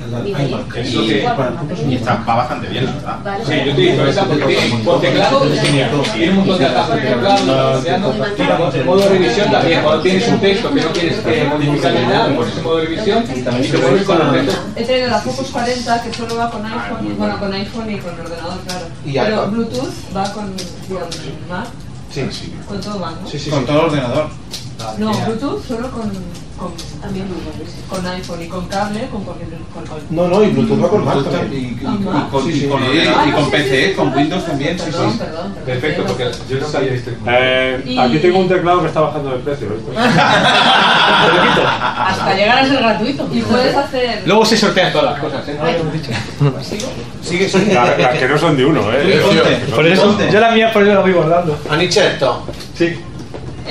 y 1.89 1.95
está, 1.95 2.24
va 2.28 2.36
bastante 2.36 2.67
bien, 2.69 2.86
la 2.86 2.91
verdad. 2.93 3.39
Sí, 3.45 3.53
yo 3.65 3.74
utilizo 3.74 4.07
esa 4.07 4.24
porque 4.24 4.45
tiene 4.45 4.84
con 4.86 5.01
teclado 5.01 5.53
es 5.53 5.61
genial. 5.61 5.89
Tiene 6.13 6.32
un 6.32 6.38
montón 6.38 6.57
de 6.57 6.65
atajos 6.67 6.95
de 6.95 7.01
teclado, 7.01 8.72
el 8.74 8.86
modo 8.86 8.99
de 9.01 9.09
revisión 9.09 9.51
también. 9.51 9.82
Cuando 9.84 10.01
tienes 10.03 10.26
un 10.26 10.39
texto 10.39 10.74
que 10.74 10.82
no 10.82 10.93
quieres 10.93 11.17
que 11.17 11.43
modificarle 11.43 12.07
nada, 12.07 12.34
pones 12.34 12.55
el 12.55 12.63
modo 12.63 12.78
de 12.78 12.86
revisión 12.86 13.26
y 13.36 13.41
te 13.41 13.78
vuelves 13.78 14.03
con 14.03 14.19
los 14.19 14.32
textos. 14.32 14.59
He 14.82 14.86
traído 14.86 15.10
la 15.10 15.20
Focus 15.20 15.50
40 15.52 16.02
que 16.04 16.12
solo 16.14 16.36
va 16.38 16.50
con 16.50 16.66
iPhone, 16.66 17.16
bueno, 17.18 17.40
con 17.40 17.54
iPhone 17.54 17.92
y 17.92 18.00
con 18.00 18.20
ordenador, 18.20 18.60
claro. 18.66 18.86
Y 19.06 19.14
Pero 19.14 19.28
iPad. 19.36 19.48
Bluetooth 19.50 19.94
va 20.18 20.34
con, 20.34 20.46
con 20.48 21.50
Mac, 21.50 21.68
Sí, 22.12 22.22
sí. 22.32 22.54
con 22.68 22.82
todo 22.82 22.98
Mac, 22.98 23.16
¿no? 23.22 23.28
Sí, 23.30 23.38
sí, 23.38 23.50
Con 23.52 23.66
todo 23.66 23.80
el 23.82 23.86
ordenador. 23.86 24.30
No, 24.98 25.12
Bluetooth 25.14 25.68
solo 25.68 25.92
con, 25.92 26.12
con, 26.62 26.72
con 27.89 28.05
iPhone 28.07 28.41
y 28.43 28.47
con 28.47 28.66
cable, 28.68 29.07
con 29.12 29.24
cualquier 29.24 29.49
con, 29.74 29.84
con, 29.86 29.99
No, 30.12 30.28
no, 30.28 30.43
y 30.43 30.49
Bluetooth 30.49 30.84
va 30.84 30.89
con 30.89 31.03
Mac 31.05 31.24
también. 31.24 31.51
Y, 31.51 31.57
y- 31.57 31.70
y 31.72 31.84
con, 32.32 32.51
y 32.51 32.68
con- 32.68 32.84
y 33.28 33.32
con 33.32 33.49
PC, 33.51 33.93
con 33.95 34.14
Windows 34.16 34.45
también, 34.45 34.78
sí, 34.78 34.86
Perdón, 34.86 35.12
sí. 35.12 35.18
perdón. 35.18 35.55
Perfecto, 35.66 36.03
porque 36.05 36.32
yo 36.49 36.59
no 36.59 36.68
sabía 36.68 36.93
esto. 36.93 37.12
Eh, 37.28 37.97
aquí 37.99 38.20
tengo 38.20 38.39
un 38.39 38.47
teclado 38.47 38.82
que 38.82 38.88
está 38.88 39.01
bajando 39.01 39.32
de 39.32 39.38
precio. 39.39 39.68
¿viste? 41.41 41.62
Hasta 41.66 42.34
llegar 42.36 42.59
a 42.59 42.68
ser 42.68 42.78
gratuito. 42.78 43.28
Y 43.32 43.41
puedes 43.41 43.76
hacer... 43.76 44.22
Luego 44.26 44.45
se 44.45 44.57
sortean 44.57 44.91
todas 44.91 45.12
las 45.14 45.20
cosas, 45.20 45.47
¿eh? 45.49 45.55
No 45.57 45.64
lo 45.66 45.70
hemos 45.72 45.93
dicho. 45.93 46.12
Sigue, 47.24 47.49
sigue. 47.49 47.74
Las 47.74 48.18
que 48.20 48.28
no 48.28 48.38
son 48.38 48.55
de 48.57 48.66
uno, 48.66 48.82
¿eh? 48.93 49.22
Por 49.74 49.86
eso, 49.88 50.18
yo 50.32 50.39
la 50.39 50.51
mía 50.51 50.72
por 50.72 50.84
eso 50.84 50.93
la 50.93 50.99
voy 51.01 51.12
guardando. 51.14 51.57
Anicetto. 51.70 52.45
Sí. 52.78 52.99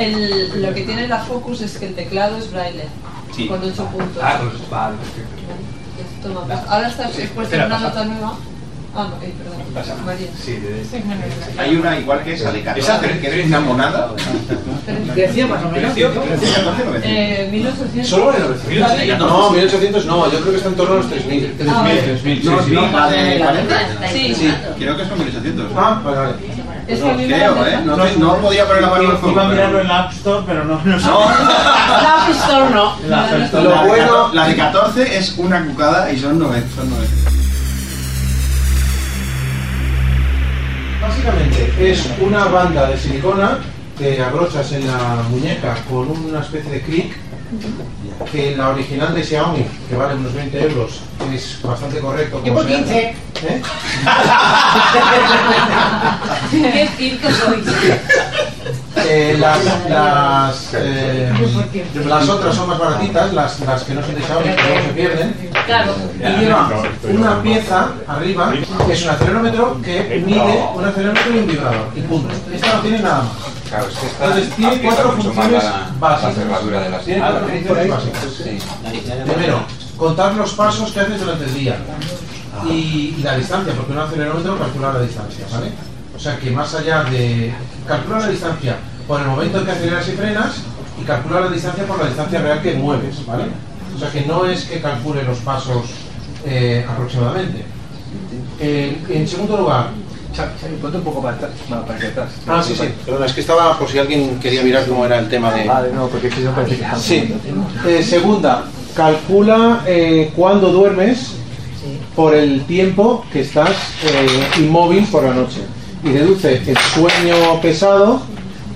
El, 0.00 0.62
lo 0.62 0.74
que 0.74 0.82
tiene 0.82 1.06
la 1.08 1.18
Focus 1.18 1.60
es 1.62 1.76
que 1.78 1.86
el 1.88 1.94
teclado 1.94 2.36
es 2.38 2.50
braille, 2.50 2.84
Sí. 3.34 3.46
con 3.46 3.62
8 3.62 3.84
puntos. 3.86 4.22
Ah, 4.22 4.40
pues 4.40 4.70
vale, 4.70 4.96
perfecto. 4.96 5.40
Toma, 6.22 6.44
pues 6.46 6.58
ahora 6.68 6.88
está 6.88 7.04
expuesta 7.08 7.42
Espera, 7.56 7.66
una 7.66 7.76
pasa. 7.76 7.88
nota 7.88 8.04
nueva. 8.04 8.34
Ah, 8.92 9.06
no, 9.08 9.24
eh, 9.24 9.32
perdón. 9.38 9.60
Pasa. 9.72 9.94
María. 10.04 10.26
Sí, 10.44 10.56
de 10.56 10.82
Hay 11.62 11.76
una 11.76 11.96
igual 12.00 12.24
que 12.24 12.34
esa 12.34 12.50
de 12.50 12.60
14, 12.62 13.20
que 13.20 13.40
es 13.40 13.46
una 13.46 13.60
monada. 13.60 14.10
Creció 15.14 15.46
más 15.46 15.62
o 15.64 15.68
menos. 15.70 15.92
Precio, 15.92 16.10
precio 16.10 16.48
14, 16.54 16.84
900. 16.84 17.02
Eh, 17.04 17.48
1800. 17.52 18.08
¿Solo 18.08 18.26
vale 18.26 18.38
900? 18.40 19.18
No, 19.28 19.50
1800 19.50 20.06
no, 20.06 20.32
yo 20.32 20.40
creo 20.40 20.50
que 20.50 20.56
está 20.56 20.68
en 20.70 20.74
torno 20.74 20.94
a 20.94 20.96
los 20.98 21.08
3000. 21.10 21.56
Ah, 21.68 21.82
vale. 21.82 22.02
3000, 22.02 22.44
No, 22.44 22.62
sí, 22.64 22.70
no, 22.72 22.80
la 22.90 23.10
de 23.10 23.38
40. 23.38 23.78
Sí, 24.12 24.34
Sí, 24.34 24.52
creo 24.78 24.96
que 24.96 25.04
son 25.06 25.18
1800. 25.20 25.66
Ah, 25.76 26.02
vale, 26.04 26.16
vale. 26.16 26.32
Es 26.92 27.00
que 27.00 27.12
me 27.14 27.26
Creo, 27.26 27.66
¿eh? 27.66 27.78
No, 27.84 27.96
no 27.96 28.36
podía 28.36 28.66
poner 28.66 28.82
la 28.82 28.90
mano 28.90 29.04
en 29.04 29.10
el 29.10 29.16
fuego. 29.18 29.32
Iba 29.32 29.44
a 29.44 29.48
mirarlo 29.48 29.80
en 29.80 29.88
la 29.88 29.98
App 30.00 30.12
Store, 30.12 30.42
pero 30.46 30.64
no, 30.64 30.80
no. 30.84 30.96
La 32.02 32.22
App 32.24 32.30
Store 32.30 32.70
no. 32.74 32.96
La 33.08 33.24
App 33.24 33.40
Store. 33.42 33.64
Lo 33.64 33.86
bueno- 33.86 34.30
14 34.32 34.36
La 34.36 34.46
de 34.48 34.56
14 34.56 35.16
es 35.18 35.34
una 35.38 35.64
cucada 35.66 36.12
y 36.12 36.18
son 36.18 36.38
9. 36.38 36.64
Son 36.74 36.90
9. 36.90 37.06
Básicamente 41.00 41.74
es 41.90 42.06
una 42.20 42.44
banda 42.46 42.86
de 42.88 42.96
silicona 42.96 43.58
que 43.98 44.22
abrochas 44.22 44.72
en 44.72 44.86
la 44.86 45.22
muñeca 45.30 45.74
con 45.88 46.08
una 46.10 46.40
especie 46.40 46.70
de 46.70 46.80
clic 46.82 47.16
que 48.30 48.54
la 48.56 48.68
original 48.70 49.14
de 49.14 49.24
Xiaomi, 49.24 49.64
que 49.88 49.96
vale 49.96 50.14
unos 50.14 50.32
20 50.34 50.62
euros, 50.62 51.00
es 51.32 51.58
bastante 51.62 51.98
correcto. 51.98 52.40
Yo 52.44 52.54
por 52.54 52.66
sea. 52.66 52.78
15. 52.78 53.00
¿Eh? 53.00 53.14
Qué 56.50 56.88
circo 56.96 57.28
soy. 57.30 57.62
Eh, 58.96 59.36
las, 59.38 59.58
las, 59.88 60.74
eh, 60.74 61.32
las 62.06 62.28
otras 62.28 62.54
son 62.54 62.68
más 62.68 62.78
baratitas, 62.78 63.32
las, 63.32 63.58
las 63.60 63.82
que 63.84 63.94
no 63.94 64.02
son 64.02 64.14
de 64.14 64.20
Xiaomi, 64.22 64.44
que 64.44 64.62
luego 64.62 64.86
se 64.86 64.92
pierden. 64.92 65.34
Claro. 65.66 65.94
Y 66.18 66.40
lleva 66.40 66.70
una 67.08 67.42
pieza 67.42 67.88
arriba 68.06 68.52
que 68.86 68.92
es 68.92 69.02
un 69.02 69.08
acelerómetro 69.10 69.80
que 69.82 70.22
mide 70.24 70.64
un 70.74 70.84
acelerómetro 70.84 71.34
y 71.34 71.38
un 71.38 71.46
vibrador. 71.46 71.88
Y 71.96 72.00
punto. 72.02 72.28
Esta 72.52 72.74
no 72.74 72.80
tiene 72.80 72.98
nada 73.00 73.22
más. 73.22 73.32
Claro, 73.70 73.86
es 73.88 73.94
que 73.98 74.06
esta 74.06 74.24
Entonces 74.26 74.56
tiene 74.56 74.80
cuatro 74.82 75.12
funciones 75.12 75.52
la, 75.64 75.70
la 75.70 75.90
básicas. 76.00 76.34
cerradura 76.34 76.80
de 76.80 76.90
cuatro 76.90 77.48
funciones 77.48 77.88
básicas. 77.88 78.20
Sí. 78.36 78.58
Primero, 79.32 79.62
contar 79.96 80.34
los 80.34 80.52
pasos 80.54 80.90
que 80.92 81.00
haces 81.00 81.20
durante 81.20 81.44
el 81.44 81.54
día 81.54 81.76
y, 82.68 83.14
y 83.16 83.20
la 83.22 83.36
distancia, 83.36 83.72
porque 83.74 83.92
un 83.92 83.98
acelerómetro 83.98 84.58
calcula 84.58 84.92
la 84.92 85.00
distancia, 85.02 85.46
¿vale? 85.52 85.70
O 86.16 86.18
sea 86.18 86.36
que 86.38 86.50
más 86.50 86.74
allá 86.74 87.04
de. 87.04 87.54
calcula 87.86 88.18
la 88.18 88.28
distancia 88.28 88.76
por 89.06 89.20
el 89.20 89.26
momento 89.28 89.58
en 89.60 89.64
que 89.64 89.70
aceleras 89.70 90.08
y 90.08 90.12
frenas 90.12 90.54
y 91.00 91.04
calcula 91.04 91.40
la 91.40 91.48
distancia 91.48 91.84
por 91.86 91.98
la 91.98 92.06
distancia 92.06 92.40
real 92.42 92.60
que 92.60 92.74
mueves, 92.74 93.24
¿vale? 93.24 93.44
O 93.94 93.98
sea 93.98 94.10
que 94.10 94.22
no 94.22 94.44
es 94.46 94.64
que 94.64 94.80
calcule 94.80 95.22
los 95.22 95.38
pasos 95.38 95.86
eh, 96.44 96.84
aproximadamente. 96.88 97.64
Eh, 98.58 99.00
en 99.08 99.26
segundo 99.28 99.56
lugar, 99.56 99.90
Xavi, 100.34 100.76
ponte 100.80 100.98
un 100.98 101.04
poco 101.04 101.22
para 101.22 101.36
atrás. 101.36 101.50
No, 101.68 101.84
para 101.84 101.98
atrás. 101.98 102.30
Ah, 102.46 102.62
sí, 102.62 102.74
sí. 102.74 102.88
Perdona, 103.04 103.26
es 103.26 103.32
que 103.32 103.40
estaba 103.40 103.78
por 103.78 103.88
si 103.88 103.98
alguien 103.98 104.38
quería 104.40 104.62
mirar 104.62 104.86
cómo 104.86 105.04
era 105.04 105.18
el 105.18 105.28
tema 105.28 105.52
de. 105.52 105.64
Vale, 105.64 105.92
no, 105.92 106.08
porque 106.08 106.30
si 106.30 106.40
no 106.40 106.52
parece 106.54 106.76
que 106.76 106.84
Sí. 106.98 107.34
Eh, 107.86 108.02
segunda, 108.02 108.64
calcula 108.94 109.82
eh, 109.86 110.32
cuándo 110.34 110.72
duermes 110.72 111.32
por 112.14 112.34
el 112.34 112.64
tiempo 112.64 113.24
que 113.32 113.40
estás 113.40 113.70
eh, 114.04 114.60
inmóvil 114.60 115.04
por 115.06 115.24
la 115.24 115.34
noche. 115.34 115.60
Y 116.02 116.10
deduce 116.10 116.62
el 116.66 116.78
sueño 116.78 117.60
pesado 117.60 118.22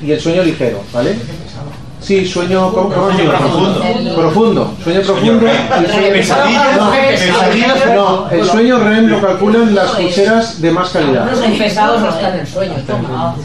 y 0.03 0.13
el 0.13 0.21
sueño 0.21 0.43
ligero, 0.43 0.83
¿vale? 0.93 1.17
Sí, 2.05 2.27
sueño, 2.27 2.71
profundo. 2.73 3.33
Profundo, 4.15 4.75
sueño 4.85 5.01
profundo. 5.03 5.47
el 5.79 5.87
sueño- 5.87 6.11
no, 7.95 8.29
el 8.31 8.45
sueño 8.45 8.79
REM 8.79 9.07
lo 9.09 9.21
calculan 9.23 9.75
las 9.75 9.91
pulseras 9.93 10.61
de 10.61 10.71
más 10.71 10.91
calidad. 10.91 11.31
Los 11.31 11.41
pesados 11.59 12.03
no 12.03 12.09
están 12.11 12.39
en 12.39 12.47
sueño. 12.47 12.75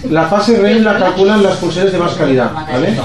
La 0.10 0.26
fase 0.28 0.58
REM 0.58 0.84
la 0.84 0.98
calculan 0.98 1.42
las 1.44 1.56
pulseras 1.58 1.92
de 1.92 1.98
más 2.00 2.14
calidad, 2.16 2.52
¿vale? 2.54 2.98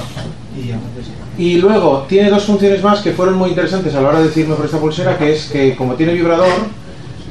Y 1.37 1.57
luego 1.59 2.05
tiene 2.09 2.31
dos 2.31 2.45
funciones 2.45 2.81
más 2.83 3.01
que 3.01 3.13
fueron 3.13 3.35
muy 3.35 3.51
interesantes 3.51 3.95
a 3.95 4.01
la 4.01 4.09
hora 4.09 4.19
de 4.21 4.27
decirme 4.27 4.55
por 4.55 4.65
esta 4.67 4.79
pulsera, 4.79 5.17
que 5.19 5.33
es 5.35 5.47
que 5.47 5.75
como 5.77 5.95
tiene 5.95 6.13
vibrador, 6.15 6.47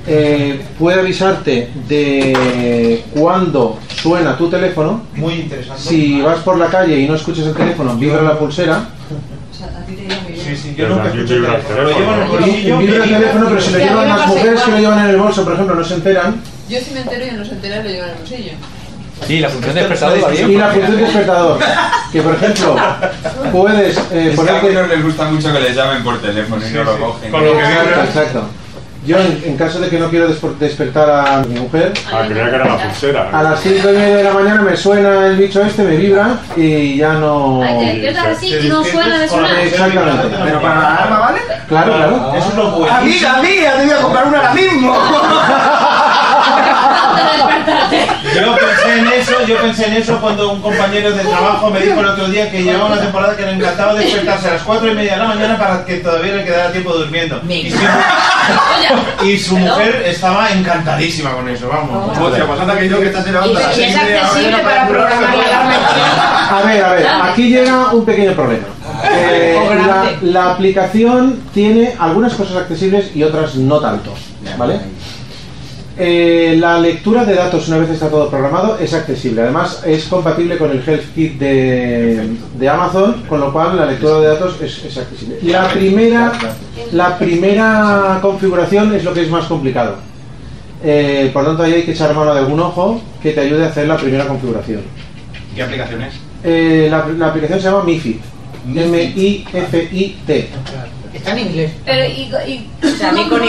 eh, 0.08 0.62
puede 0.78 1.00
avisarte 1.00 1.70
de 1.88 3.04
cuándo 3.16 3.80
suena 3.96 4.38
tu 4.38 4.50
teléfono. 4.50 5.04
Muy 5.16 5.34
interesante. 5.34 5.82
Si 5.82 6.22
vas 6.22 6.40
por 6.40 6.58
la 6.58 6.68
calle 6.68 7.00
y 7.00 7.08
no 7.08 7.16
escuchas 7.16 7.48
el 7.48 7.54
teléfono, 7.56 7.96
vibra 7.96 8.22
la 8.22 8.38
pulsera. 8.38 8.86
Sí, 10.44 10.56
sí, 10.58 10.76
yo 10.78 10.90
nunca 10.90 11.06
escucho 11.08 11.36
el 11.36 11.46
teléfono. 11.46 11.82
Lo 11.84 11.90
llevo 12.00 12.14
en 12.14 12.20
el 12.22 12.28
Y 12.28 12.32
bolsillo. 12.32 12.78
vibra 12.80 13.04
el 13.06 13.10
y- 13.10 13.14
teléfono, 13.14 13.46
pero 13.50 13.62
si 13.62 13.72
lo 13.72 13.78
llevan 13.80 14.10
las 14.10 14.28
mujeres 14.28 14.62
que 14.62 14.72
lo 14.72 14.78
llevan 14.78 15.00
en 15.00 15.10
el 15.12 15.18
bolso, 15.18 15.44
por 15.44 15.54
ejemplo, 15.54 15.76
no 15.76 15.84
se 15.84 15.94
enteran. 15.94 16.42
Yo 16.70 16.80
si 16.80 16.92
me 16.92 17.02
entero 17.02 17.26
y 17.26 17.32
no 17.38 17.46
se 17.46 17.52
entera 17.54 17.78
lo 17.84 17.90
llevo 17.90 18.04
en 18.04 18.10
el 18.10 18.16
bolsillo. 18.18 18.52
Sí, 19.28 19.40
la 19.40 19.50
función 19.50 19.74
de 19.76 19.80
despertador. 19.82 20.34
Y 20.50 20.58
la 20.58 20.68
función 20.70 20.98
despertador, 20.98 21.60
que 22.12 22.22
por 22.22 22.36
ejemplo, 22.36 22.76
puedes 23.54 23.98
eh, 24.12 24.32
Es 24.34 24.40
que 24.40 24.50
a 24.50 24.60
algunos 24.60 24.90
les 24.90 25.04
gusta 25.04 25.26
mucho 25.32 25.54
que 25.54 25.60
les 25.62 25.76
llamen 25.76 26.04
por 26.04 26.20
teléfono 26.22 26.68
y 26.68 26.72
no 26.74 26.84
lo 26.84 27.00
cogen. 27.00 27.32
Con 27.32 27.46
lo 27.46 27.54
que 27.54 27.60
exacto. 27.64 28.44
Yo, 29.06 29.18
en, 29.20 29.42
en 29.46 29.58
caso 29.58 29.80
de 29.82 29.90
que 29.90 30.00
no 30.00 30.10
quiero 30.10 30.30
desper- 30.30 30.56
despertar 30.58 31.10
a 31.10 31.44
mi 31.44 31.60
mujer, 31.60 31.92
Ah, 32.12 32.22
creía 32.26 32.50
que 32.50 32.56
era 32.56 32.66
la 32.66 32.78
pulsera. 32.78 33.30
a 33.34 33.44
las 33.44 33.60
5 33.60 33.90
y 33.90 33.98
media 33.98 34.16
de 34.18 34.24
la 34.24 34.34
mañana 34.34 34.62
me 34.62 34.78
suena 34.78 35.28
el 35.28 35.36
bicho 35.36 35.62
este, 35.62 35.84
me 35.84 35.98
vibra 35.98 36.38
y 36.56 36.98
ya 36.98 37.14
no... 37.14 37.62
Ay, 37.62 37.80
te 37.80 37.86
despiertas 37.86 38.26
así 38.38 38.56
y 38.56 38.70
no 38.70 38.84
suena 38.84 39.20
de 39.20 39.28
sonar. 39.28 39.60
Exactamente. 39.60 40.38
Pero 40.46 40.62
para 40.62 40.76
la 40.80 40.96
alarma, 40.96 41.20
¿vale? 41.20 41.40
Claro, 41.68 41.94
claro. 41.96 42.34
Eso 42.38 42.50
es 42.50 42.56
lo 42.56 42.72
bueno. 42.72 42.96
Amiga, 42.96 43.38
amiga, 43.40 43.74
te 43.78 43.84
voy 43.86 43.94
a 43.94 44.02
comprar 44.02 44.28
una 44.28 44.38
ahora 44.38 44.54
mismo. 44.54 44.98
Yo 48.36 48.56
pensé 48.56 49.00
en 49.00 49.08
eso, 49.08 49.46
yo 49.48 49.58
pensé 49.58 49.86
en 49.88 49.94
eso 49.94 50.20
cuando 50.20 50.52
un 50.54 50.62
compañero 50.62 51.12
de 51.12 51.24
trabajo 51.24 51.70
me 51.70 51.80
dijo 51.80 52.00
el 52.00 52.06
otro 52.08 52.28
día 52.28 52.50
que 52.50 52.64
llevaba 52.64 52.88
una 52.88 53.02
temporada 53.02 53.36
que 53.36 53.46
le 53.46 53.52
encantaba 53.54 53.94
despertarse 53.94 54.48
a 54.50 54.54
las 54.54 54.62
4 54.64 54.92
y 54.92 54.96
media 54.96 55.14
de 55.14 55.18
la 55.20 55.28
mañana 55.28 55.58
para 55.58 55.86
que 55.86 55.98
todavía 55.98 56.36
le 56.36 56.44
quedara 56.46 56.72
tiempo 56.72 56.94
durmiendo. 56.94 57.42
Y 57.48 57.70
su, 57.72 57.78
y 59.26 59.38
su 59.40 59.58
mujer 59.58 60.04
estaba 60.06 60.52
encantadísima 60.52 61.32
con 61.34 61.48
eso, 61.50 61.68
vamos. 61.68 62.18
Hostia, 62.18 62.46
pues 62.46 62.60
anda 62.60 62.78
que 62.78 62.90
yo 62.90 63.00
que 63.00 63.08
estás 63.08 63.28
en 63.28 63.34
la 63.34 63.42
onda. 63.42 63.62
y 63.76 63.82
es 63.84 63.96
accesible 63.96 64.58
para 64.60 64.88
programar 64.88 65.38
la 65.38 65.44
alarma. 65.44 66.58
A 66.58 66.62
ver, 66.64 66.84
a 66.84 66.92
ver, 66.94 67.08
aquí 67.24 67.50
llega 67.50 67.92
un 67.94 68.06
pequeño 68.06 68.34
problema. 68.34 68.66
Eh, 69.06 69.60
la, 69.86 70.12
la 70.22 70.52
aplicación 70.52 71.42
tiene 71.54 71.94
algunas 72.00 72.34
cosas 72.36 72.58
accesibles 72.58 73.14
y 73.14 73.24
otras 73.24 73.56
no 73.56 73.80
tanto, 73.80 74.14
¿vale? 74.58 74.80
Eh, 75.96 76.56
la 76.60 76.80
lectura 76.80 77.24
de 77.24 77.36
datos 77.36 77.68
una 77.68 77.78
vez 77.78 77.92
está 77.92 78.10
todo 78.10 78.28
programado 78.30 78.80
es 78.80 78.94
accesible. 78.94 79.42
Además 79.44 79.84
es 79.86 80.06
compatible 80.06 80.58
con 80.58 80.72
el 80.72 80.82
Health 80.86 81.14
Kit 81.14 81.38
de, 81.38 82.30
de 82.58 82.70
Amazon, 82.70 83.24
con 83.30 83.40
lo 83.40 83.54
cual 83.54 83.78
la 83.78 83.86
lectura 83.86 84.20
de 84.20 84.28
datos 84.28 84.60
es, 84.62 84.84
es 84.86 84.98
accesible. 84.98 85.38
La 85.44 85.70
primera, 85.70 86.32
la 86.94 87.18
primera 87.18 88.18
configuración 88.22 88.94
es 88.96 89.04
lo 89.04 89.14
que 89.14 89.22
es 89.22 89.30
más 89.30 89.46
complicado. 89.46 89.98
Eh, 90.84 91.30
por 91.32 91.46
tanto, 91.46 91.64
ahí 91.64 91.74
hay 91.74 91.84
que 91.84 91.92
echar 91.92 92.14
mano 92.16 92.34
de 92.34 92.40
algún 92.40 92.60
ojo 92.60 93.00
que 93.22 93.32
te 93.32 93.42
ayude 93.42 93.64
a 93.64 93.68
hacer 93.68 93.88
la 93.88 93.98
primera 93.98 94.28
configuración. 94.28 94.82
¿Qué 95.56 95.62
aplicación 95.62 96.02
es? 96.02 96.14
Eh, 96.44 96.88
la, 96.90 97.08
la 97.18 97.28
aplicación 97.28 97.60
se 97.60 97.66
llama 97.66 97.84
MIFID. 97.84 98.16
M-I-F-I-T. 98.76 100.50
Está 101.24 101.40
en 101.40 101.48
inglés. 101.48 101.72
Pero 101.86 102.06
y, 102.06 102.22
y 102.52 102.70
O 102.86 102.90
sea, 102.98 103.10
a 103.10 103.12
mí 103.14 103.24
con 103.30 103.42
Y, 103.44 103.48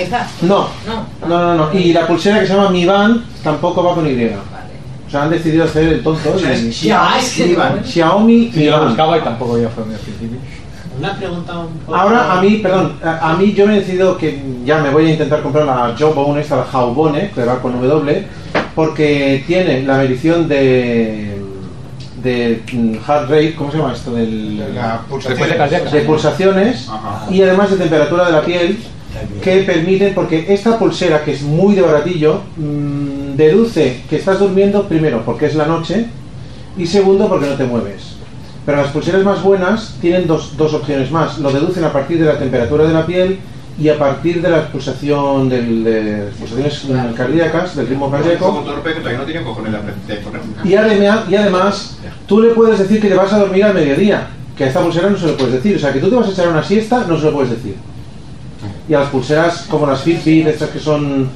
está. 0.00 0.28
No, 0.42 0.68
No. 0.86 1.06
no, 1.28 1.38
no, 1.38 1.54
no. 1.72 1.78
Y 1.78 1.92
la 1.92 2.06
pulsera 2.06 2.38
que 2.40 2.46
se 2.46 2.54
llama 2.54 2.70
Mi 2.70 2.84
Band 2.86 3.24
tampoco 3.42 3.82
va 3.82 3.94
con 3.96 4.06
Y. 4.06 4.24
O 4.26 5.10
sea, 5.10 5.22
han 5.24 5.30
decidido 5.30 5.64
hacer 5.64 5.88
el 5.88 6.02
tonto. 6.04 6.32
O 6.34 6.38
sea, 6.38 6.52
es 6.52 6.62
y- 6.62 6.72
Xiaomi 6.72 7.46
Mi 7.48 7.54
Band. 7.54 7.84
Mi 8.54 8.64
yo 8.64 8.84
buscaba 8.84 9.18
y 9.18 9.20
tampoco 9.22 9.58
ya 9.58 9.68
fue 9.68 9.82
principio. 9.84 10.38
Una 10.98 11.14
pregunta 11.16 11.58
un 11.58 11.78
poco... 11.80 11.94
Ahora 11.96 12.32
a 12.32 12.40
mí, 12.40 12.56
perdón, 12.62 12.94
a, 13.04 13.30
a 13.32 13.36
mí 13.36 13.52
yo 13.52 13.66
me 13.66 13.76
he 13.76 13.80
decidido 13.80 14.16
que 14.16 14.40
ya 14.64 14.78
me 14.78 14.88
voy 14.90 15.06
a 15.06 15.10
intentar 15.10 15.42
comprar 15.42 15.66
la 15.66 15.94
Jawbone, 15.98 16.40
esta 16.40 16.56
la 16.56 16.64
Jawbone, 16.64 17.30
que 17.34 17.44
va 17.44 17.60
con 17.60 17.78
W, 17.80 18.26
porque 18.74 19.44
tiene 19.46 19.82
la 19.82 19.98
medición 19.98 20.48
de 20.48 21.35
de 22.22 22.62
mm, 22.72 22.94
heart 23.06 23.30
rate, 23.30 23.54
¿cómo 23.56 23.70
se 23.70 23.78
llama 23.78 23.92
esto? 23.92 24.12
Del, 24.12 24.74
La 24.74 25.00
pulsación. 25.08 25.92
De 25.92 26.00
pulsaciones 26.00 26.88
Ajá. 26.88 27.26
y 27.30 27.42
además 27.42 27.70
de 27.70 27.76
temperatura 27.76 28.26
de 28.26 28.32
la 28.32 28.42
piel 28.42 28.78
que 29.42 29.62
permiten, 29.62 30.14
porque 30.14 30.46
esta 30.48 30.78
pulsera 30.78 31.24
que 31.24 31.32
es 31.32 31.42
muy 31.42 31.74
de 31.74 31.82
baratillo, 31.82 32.42
mm, 32.56 33.36
deduce 33.36 34.02
que 34.08 34.16
estás 34.16 34.38
durmiendo 34.38 34.86
primero 34.88 35.22
porque 35.24 35.46
es 35.46 35.54
la 35.54 35.66
noche 35.66 36.06
y 36.76 36.86
segundo 36.86 37.28
porque 37.28 37.46
no 37.46 37.54
te 37.54 37.64
mueves. 37.64 38.16
Pero 38.64 38.78
las 38.78 38.90
pulseras 38.90 39.22
más 39.22 39.42
buenas 39.42 39.96
tienen 40.00 40.26
dos, 40.26 40.56
dos 40.56 40.74
opciones 40.74 41.10
más. 41.10 41.38
Lo 41.38 41.52
deducen 41.52 41.84
a 41.84 41.92
partir 41.92 42.18
de 42.18 42.26
la 42.26 42.38
temperatura 42.38 42.84
de 42.84 42.92
la 42.92 43.06
piel 43.06 43.38
y 43.78 43.88
a 43.90 43.98
partir 43.98 44.40
de 44.40 44.48
la 44.50 44.68
pulsación 44.68 45.48
del- 45.48 45.84
de 45.84 46.24
las 46.26 46.34
pulsaciones 46.34 46.84
cardíacas, 47.14 47.76
del 47.76 47.86
ritmo 47.88 48.10
cardíaco. 48.10 48.44
Y 50.64 50.74
además, 50.74 51.20
y 51.28 51.34
además, 51.34 51.98
tú 52.26 52.40
le 52.40 52.50
puedes 52.50 52.78
decir 52.78 53.00
que 53.00 53.08
te 53.08 53.14
vas 53.14 53.32
a 53.32 53.38
dormir 53.38 53.64
al 53.64 53.74
mediodía, 53.74 54.28
que 54.56 54.64
a 54.64 54.68
esta 54.68 54.80
pulsera 54.80 55.10
no 55.10 55.18
se 55.18 55.26
lo 55.26 55.36
puedes 55.36 55.54
decir. 55.54 55.76
O 55.76 55.78
sea, 55.78 55.92
que 55.92 55.98
tú 56.00 56.08
te 56.08 56.16
vas 56.16 56.28
a 56.28 56.30
echar 56.30 56.48
una 56.48 56.62
siesta, 56.64 57.04
no 57.06 57.18
se 57.18 57.24
lo 57.24 57.32
puedes 57.34 57.50
decir. 57.50 57.76
Y 58.88 58.94
a 58.94 59.00
las 59.00 59.08
pulseras 59.10 59.66
como 59.68 59.86
las 59.86 60.00
Fitbit, 60.02 60.46
estas 60.46 60.70
que 60.70 60.78
son 60.78 61.28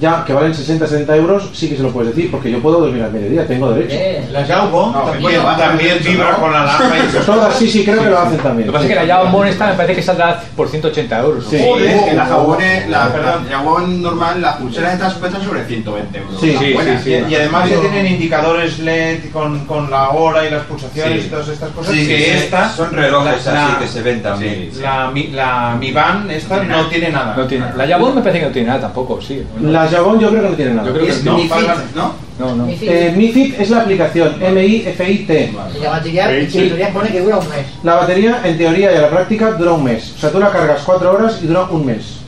ya, 0.00 0.24
que 0.24 0.32
valen 0.32 0.54
60, 0.54 0.86
70 0.86 1.16
euros, 1.16 1.50
sí 1.52 1.68
que 1.68 1.76
se 1.76 1.82
lo 1.82 1.90
puedes 1.90 2.14
decir, 2.14 2.30
porque 2.30 2.50
yo 2.50 2.60
puedo 2.60 2.80
dormir 2.80 3.02
al 3.02 3.12
mediodía, 3.12 3.46
tengo 3.46 3.70
derecho. 3.72 3.94
Eh, 3.98 4.26
La 4.30 4.42
No, 4.42 4.92
también, 4.92 5.22
bueno, 5.22 5.56
también 5.56 5.98
hace 5.98 6.08
vibra 6.10 6.32
con 6.36 6.52
la 6.52 6.62
alarma 6.62 6.96
y 6.96 7.00
eso. 7.08 7.18
Todas, 7.20 7.54
sí, 7.56 7.68
sí, 7.68 7.84
creo 7.84 8.02
que 8.02 8.10
lo 8.10 8.18
hacen 8.18 8.38
también. 8.38 8.66
Lo 8.68 8.72
que 8.72 8.78
pasa 8.78 8.84
es 8.92 8.98
que 9.00 9.06
la 9.06 9.14
Jawbone 9.14 9.50
esta 9.50 9.66
me 9.68 9.72
parece 9.74 9.94
que 9.96 10.02
saldrá 10.02 10.40
por 10.56 10.68
180 10.68 11.18
euros. 11.20 11.44
¿no? 11.44 11.50
Sí. 11.50 11.60
Joder, 11.64 12.04
que 12.04 12.14
la 12.14 12.26
jabone, 12.26 12.86
la, 12.88 13.12
Perdón. 13.12 13.46
la 13.50 13.56
jabón 13.58 14.02
normal, 14.02 14.40
las 14.42 14.56
pulseras 14.56 14.94
estas 14.94 15.14
cuestan 15.14 15.42
sobre 15.42 15.64
120 15.64 16.18
euros. 16.18 16.40
Sí, 16.40 16.56
sí, 16.58 16.76
sí, 17.04 17.10
Y, 17.10 17.32
y 17.32 17.34
además 17.34 17.68
ya 17.70 17.80
tienen 17.80 18.06
indicadores 18.06 18.78
LED 18.78 19.30
con, 19.32 19.64
con 19.66 19.90
la 19.90 20.10
hora 20.10 20.46
y 20.46 20.50
las 20.50 20.62
pulsaciones 20.64 21.20
Sí. 21.22 21.26
y 21.26 21.30
todas 21.30 21.48
estas 21.48 21.70
cosas 21.70 21.92
Sí, 21.94 22.06
que 22.06 22.16
sí, 22.18 22.24
esta 22.30 22.68
son 22.70 22.92
relojes 22.92 23.46
la- 23.46 23.64
así 23.64 23.72
la- 23.72 23.78
que 23.78 23.88
se 23.88 24.02
ven 24.02 24.22
también. 24.22 24.70
la, 24.80 25.10
mi, 25.10 25.26
la 25.28 25.76
Mi 25.78 25.90
Band 25.92 26.30
esta 26.30 26.62
no 26.62 26.86
tiene 26.86 27.10
nada. 27.10 27.34
No 27.36 27.46
tiene. 27.46 27.66
La 27.76 27.86
Jawbone 27.86 28.14
me 28.16 28.20
parece 28.20 28.40
que 28.40 28.46
no 28.46 28.52
tiene 28.52 28.68
nada 28.68 28.80
tampoco, 28.82 29.20
sí. 29.20 29.42
La 29.60 29.87
Jabón 29.90 30.20
yo 30.20 30.30
creo 30.30 30.42
que 30.42 30.48
no 30.50 30.54
tiene 30.56 30.74
nada. 30.74 30.88
Yo 30.88 30.94
creo 30.94 31.06
que 31.06 31.12
Es 31.12 31.24
no. 31.24 31.34
Mi 31.36 31.42
Fit, 31.42 31.50
para- 31.50 31.84
¿no? 31.94 32.28
No, 32.38 32.54
no. 32.54 32.68
Eh, 32.68 33.12
MiFit 33.16 33.58
es 33.60 33.70
la 33.70 33.80
aplicación, 33.80 34.36
M-I-F-I-T. 34.40 35.52
Y 35.76 35.82
la 35.82 35.90
batería, 35.90 36.32
en 36.38 36.48
teoría 36.48 36.92
pone 36.92 37.10
que 37.10 37.20
dura 37.20 37.38
un 37.38 37.48
mes. 37.48 37.66
La 37.82 37.94
batería, 37.96 38.40
en 38.44 38.56
teoría 38.56 38.92
y 38.92 38.96
a 38.96 39.00
la 39.00 39.10
práctica, 39.10 39.52
dura 39.52 39.72
un 39.72 39.82
mes. 39.82 40.14
O 40.16 40.20
sea, 40.20 40.30
tú 40.30 40.38
la 40.38 40.50
cargas 40.50 40.82
4 40.84 41.12
horas 41.12 41.40
y 41.42 41.46
dura 41.48 41.64
un 41.64 41.84
mes. 41.84 42.18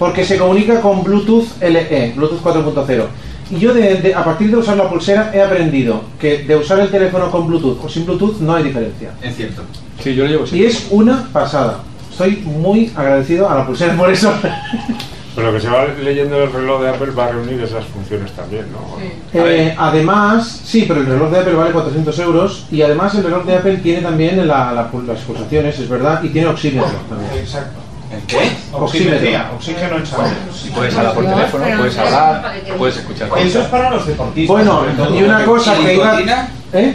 Porque 0.00 0.24
se 0.24 0.36
comunica 0.36 0.80
con 0.80 1.04
Bluetooth 1.04 1.46
LE, 1.60 2.12
Bluetooth 2.16 2.42
4.0. 2.42 3.06
Y 3.52 3.58
yo, 3.60 3.72
de- 3.72 3.96
de- 3.96 4.14
a 4.14 4.24
partir 4.24 4.50
de 4.50 4.56
usar 4.56 4.76
la 4.76 4.88
pulsera, 4.88 5.30
he 5.32 5.40
aprendido 5.40 6.02
que 6.18 6.38
de 6.38 6.56
usar 6.56 6.80
el 6.80 6.88
teléfono 6.90 7.30
con 7.30 7.46
Bluetooth 7.46 7.84
o 7.84 7.88
sin 7.88 8.04
Bluetooth 8.04 8.40
no 8.40 8.56
hay 8.56 8.64
diferencia. 8.64 9.10
Es 9.22 9.36
cierto. 9.36 9.62
Sí, 10.02 10.12
yo 10.16 10.24
lo 10.24 10.30
llevo 10.30 10.44
Y 10.44 10.48
siempre. 10.48 10.68
es 10.70 10.86
una 10.90 11.28
pasada. 11.32 11.78
Estoy 12.10 12.38
muy 12.44 12.90
agradecido 12.96 13.48
a 13.48 13.54
la 13.54 13.64
pulsera 13.66 13.94
por 13.96 14.10
eso. 14.10 14.32
Pero 15.34 15.46
lo 15.46 15.54
que 15.54 15.60
se 15.60 15.68
va 15.70 15.86
leyendo 16.02 16.42
el 16.42 16.52
reloj 16.52 16.82
de 16.82 16.88
Apple 16.90 17.10
va 17.12 17.24
a 17.26 17.28
reunir 17.30 17.60
esas 17.62 17.84
funciones 17.86 18.30
también, 18.32 18.66
¿no? 18.70 18.98
Eh, 19.32 19.74
además, 19.78 20.60
sí, 20.64 20.84
pero 20.86 21.00
el 21.00 21.06
reloj 21.06 21.30
de 21.30 21.38
Apple 21.38 21.54
vale 21.54 21.72
400 21.72 22.18
euros 22.18 22.66
y 22.70 22.82
además 22.82 23.14
el 23.14 23.24
reloj 23.24 23.44
de 23.46 23.56
Apple 23.56 23.76
tiene 23.78 24.02
también 24.02 24.36
la- 24.46 24.72
la- 24.72 24.88
las 25.06 25.18
pulsaciones, 25.24 25.78
es 25.78 25.88
verdad, 25.88 26.22
y 26.22 26.28
tiene 26.28 26.48
oxímetro 26.48 26.90
también. 27.08 27.30
Exacto. 27.42 27.78
¿El 28.12 28.20
qué? 28.26 28.52
Oximetría, 28.72 29.50
oxígeno 29.56 29.96
en 29.96 30.04
sangre. 30.06 30.32
Puedes 30.74 30.94
hablar 30.96 31.14
por 31.14 31.24
teléfono, 31.24 31.64
puedes 31.78 31.96
hablar, 31.96 32.54
puedes 32.76 32.96
escuchar 32.98 33.28
Eso 33.38 33.60
es 33.62 33.66
para 33.68 33.88
los 33.90 34.06
deportistas. 34.06 34.54
Bueno, 34.54 34.82
y 35.18 35.22
una 35.22 35.44
cosa 35.46 35.78
¿Y 35.80 35.84
que 35.86 35.94
iba... 35.94 36.04
nicotina? 36.12 36.48
¿Eh? 36.74 36.94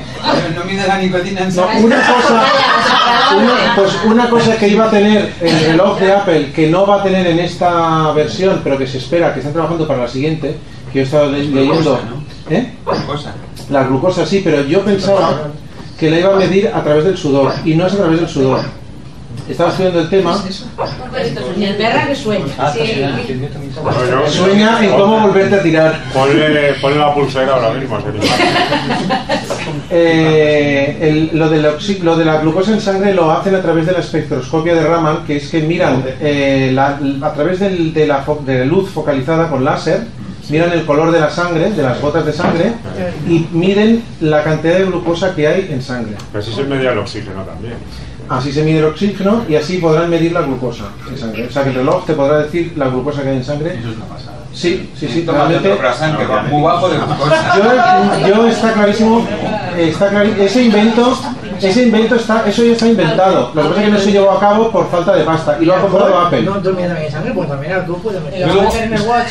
¿No 0.55 0.63
mide 0.65 0.87
la 0.87 0.97
nicotina 0.99 1.41
en 1.41 1.55
No, 1.55 1.67
una 1.79 1.95
cosa, 1.97 2.43
una, 3.35 3.75
pues 3.75 3.91
una 4.05 4.29
cosa 4.29 4.57
que 4.57 4.67
iba 4.67 4.85
a 4.85 4.89
tener 4.89 5.33
el 5.41 5.59
reloj 5.67 5.99
de 5.99 6.11
Apple, 6.13 6.51
que 6.53 6.67
no 6.67 6.85
va 6.85 7.01
a 7.01 7.03
tener 7.03 7.27
en 7.27 7.39
esta 7.39 8.11
versión, 8.13 8.61
pero 8.63 8.77
que 8.77 8.87
se 8.87 8.97
espera, 8.99 9.33
que 9.33 9.39
están 9.39 9.53
trabajando 9.53 9.87
para 9.87 10.01
la 10.03 10.07
siguiente, 10.07 10.55
que 10.91 10.99
yo 10.99 11.01
he 11.01 11.03
estado 11.05 11.31
le- 11.31 11.43
leyendo. 11.43 11.99
¿Eh? 12.49 12.71
La 13.69 13.83
glucosa 13.83 14.25
sí, 14.25 14.41
pero 14.43 14.61
yo 14.63 14.81
pensaba 14.81 15.49
que 15.99 16.09
la 16.09 16.19
iba 16.19 16.33
a 16.33 16.37
medir 16.37 16.69
a 16.73 16.83
través 16.83 17.03
del 17.05 17.17
sudor, 17.17 17.51
y 17.65 17.73
no 17.75 17.85
es 17.87 17.93
a 17.93 17.97
través 17.97 18.19
del 18.21 18.29
sudor. 18.29 18.61
Estaba 19.49 19.69
estudiando 19.69 20.01
el 20.01 20.09
tema. 20.09 20.37
Y 21.57 21.63
el 21.63 21.75
perra 21.77 22.07
que 22.07 22.15
sueña. 22.15 22.45
Ah, 22.57 22.73
Sueña 24.29 24.83
en 24.83 24.91
cómo 24.91 25.19
volverte 25.21 25.55
a 25.55 25.63
tirar. 25.63 26.03
Ponle, 26.13 26.73
ponle 26.81 26.97
la 26.99 27.13
pulsera 27.13 27.53
ahora 27.53 27.69
mismo, 27.71 27.97
sería. 28.01 28.21
Eh, 29.89 30.97
el- 31.01 31.37
lo, 31.37 31.49
de 32.17 32.25
la 32.25 32.37
glucosa 32.41 32.73
en 32.73 32.81
sangre 32.81 33.13
lo 33.13 33.31
hacen 33.31 33.55
a 33.55 33.61
través 33.61 33.85
de 33.85 33.91
la 33.93 33.99
espectroscopia 33.99 34.73
de 34.75 34.83
Raman, 34.87 35.25
que 35.25 35.37
es 35.37 35.49
que 35.49 35.61
miran 35.61 36.03
eh, 36.19 36.71
la- 36.73 36.99
a 37.21 37.33
través 37.33 37.59
del- 37.59 37.93
de, 37.93 38.07
la, 38.07 38.25
fo- 38.25 38.43
de 38.43 38.59
la 38.59 38.65
luz 38.65 38.89
focalizada 38.89 39.49
con 39.49 39.63
láser, 39.63 40.01
miran 40.49 40.71
el 40.71 40.85
color 40.85 41.11
de 41.11 41.19
la 41.19 41.29
sangre, 41.29 41.71
de 41.71 41.83
las 41.83 41.99
gotas 42.01 42.25
de 42.25 42.33
sangre, 42.33 42.73
y 43.27 43.47
miden 43.51 44.03
la 44.21 44.43
cantidad 44.43 44.77
de 44.77 44.85
glucosa 44.85 45.35
que 45.35 45.47
hay 45.47 45.67
en 45.71 45.81
sangre. 45.81 46.15
Así 46.33 46.51
se 46.53 46.63
medía 46.63 46.91
el 46.91 46.97
oxígeno 46.99 47.41
también. 47.43 47.73
Así 48.29 48.51
se 48.51 48.63
mide 48.63 48.79
el 48.79 48.85
oxígeno 48.85 49.43
y 49.47 49.55
así 49.55 49.77
podrán 49.77 50.09
medir 50.09 50.33
la 50.33 50.41
glucosa 50.41 50.85
en 51.09 51.17
sangre. 51.17 51.47
O 51.47 51.51
sea 51.51 51.63
que 51.63 51.69
el 51.69 51.75
reloj 51.75 52.05
te 52.05 52.13
podrá 52.13 52.39
decir 52.39 52.73
la 52.75 52.89
glucosa 52.89 53.23
que 53.23 53.29
hay 53.29 53.37
en 53.37 53.43
sangre. 53.45 53.71
Eso 53.79 53.89
es 53.91 53.95
una 53.95 54.05
pasada. 54.05 54.36
Sí, 54.57 54.89
sí, 54.99 55.07
sí. 55.07 55.23
Realmente- 55.27 55.69
otro 55.71 55.77
croissant 55.77 56.17
que 56.17 56.25
va 56.25 56.41
muy 56.43 56.63
bajo 56.63 56.89
de 56.89 56.97
glucosa. 56.97 57.55
yo, 58.21 58.27
yo 58.27 58.47
está 58.47 58.73
clarísimo, 58.73 59.23
está 59.77 60.09
clari- 60.09 60.35
ese 60.39 60.63
invento, 60.63 61.15
ese 61.61 61.83
invento 61.83 62.15
está, 62.15 62.43
eso 62.47 62.63
ya 62.63 62.71
está 62.71 62.87
inventado. 62.87 63.51
Lo 63.53 63.61
que 63.61 63.67
pasa 63.69 63.81
es 63.81 63.85
que 63.85 63.91
no 63.93 63.99
se 63.99 64.11
llevó 64.11 64.31
a 64.31 64.39
cabo 64.39 64.71
por 64.71 64.89
falta 64.89 65.13
de 65.13 65.23
pasta 65.23 65.57
y 65.61 65.65
lo 65.65 65.75
ha 65.75 65.79
comprado 65.81 66.17
Apple. 66.21 66.41
No, 66.41 66.53
tú 66.53 66.73
miras 66.73 66.99
en 66.99 67.11
sangre, 67.11 67.33
pues 67.35 67.47
también 67.47 67.85
tú 67.85 68.01
puedes 68.01 68.19
meter 68.23 68.41
en 68.41 68.93
el 68.95 69.01
watch. 69.01 69.29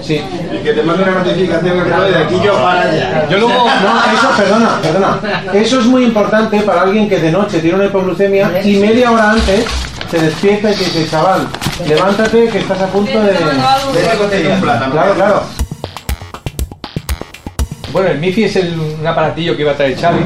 Sí. 0.00 0.20
Y 0.52 0.58
que 0.62 0.72
te 0.74 0.82
mande 0.84 1.02
una 1.02 1.12
notificación 1.12 1.78
que 1.84 1.90
te 1.90 2.10
de 2.12 2.24
aquí 2.24 2.40
yo 2.44 2.54
para 2.54 2.82
allá. 2.82 3.26
Yo 3.28 3.38
luego, 3.38 3.54
no, 3.54 4.12
eso, 4.14 4.28
perdona, 4.36 4.70
perdona. 4.80 5.18
Eso 5.54 5.80
es 5.80 5.86
muy 5.86 6.04
importante 6.04 6.60
para 6.60 6.82
alguien 6.82 7.08
que 7.08 7.18
de 7.18 7.32
noche 7.32 7.58
tiene 7.58 7.76
una 7.78 7.86
hipoglucemia 7.86 8.62
y 8.64 8.76
media 8.76 9.10
hora 9.10 9.32
antes 9.32 9.64
te 10.08 10.20
despierta 10.20 10.70
y 10.70 10.74
dice, 10.74 11.08
chaval, 11.10 11.48
levántate 11.86 12.48
que 12.48 12.58
estás 12.58 12.80
a 12.80 12.86
punto 12.86 13.20
de... 13.22 13.32
Claro, 14.92 15.14
claro. 15.14 15.42
Bueno, 17.92 18.08
el 18.08 18.18
MIFI 18.18 18.44
es 18.44 18.56
el- 18.56 18.78
un 18.78 19.06
aparatillo 19.06 19.54
que 19.54 19.62
iba 19.62 19.72
a 19.72 19.76
traer 19.76 19.98
Xavi, 20.00 20.24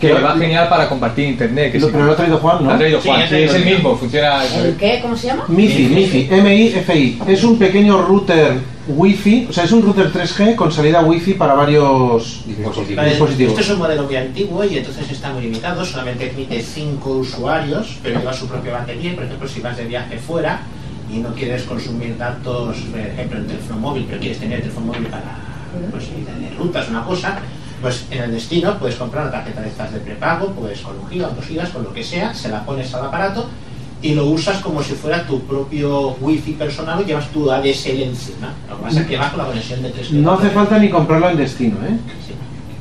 que 0.00 0.12
va 0.12 0.36
genial 0.36 0.68
para 0.68 0.88
compartir 0.88 1.28
internet. 1.28 1.72
Que 1.72 1.78
Lo- 1.78 1.86
sí. 1.86 1.92
pero 1.92 2.06
lo 2.06 2.12
ha 2.12 2.16
traído 2.16 2.38
Juan, 2.38 2.58
¿no? 2.60 2.68
Lo 2.68 2.74
ha 2.74 2.78
traído 2.78 3.00
Juan, 3.00 3.28
sí, 3.28 3.34
es 3.36 3.54
el 3.54 3.64
mismo, 3.64 3.96
funciona... 3.96 4.44
¿El 4.44 4.76
qué? 4.76 4.98
¿Cómo 5.00 5.16
se 5.16 5.28
llama? 5.28 5.44
MIFI, 5.48 5.88
MIFI, 5.88 6.28
M-I-F-I. 6.30 7.18
Es 7.26 7.44
un 7.44 7.58
pequeño 7.58 8.02
router 8.02 8.58
Wi-Fi, 8.88 9.48
o 9.50 9.52
sea, 9.52 9.64
es 9.64 9.72
un 9.72 9.82
router 9.82 10.12
3G 10.12 10.54
con 10.54 10.70
salida 10.70 11.00
Wi-Fi 11.00 11.34
para 11.34 11.54
varios 11.54 12.44
Vale, 12.94 13.10
dispositivos. 13.10 13.52
Este 13.52 13.62
es 13.64 13.70
un 13.70 13.78
modelo 13.78 14.04
muy 14.04 14.16
antiguo 14.16 14.64
y 14.64 14.78
entonces 14.78 15.10
está 15.10 15.32
muy 15.32 15.42
limitado, 15.42 15.84
solamente 15.84 16.30
admite 16.30 16.62
5 16.62 17.10
usuarios, 17.10 17.98
pero 18.02 18.20
lleva 18.20 18.32
su 18.32 18.46
propia 18.46 18.72
batería. 18.72 19.14
Por 19.14 19.24
ejemplo, 19.24 19.48
si 19.48 19.60
vas 19.60 19.76
de 19.76 19.86
viaje 19.86 20.18
fuera 20.18 20.60
y 21.12 21.18
no 21.18 21.34
quieres 21.34 21.62
consumir 21.64 22.16
datos, 22.16 22.76
por 22.90 23.00
ejemplo, 23.00 23.38
en 23.38 23.46
teléfono 23.46 23.80
móvil, 23.80 24.04
pero 24.06 24.20
quieres 24.20 24.38
tener 24.38 24.56
el 24.58 24.62
teléfono 24.62 24.86
móvil 24.86 25.06
para 25.06 25.36
pues, 25.90 26.04
ir 26.04 26.24
de 26.24 26.54
rutas, 26.56 26.88
una 26.88 27.04
cosa, 27.04 27.38
pues 27.80 28.06
en 28.10 28.22
el 28.22 28.32
destino 28.32 28.78
puedes 28.78 28.96
comprar 28.96 29.24
una 29.24 29.32
tarjeta 29.32 29.60
de 29.60 29.68
estas 29.68 29.92
de 29.92 30.00
prepago, 30.00 30.52
pues 30.52 30.80
con 30.80 30.98
un 30.98 31.08
giga, 31.08 31.28
dos 31.28 31.44
gigas, 31.44 31.70
con 31.70 31.84
lo 31.84 31.92
que 31.92 32.02
sea, 32.02 32.34
se 32.34 32.48
la 32.48 32.64
pones 32.64 32.92
al 32.94 33.06
aparato 33.06 33.48
y 34.02 34.14
lo 34.14 34.26
usas 34.26 34.58
como 34.58 34.82
si 34.82 34.94
fuera 34.94 35.26
tu 35.26 35.40
propio 35.42 36.16
wifi 36.20 36.52
personal 36.52 36.98
o 36.98 37.02
llevas 37.02 37.28
tu 37.28 37.50
ADSL 37.50 38.02
encima. 38.02 38.54
Lo 38.68 38.76
que 38.76 38.82
pasa 38.82 39.00
es 39.00 39.06
que 39.06 39.16
vas 39.16 39.30
con 39.30 39.38
la 39.38 39.46
conexión 39.46 39.82
de 39.82 39.92
3G. 39.92 40.10
No 40.12 40.32
hace 40.32 40.50
falta 40.50 40.78
ni 40.78 40.90
comprarlo 40.90 41.30
en 41.30 41.36
destino, 41.36 41.76
¿eh? 41.86 41.96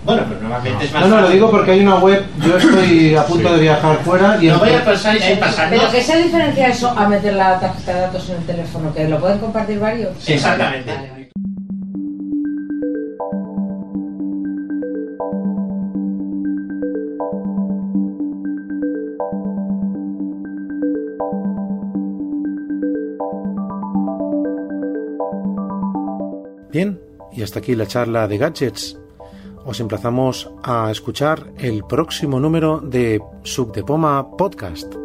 Bueno, 0.03 0.21
pero 0.29 0.39
normalmente 0.39 0.85
es 0.85 0.93
más 0.93 1.01
No, 1.01 1.15
no, 1.15 1.21
lo 1.21 1.29
digo 1.29 1.49
porque 1.49 1.71
hay 1.71 1.79
una 1.79 1.95
web, 1.95 2.23
yo 2.39 2.57
estoy 2.57 3.15
a 3.15 3.25
punto 3.25 3.53
de 3.53 3.59
viajar 3.59 3.97
fuera 4.03 4.37
y... 4.39 4.47
No 4.47 4.59
voy 4.59 4.69
a 4.69 4.85
pasar, 4.85 5.17
eh, 5.17 5.37
pasando. 5.39 5.75
Pero 5.75 5.91
que 5.91 6.03
se 6.03 6.21
diferencia 6.21 6.67
eso 6.67 6.89
a 6.89 7.09
meter 7.09 7.33
la 7.33 7.59
tarjeta 7.59 7.93
de 7.93 8.01
datos 8.01 8.29
en 8.29 8.35
el 8.35 8.43
teléfono, 8.43 8.93
que 8.93 9.09
lo 9.09 9.19
pueden 9.19 9.39
compartir 9.39 9.79
varios. 9.79 10.11
Exactamente. 10.29 11.14
Y 27.31 27.41
hasta 27.41 27.59
aquí 27.59 27.73
la 27.73 27.87
charla 27.87 28.27
de 28.27 28.37
gadgets. 28.37 28.97
Os 29.65 29.79
emplazamos 29.79 30.51
a 30.61 30.91
escuchar 30.91 31.53
el 31.57 31.83
próximo 31.85 32.39
número 32.39 32.81
de 32.81 33.21
Sub 33.43 33.73
de 33.73 33.83
Poma 33.83 34.35
Podcast. 34.35 35.04